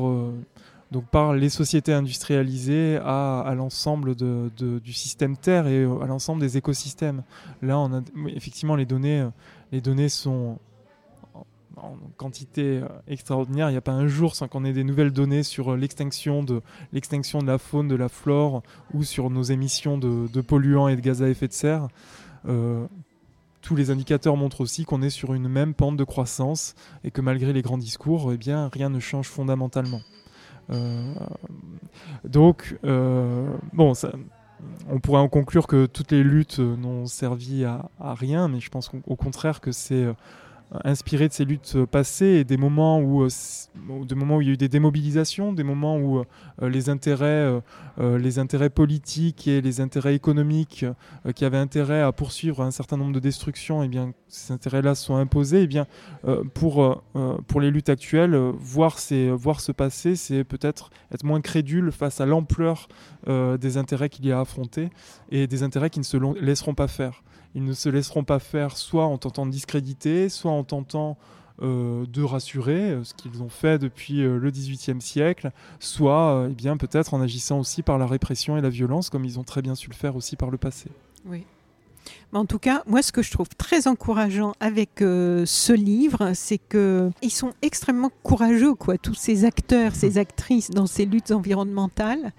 donc 0.96 1.08
par 1.08 1.34
les 1.34 1.50
sociétés 1.50 1.92
industrialisées 1.92 2.98
à, 3.04 3.54
l'ensemble 3.54 4.16
du 4.16 4.94
système 4.94 5.36
Terre 5.36 5.68
et 5.68 5.84
à 5.84 6.06
l'ensemble 6.06 6.40
des 6.40 6.56
écosystèmes. 6.56 7.24
Là, 7.62 7.78
on 7.78 7.94
a 7.94 8.02
effectivement 8.28 8.78
les 8.78 8.86
données, 8.86 9.28
les 9.74 9.82
données 9.82 10.08
sont 10.08 10.58
en 11.76 11.98
quantité 12.16 12.80
euh, 12.82 12.88
extraordinaire. 13.10 13.68
Il 13.70 13.74
n'y 13.74 13.78
a 13.78 13.82
pas 13.82 13.92
un 13.92 14.08
jour 14.08 14.36
sans 14.36 14.48
qu'on 14.48 14.64
ait 14.64 14.72
des 14.72 14.86
nouvelles 14.86 15.12
données 15.12 15.44
sur 15.44 15.74
euh, 15.74 15.76
l'extinction 15.76 16.44
de, 16.44 16.62
l'extinction 16.94 17.40
de 17.40 17.48
la 17.48 17.58
faune, 17.58 17.90
de 17.90 17.96
la 17.96 18.08
flore 18.08 18.64
ou 18.94 19.04
sur 19.04 19.30
nos 19.30 19.44
émissions 19.44 19.98
de, 19.98 20.40
polluants 20.40 20.88
et 20.88 20.96
de 20.96 21.02
gaz 21.02 21.22
à 21.22 21.28
effet 21.28 21.50
de 21.50 21.54
serre. 21.54 21.90
Euh, 22.48 22.88
tous 23.62 23.76
les 23.76 23.92
indicateurs 23.92 24.38
montrent 24.38 24.62
aussi 24.62 24.86
qu'on 24.86 25.02
est 25.02 25.10
sur 25.10 25.34
une 25.34 25.50
même 25.50 25.74
pente 25.74 25.98
de 25.98 26.06
croissance 26.06 26.74
et 27.04 27.12
que 27.12 27.20
malgré 27.20 27.52
les 27.52 27.64
grands 27.64 27.78
discours, 27.78 28.32
eh 28.32 28.38
bien, 28.38 28.70
rien 28.72 28.90
ne 28.90 29.02
change 29.02 29.28
fondamentalement. 29.28 30.00
Donc, 32.24 32.78
bon, 32.84 33.94
on 34.90 35.00
pourrait 35.00 35.22
en 35.22 35.28
conclure 35.28 35.68
que 35.68 35.86
toutes 35.86 36.12
les 36.12 36.24
luttes 36.24 36.60
n'ont 36.60 37.06
servi 37.06 37.66
à, 37.66 37.90
à, 38.00 38.14
rien, 38.14 38.48
mais 38.48 38.60
je 38.60 38.70
pense 38.70 38.92
au 39.08 39.16
contraire 39.16 39.62
que 39.62 39.72
c'est 39.72 40.08
inspiré 40.84 41.28
de 41.28 41.34
ces 41.34 41.46
luttes 41.46 41.86
passées 41.86 42.26
et 42.26 42.44
des 42.44 42.58
moments 42.58 43.00
où, 43.00 43.24
euh, 43.24 43.30
des 44.06 44.16
moments 44.16 44.38
où 44.38 44.42
il 44.42 44.48
y 44.48 44.50
a 44.50 44.54
eu 44.54 44.58
des 44.58 44.68
démobilisations, 44.68 45.54
des 45.54 45.64
moments 45.64 45.98
où 45.98 46.20
euh, 46.20 46.70
les, 46.70 46.90
intérêts, 46.90 47.62
euh, 48.00 48.18
les 48.18 48.40
intérêts 48.40 48.70
politiques 48.70 49.48
et 49.48 49.62
les 49.62 49.82
intérêts 49.82 50.16
économiques 50.16 50.86
qui 51.36 51.46
avaient 51.46 51.58
intérêt 51.58 52.02
à 52.02 52.12
poursuivre 52.12 52.62
un 52.62 52.72
certain 52.72 52.98
nombre 52.98 53.14
de 53.14 53.20
destructions, 53.20 53.84
eh 53.84 53.88
bien, 53.88 54.14
ces 54.28 54.54
intérêts-là 54.54 54.96
sont 54.96 55.16
imposés. 55.16 55.64
Eh 55.64 55.68
bien, 55.68 55.86
pour, 56.54 57.04
pour 57.48 57.62
les 57.62 57.72
luttes 57.72 57.90
actuelles, 57.90 58.36
voir, 58.58 58.98
voir 59.34 59.60
se 59.62 59.72
passer, 59.72 60.16
c'est 60.16 60.44
peut-être 60.44 60.90
être 61.14 61.24
moins 61.24 61.42
crédule 61.42 61.92
face 61.92 62.22
à 62.22 62.26
l'ampleur 62.26 62.88
des 63.28 63.78
intérêts 63.78 64.10
qu'il 64.10 64.26
y 64.26 64.32
a 64.32 64.38
à 64.38 64.42
affronter 64.42 64.90
et 65.30 65.48
des 65.48 65.64
intérêts 65.64 65.90
qui 65.90 66.00
ne 66.00 66.04
se 66.04 66.18
laisseront 66.40 66.76
pas 66.76 66.88
faire. 66.88 67.24
Ils 67.56 67.64
ne 67.64 67.74
se 67.74 67.90
laisseront 67.90 68.24
pas 68.24 68.40
faire 68.40 68.78
soit 68.78 69.06
en 69.06 69.18
tentant 69.18 69.46
de 69.46 69.52
discréditer, 69.52 70.30
soit 70.30 70.52
en 70.52 70.64
tentant 70.64 71.18
euh, 71.62 72.06
de 72.08 72.22
rassurer, 72.22 72.92
euh, 72.92 73.06
ce 73.06 73.14
qu'ils 73.14 73.42
ont 73.42 73.48
fait 73.48 73.80
depuis 73.80 74.22
euh, 74.24 74.38
le 74.38 74.52
XVIIIe 74.52 75.00
siècle, 75.00 75.52
soit 75.80 76.48
eh 76.50 76.54
bien 76.54 76.76
peut-être 76.76 77.14
en 77.14 77.22
agissant 77.22 77.60
aussi 77.60 77.82
par 77.82 77.98
la 77.98 78.06
répression 78.08 78.58
et 78.58 78.62
la 78.62 78.68
violence, 78.68 79.10
comme 79.10 79.24
ils 79.24 79.40
ont 79.40 79.46
très 79.46 79.62
bien 79.62 79.74
su 79.74 79.90
le 79.90 79.96
faire 79.96 80.18
aussi 80.18 80.36
par 80.36 80.52
le 80.52 80.58
passé. 80.58 80.90
Oui. 81.26 81.46
Mais 82.34 82.40
en 82.40 82.46
tout 82.46 82.60
cas, 82.60 82.84
moi, 82.88 83.02
ce 83.02 83.14
que 83.14 83.22
je 83.22 83.32
trouve 83.32 83.48
très 83.58 83.88
encourageant 83.88 84.54
avec 84.60 84.98
ce 85.00 85.72
livre, 85.72 86.34
c'est 86.36 86.58
que 86.58 87.10
ils 87.22 87.32
sont 87.32 87.54
extrêmement 87.62 88.12
courageux, 88.22 88.76
quoi, 88.76 88.98
tous 88.98 89.16
ces 89.16 89.46
acteurs, 89.46 89.96
ces 89.96 90.18
actrices 90.18 90.70
dans 90.70 90.88
ces 90.88 91.06
luttes 91.06 91.32
environnementales 91.32 92.34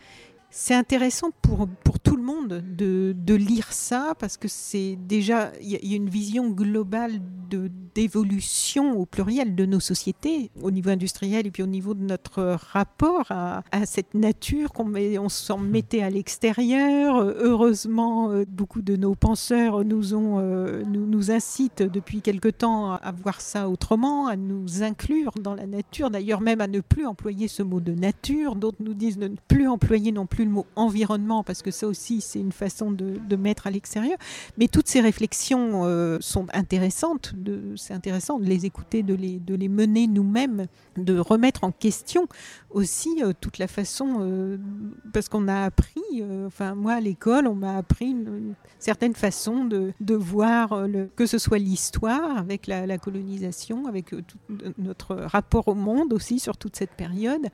c'est 0.58 0.74
intéressant 0.74 1.28
pour, 1.42 1.68
pour 1.84 2.00
tout 2.00 2.16
le 2.16 2.22
monde 2.22 2.64
de, 2.66 3.14
de 3.14 3.34
lire 3.34 3.74
ça 3.74 4.14
parce 4.18 4.38
que 4.38 4.48
c'est 4.48 4.96
déjà, 5.06 5.52
il 5.60 5.68
y, 5.68 5.92
a 5.92 5.96
une 5.96 6.08
vision 6.08 6.48
globale 6.48 7.20
d'évolution 7.94 8.98
au 8.98 9.04
pluriel 9.04 9.54
de 9.54 9.66
nos 9.66 9.80
sociétés, 9.80 10.50
au 10.62 10.70
niveau 10.70 10.88
industriel 10.88 11.46
et 11.46 11.50
puis 11.50 11.62
au 11.62 11.66
niveau 11.66 11.92
de 11.92 12.02
notre 12.02 12.56
rapport 12.72 13.26
à, 13.28 13.64
à 13.70 13.84
cette 13.84 14.14
nature 14.14 14.72
qu'on 14.72 14.90
on 14.96 15.28
s'en 15.28 15.58
mettait 15.58 16.02
à 16.02 16.08
l'extérieur. 16.08 17.18
Heureusement, 17.18 18.30
euh, 18.30 18.44
beaucoup 18.48 18.80
de 18.80 18.96
nos 18.96 19.14
penseurs 19.14 19.84
nous, 19.84 20.14
ont, 20.14 20.38
euh, 20.40 20.82
nous, 20.86 21.04
nous 21.04 21.30
incitent 21.30 21.82
depuis 21.82 22.22
quelque 22.22 22.48
temps 22.48 22.92
à 22.92 23.12
voir 23.12 23.42
ça 23.42 23.68
autrement, 23.68 24.26
à 24.26 24.36
nous 24.36 24.82
inclure 24.82 25.32
dans 25.38 25.54
la 25.54 25.66
nature, 25.66 26.10
d'ailleurs 26.10 26.40
même 26.40 26.62
à 26.62 26.66
ne 26.66 26.80
plus 26.80 27.04
employer 27.04 27.46
ce 27.46 27.62
mot 27.62 27.80
de 27.80 27.92
nature. 27.92 28.56
D'autres 28.56 28.78
nous 28.80 28.94
disent 28.94 29.18
de 29.18 29.28
ne 29.28 29.36
plus 29.48 29.68
employer 29.68 30.12
non 30.12 30.24
plus 30.24 30.45
le 30.46 30.52
mot 30.52 30.66
environnement, 30.76 31.44
parce 31.44 31.62
que 31.62 31.70
ça 31.70 31.86
aussi, 31.86 32.20
c'est 32.20 32.40
une 32.40 32.52
façon 32.52 32.90
de, 32.90 33.36
mettre 33.36 33.66
à 33.66 33.70
l'extérieur. 33.70 34.16
Mais 34.56 34.66
toutes 34.66 34.88
ces 34.88 35.00
réflexions 35.00 35.84
euh, 35.84 36.16
sont 36.20 36.46
intéressantes. 36.54 37.34
C'est 37.76 37.92
intéressant 37.92 38.38
de 38.38 38.46
les 38.46 38.64
écouter, 38.64 39.02
de 39.02 39.14
les, 39.14 39.38
de 39.38 39.54
les 39.54 39.68
mener 39.68 40.06
nous-mêmes, 40.06 40.66
de 40.96 41.18
remettre 41.18 41.64
en 41.64 41.70
question 41.70 42.28
aussi 42.76 43.22
euh, 43.22 43.32
toute 43.40 43.58
la 43.58 43.66
façon, 43.66 44.18
euh, 44.20 44.58
parce 45.12 45.28
qu'on 45.28 45.48
a 45.48 45.64
appris, 45.64 46.02
enfin 46.46 46.74
moi 46.74 46.94
à 46.94 47.00
l'école, 47.00 47.46
on 47.46 47.54
m'a 47.54 47.76
appris 47.76 48.06
une, 48.06 48.54
certaine 48.78 49.14
façon 49.14 49.64
de, 49.64 49.92
de 50.00 50.14
voir 50.14 50.86
que 51.16 51.26
ce 51.26 51.38
soit 51.38 51.58
l'histoire 51.58 52.36
avec 52.36 52.66
la, 52.66 52.98
colonisation, 52.98 53.86
avec 53.86 54.14
notre 54.78 55.16
rapport 55.16 55.68
au 55.68 55.74
monde 55.74 56.12
aussi 56.12 56.38
sur 56.38 56.56
toute 56.56 56.76
cette 56.76 56.90
période, 56.90 57.46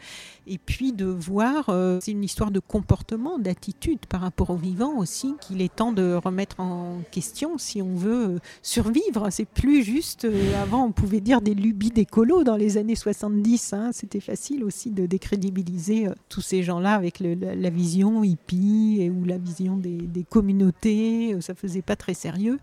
et 0.47 0.59
puis 0.59 0.93
de 0.93 1.07
voir, 1.07 1.71
c'est 2.01 2.11
une 2.11 2.25
histoire 2.25 2.51
de 2.51 2.59
comportement, 2.61 3.39
d'attitude 3.39 4.01
par 4.07 4.21
rapport 4.21 4.51
au 4.51 4.57
vivant 4.57 4.99
aussi, 4.99 5.35
qu'il 5.41 5.63
est 5.63 5.75
temps 5.75 5.93
de 5.93 6.15
remettre 6.15 6.61
en 6.61 7.01
question 7.11 7.59
si 7.59 7.83
on 7.83 7.95
veut 7.95 8.35
euh, 8.35 8.39
survivre. 8.63 9.29
C'est 9.31 9.45
plus 9.45 9.83
juste, 9.83 10.25
euh, 10.25 10.63
avant 10.63 10.85
on 10.85 10.93
pouvait 10.93 11.21
dire 11.21 11.41
des 11.41 11.55
lubies 11.55 11.91
d'écolo 11.91 12.45
dans 12.45 12.57
les 12.57 12.77
années 12.77 12.95
70, 12.95 13.73
hein. 13.73 13.91
c'était 13.93 14.21
facile 14.21 14.65
aussi 14.65 14.91
de 14.91 15.07
décrédibiliser 15.13 16.09
euh, 16.09 16.13
tous 16.29 16.41
ces 16.41 16.63
gens-là 16.63 16.95
avec 16.95 17.21
la, 17.21 17.71
vision 17.71 18.25
hippie 18.25 19.11
ou 19.11 19.25
la 19.25 19.39
vision 19.39 19.77
des, 19.77 20.25
communautés, 20.29 21.37
ça 21.41 21.55
faisait 21.55 21.83
pas 21.83 21.97
très 21.97 22.15
sérieux. 22.15 22.59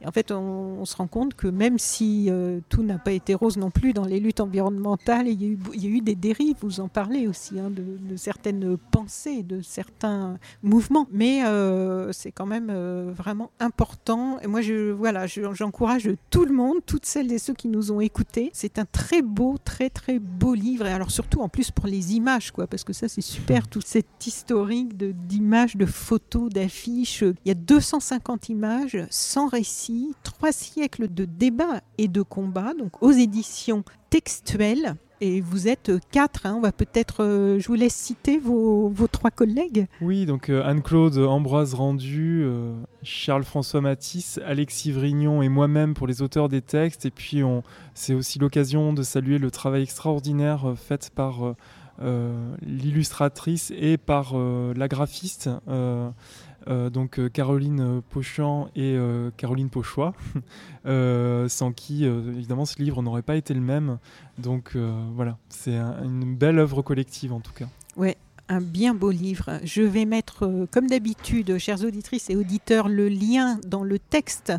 Et 0.00 0.06
en 0.06 0.10
fait, 0.10 0.32
on, 0.32 0.84
se 0.84 0.96
rend 0.96 1.06
compte 1.06 1.34
que 1.34 1.46
même 1.46 1.78
si 1.78 2.28
tout 2.68 2.82
n'a 2.82 2.98
pas 2.98 3.12
été 3.12 3.34
rose 3.34 3.56
non 3.56 3.70
plus 3.70 3.92
dans 3.92 4.04
les 4.04 4.18
luttes 4.20 4.40
environnementales, 4.40 5.28
il 5.28 5.42
y 5.42 5.86
a 5.86 5.88
eu, 5.88 6.00
des 6.00 6.14
dérives, 6.14 6.56
vous 6.60 6.80
en 6.80 6.88
parlez 6.88 7.26
aussi, 7.26 7.58
hein, 7.58 7.70
de, 7.70 8.16
certaines 8.16 8.76
pensées, 8.90 9.42
de 9.42 9.60
certains 9.62 10.38
mouvements. 10.62 11.06
Mais 11.10 11.44
euh, 11.44 12.12
c'est 12.12 12.32
quand 12.32 12.46
même 12.46 12.68
euh, 12.70 13.12
vraiment 13.14 13.50
important. 13.60 14.38
Et 14.40 14.46
moi, 14.46 14.60
je, 14.60 14.90
voilà, 14.90 15.26
j'encourage 15.26 16.10
tout 16.30 16.44
le 16.44 16.54
monde, 16.54 16.78
toutes 16.86 17.06
celles 17.06 17.32
et 17.32 17.38
ceux 17.38 17.54
qui 17.54 17.68
nous 17.68 17.92
ont 17.92 18.00
écoutés. 18.00 18.50
C'est 18.52 18.78
un 18.78 18.84
très 18.84 19.22
beau, 19.22 19.56
très 19.64 19.90
très 19.90 20.18
beau 20.18 20.54
livre. 20.54 20.86
Et 20.86 20.92
alors 20.92 21.10
surtout 21.10 21.40
en 21.40 21.48
plus 21.48 21.70
pour 21.70 21.86
les 21.86 21.91
images, 21.98 22.50
quoi, 22.50 22.66
parce 22.66 22.84
que 22.84 22.92
ça 22.92 23.08
c'est 23.08 23.20
super, 23.20 23.68
tout 23.68 23.80
cet 23.84 24.26
historique 24.26 24.96
d'images, 24.96 25.76
de, 25.76 25.86
photos, 25.86 26.50
d'affiches. 26.50 27.22
Il 27.22 27.48
y 27.48 27.50
a 27.50 27.54
250 27.54 28.48
images, 28.48 28.98
sans 29.10 29.48
récits, 29.48 30.14
trois 30.22 30.52
siècles 30.52 31.12
de 31.12 31.24
débats 31.24 31.82
et 31.98 32.08
de 32.08 32.22
combats, 32.22 32.74
donc 32.74 33.02
aux 33.02 33.12
éditions 33.12 33.84
textuelles 34.10 34.96
et 35.22 35.40
vous 35.40 35.68
êtes 35.68 35.92
quatre. 36.10 36.46
Hein. 36.46 36.54
On 36.56 36.60
va 36.60 36.72
peut-être, 36.72 37.22
euh, 37.22 37.60
je 37.60 37.68
vous 37.68 37.74
laisse 37.74 37.94
citer 37.94 38.38
vos, 38.38 38.88
vos 38.88 39.06
trois 39.06 39.30
collègues. 39.30 39.86
Oui, 40.00 40.26
donc 40.26 40.50
euh, 40.50 40.64
Anne-Claude 40.64 41.16
Ambroise 41.16 41.74
Rendu, 41.74 42.42
euh, 42.42 42.74
Charles-François 43.04 43.80
Matisse, 43.80 44.40
Alexis 44.44 44.90
Vrignon 44.90 45.40
et 45.40 45.48
moi-même 45.48 45.94
pour 45.94 46.08
les 46.08 46.22
auteurs 46.22 46.48
des 46.48 46.60
textes. 46.60 47.06
Et 47.06 47.12
puis 47.12 47.42
c'est 47.94 48.14
aussi 48.14 48.40
l'occasion 48.40 48.92
de 48.92 49.04
saluer 49.04 49.38
le 49.38 49.52
travail 49.52 49.84
extraordinaire 49.84 50.74
fait 50.76 51.10
par 51.14 51.54
l'illustratrice 52.00 53.72
et 53.76 53.96
par 53.96 54.34
la 54.36 54.88
graphiste. 54.88 55.48
Euh, 56.68 56.90
donc 56.90 57.18
euh, 57.18 57.28
Caroline 57.28 57.80
euh, 57.80 58.00
Pochant 58.10 58.68
et 58.76 58.96
Caroline 59.36 59.70
Pochois, 59.70 60.14
sans 60.84 61.72
qui 61.72 62.04
évidemment 62.04 62.64
ce 62.64 62.80
livre 62.80 63.02
n'aurait 63.02 63.22
pas 63.22 63.36
été 63.36 63.54
le 63.54 63.60
même. 63.60 63.98
Donc 64.38 64.76
voilà, 65.14 65.38
c'est 65.48 65.76
une 65.76 66.36
belle 66.36 66.58
œuvre 66.58 66.82
collective 66.82 67.32
en 67.32 67.40
tout 67.40 67.52
cas. 67.52 67.66
Ouais, 67.96 68.16
un 68.52 68.60
bien 68.60 68.92
beau 68.94 69.10
livre. 69.10 69.60
Je 69.64 69.82
vais 69.82 70.04
mettre, 70.04 70.44
euh, 70.44 70.66
comme 70.70 70.86
d'habitude, 70.86 71.56
chères 71.56 71.82
auditrices 71.84 72.28
et 72.28 72.36
auditeurs, 72.36 72.88
le 72.88 73.08
lien 73.08 73.58
dans 73.66 73.82
le 73.82 73.98
texte 73.98 74.52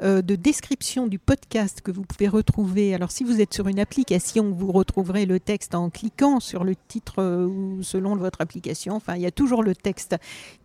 euh, 0.00 0.22
de 0.22 0.34
description 0.34 1.06
du 1.06 1.18
podcast 1.18 1.82
que 1.82 1.90
vous 1.90 2.02
pouvez 2.02 2.26
retrouver. 2.26 2.94
Alors, 2.94 3.10
si 3.10 3.22
vous 3.22 3.42
êtes 3.42 3.52
sur 3.52 3.68
une 3.68 3.78
application, 3.78 4.50
vous 4.50 4.72
retrouverez 4.72 5.26
le 5.26 5.40
texte 5.40 5.74
en 5.74 5.90
cliquant 5.90 6.40
sur 6.40 6.64
le 6.64 6.74
titre 6.74 7.16
euh, 7.18 7.46
ou 7.46 7.82
selon 7.82 8.16
votre 8.16 8.40
application. 8.40 8.94
Enfin, 8.94 9.16
il 9.16 9.22
y 9.22 9.26
a 9.26 9.30
toujours 9.30 9.62
le 9.62 9.74
texte 9.74 10.16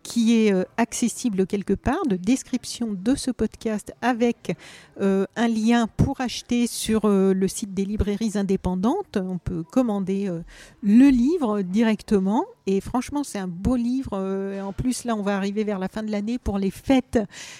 qui 0.02 0.34
est 0.34 0.54
accessible 0.76 1.46
quelque 1.46 1.74
part 1.74 2.06
de 2.08 2.16
description 2.16 2.88
de 2.92 3.14
ce 3.14 3.30
podcast 3.30 3.92
avec 4.00 4.56
un 5.00 5.48
lien 5.48 5.86
pour 5.86 6.20
acheter 6.20 6.66
sur 6.66 7.06
le 7.06 7.48
site 7.48 7.74
des 7.74 7.84
librairies 7.84 8.32
indépendantes. 8.34 9.16
On 9.16 9.38
peut 9.38 9.62
commander 9.62 10.30
le 10.82 11.08
livre 11.08 11.62
directement 11.62 12.44
et 12.70 12.80
franchement, 12.80 13.24
c'est 13.24 13.38
un 13.38 13.48
beau 13.48 13.74
livre. 13.74 14.12
Euh, 14.12 14.62
en 14.62 14.72
plus, 14.72 15.02
là, 15.02 15.16
on 15.16 15.22
va 15.22 15.36
arriver 15.36 15.64
vers 15.64 15.80
la 15.80 15.88
fin 15.88 16.04
de 16.04 16.10
l'année 16.12 16.38
pour 16.38 16.56
les 16.56 16.70
fêtes. 16.70 17.18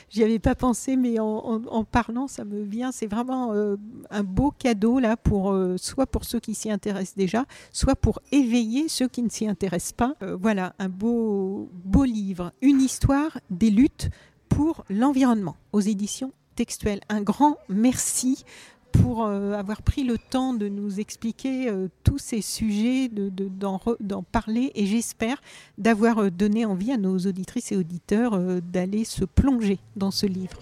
J'y 0.09 0.23
avais 0.23 0.39
pas 0.39 0.55
pensé, 0.55 0.95
mais 0.95 1.19
en, 1.19 1.85
parlant, 1.85 2.29
ça 2.29 2.45
me 2.45 2.63
vient. 2.63 2.93
C'est 2.93 3.09
vraiment 3.09 3.53
euh, 3.53 3.77
un 4.11 4.23
beau 4.23 4.53
cadeau 4.57 5.01
là 5.01 5.17
pour 5.17 5.51
euh, 5.51 5.77
soit 5.79 6.07
pour 6.07 6.25
ceux 6.25 6.39
qui 6.39 6.55
s'y 6.55 6.71
intéressent 6.71 7.17
déjà, 7.17 7.45
soit 7.73 7.97
pour 7.97 8.21
éveiller 8.31 8.89
ceux 8.89 9.09
qui 9.09 9.23
ne 9.23 9.31
s'y 9.31 9.49
intéressent 9.49 9.93
pas. 9.93 10.15
voilà, 10.39 10.75
un 10.79 10.89
beau 10.89 11.69
beau 11.85 12.05
livre, 12.05 12.53
une 12.63 12.81
histoire 12.81 13.39
des 13.51 13.71
luttes 13.71 14.11
pour 14.49 14.85
l'environnement 14.91 15.57
aux 15.73 15.81
éditions 15.81 16.33
textuelles. 16.55 17.01
Un 17.09 17.23
grand 17.23 17.57
merci 17.69 18.45
pour 18.93 19.27
avoir 19.27 19.83
pris 19.83 20.05
le 20.05 20.19
temps 20.19 20.55
de 20.55 20.69
nous 20.69 21.01
expliquer 21.01 21.73
tous 22.05 22.19
ces 22.19 22.43
sujets, 22.43 23.09
d'en 23.09 23.81
de, 24.01 24.15
parler 24.31 24.73
et 24.75 24.87
j'espère 24.87 25.41
d'avoir 25.79 26.31
donné 26.31 26.65
envie 26.65 26.93
à 26.93 26.97
nos 26.97 27.19
auditrices 27.19 27.73
et 27.73 27.77
auditeurs 27.77 28.39
d'aller 28.63 29.05
se 29.05 29.25
plonger 29.25 29.79
dans 29.97 30.11
ce 30.11 30.27
livre. 30.27 30.59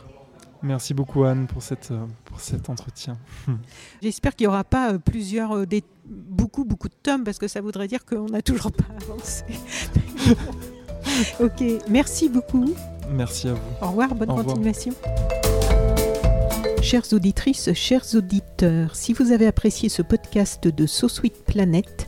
Merci 0.63 0.93
beaucoup 0.93 1.25
Anne 1.25 1.47
pour, 1.47 1.63
cette, 1.63 1.93
pour 2.25 2.41
cet 2.41 2.69
entretien. 2.69 3.17
J'espère 4.03 4.35
qu'il 4.35 4.47
n'y 4.47 4.49
aura 4.49 4.65
pas 4.65 4.99
plusieurs, 4.99 5.67
des, 5.67 5.85
beaucoup, 6.05 6.65
beaucoup 6.65 6.89
de 6.89 6.97
tomes 7.03 7.25
parce 7.25 7.39
que 7.39 7.47
ça 7.47 7.61
voudrait 7.61 7.87
dire 7.87 8.05
qu'on 8.05 8.27
n'a 8.27 8.43
toujours 8.43 8.73
pas 8.73 8.85
avancé. 9.03 9.45
ok, 11.41 11.65
merci 11.89 12.29
beaucoup. 12.29 12.75
Merci 13.11 13.49
à 13.49 13.55
vous. 13.55 13.61
Au 13.81 13.89
revoir, 13.89 14.15
bonne 14.15 14.29
continuation. 14.29 14.95
Chères 16.83 17.13
auditrices, 17.13 17.73
chers 17.75 18.15
auditeurs, 18.15 18.97
si 18.97 19.13
vous 19.13 19.33
avez 19.33 19.47
apprécié 19.47 19.89
ce 19.89 20.01
podcast 20.01 20.69
de 20.69 20.87
So 20.87 21.09
Sweet 21.09 21.45
Planet, 21.45 22.08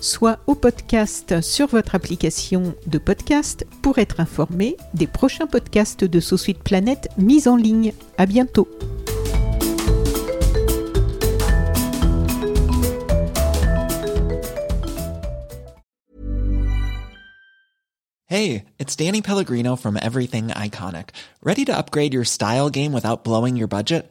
soit 0.00 0.38
au 0.46 0.54
podcast 0.54 1.40
sur 1.40 1.66
votre 1.68 1.94
application 1.94 2.74
de 2.86 2.98
podcast 2.98 3.66
pour 3.82 3.98
être 3.98 4.20
informé 4.20 4.76
des 4.94 5.06
prochains 5.06 5.46
podcasts 5.46 6.04
de 6.04 6.20
So 6.20 6.36
Suite 6.36 6.62
Planète 6.62 7.08
mis 7.16 7.48
en 7.48 7.56
ligne. 7.56 7.92
À 8.18 8.26
bientôt. 8.26 8.68
Hey, 18.28 18.64
it's 18.78 18.96
Danny 18.96 19.22
Pellegrino 19.22 19.76
from 19.76 19.96
Everything 19.96 20.48
Iconic. 20.48 21.10
Ready 21.42 21.64
to 21.66 21.76
upgrade 21.76 22.12
your 22.12 22.24
style 22.24 22.70
game 22.70 22.92
without 22.92 23.22
blowing 23.22 23.56
your 23.56 23.68
budget? 23.68 24.10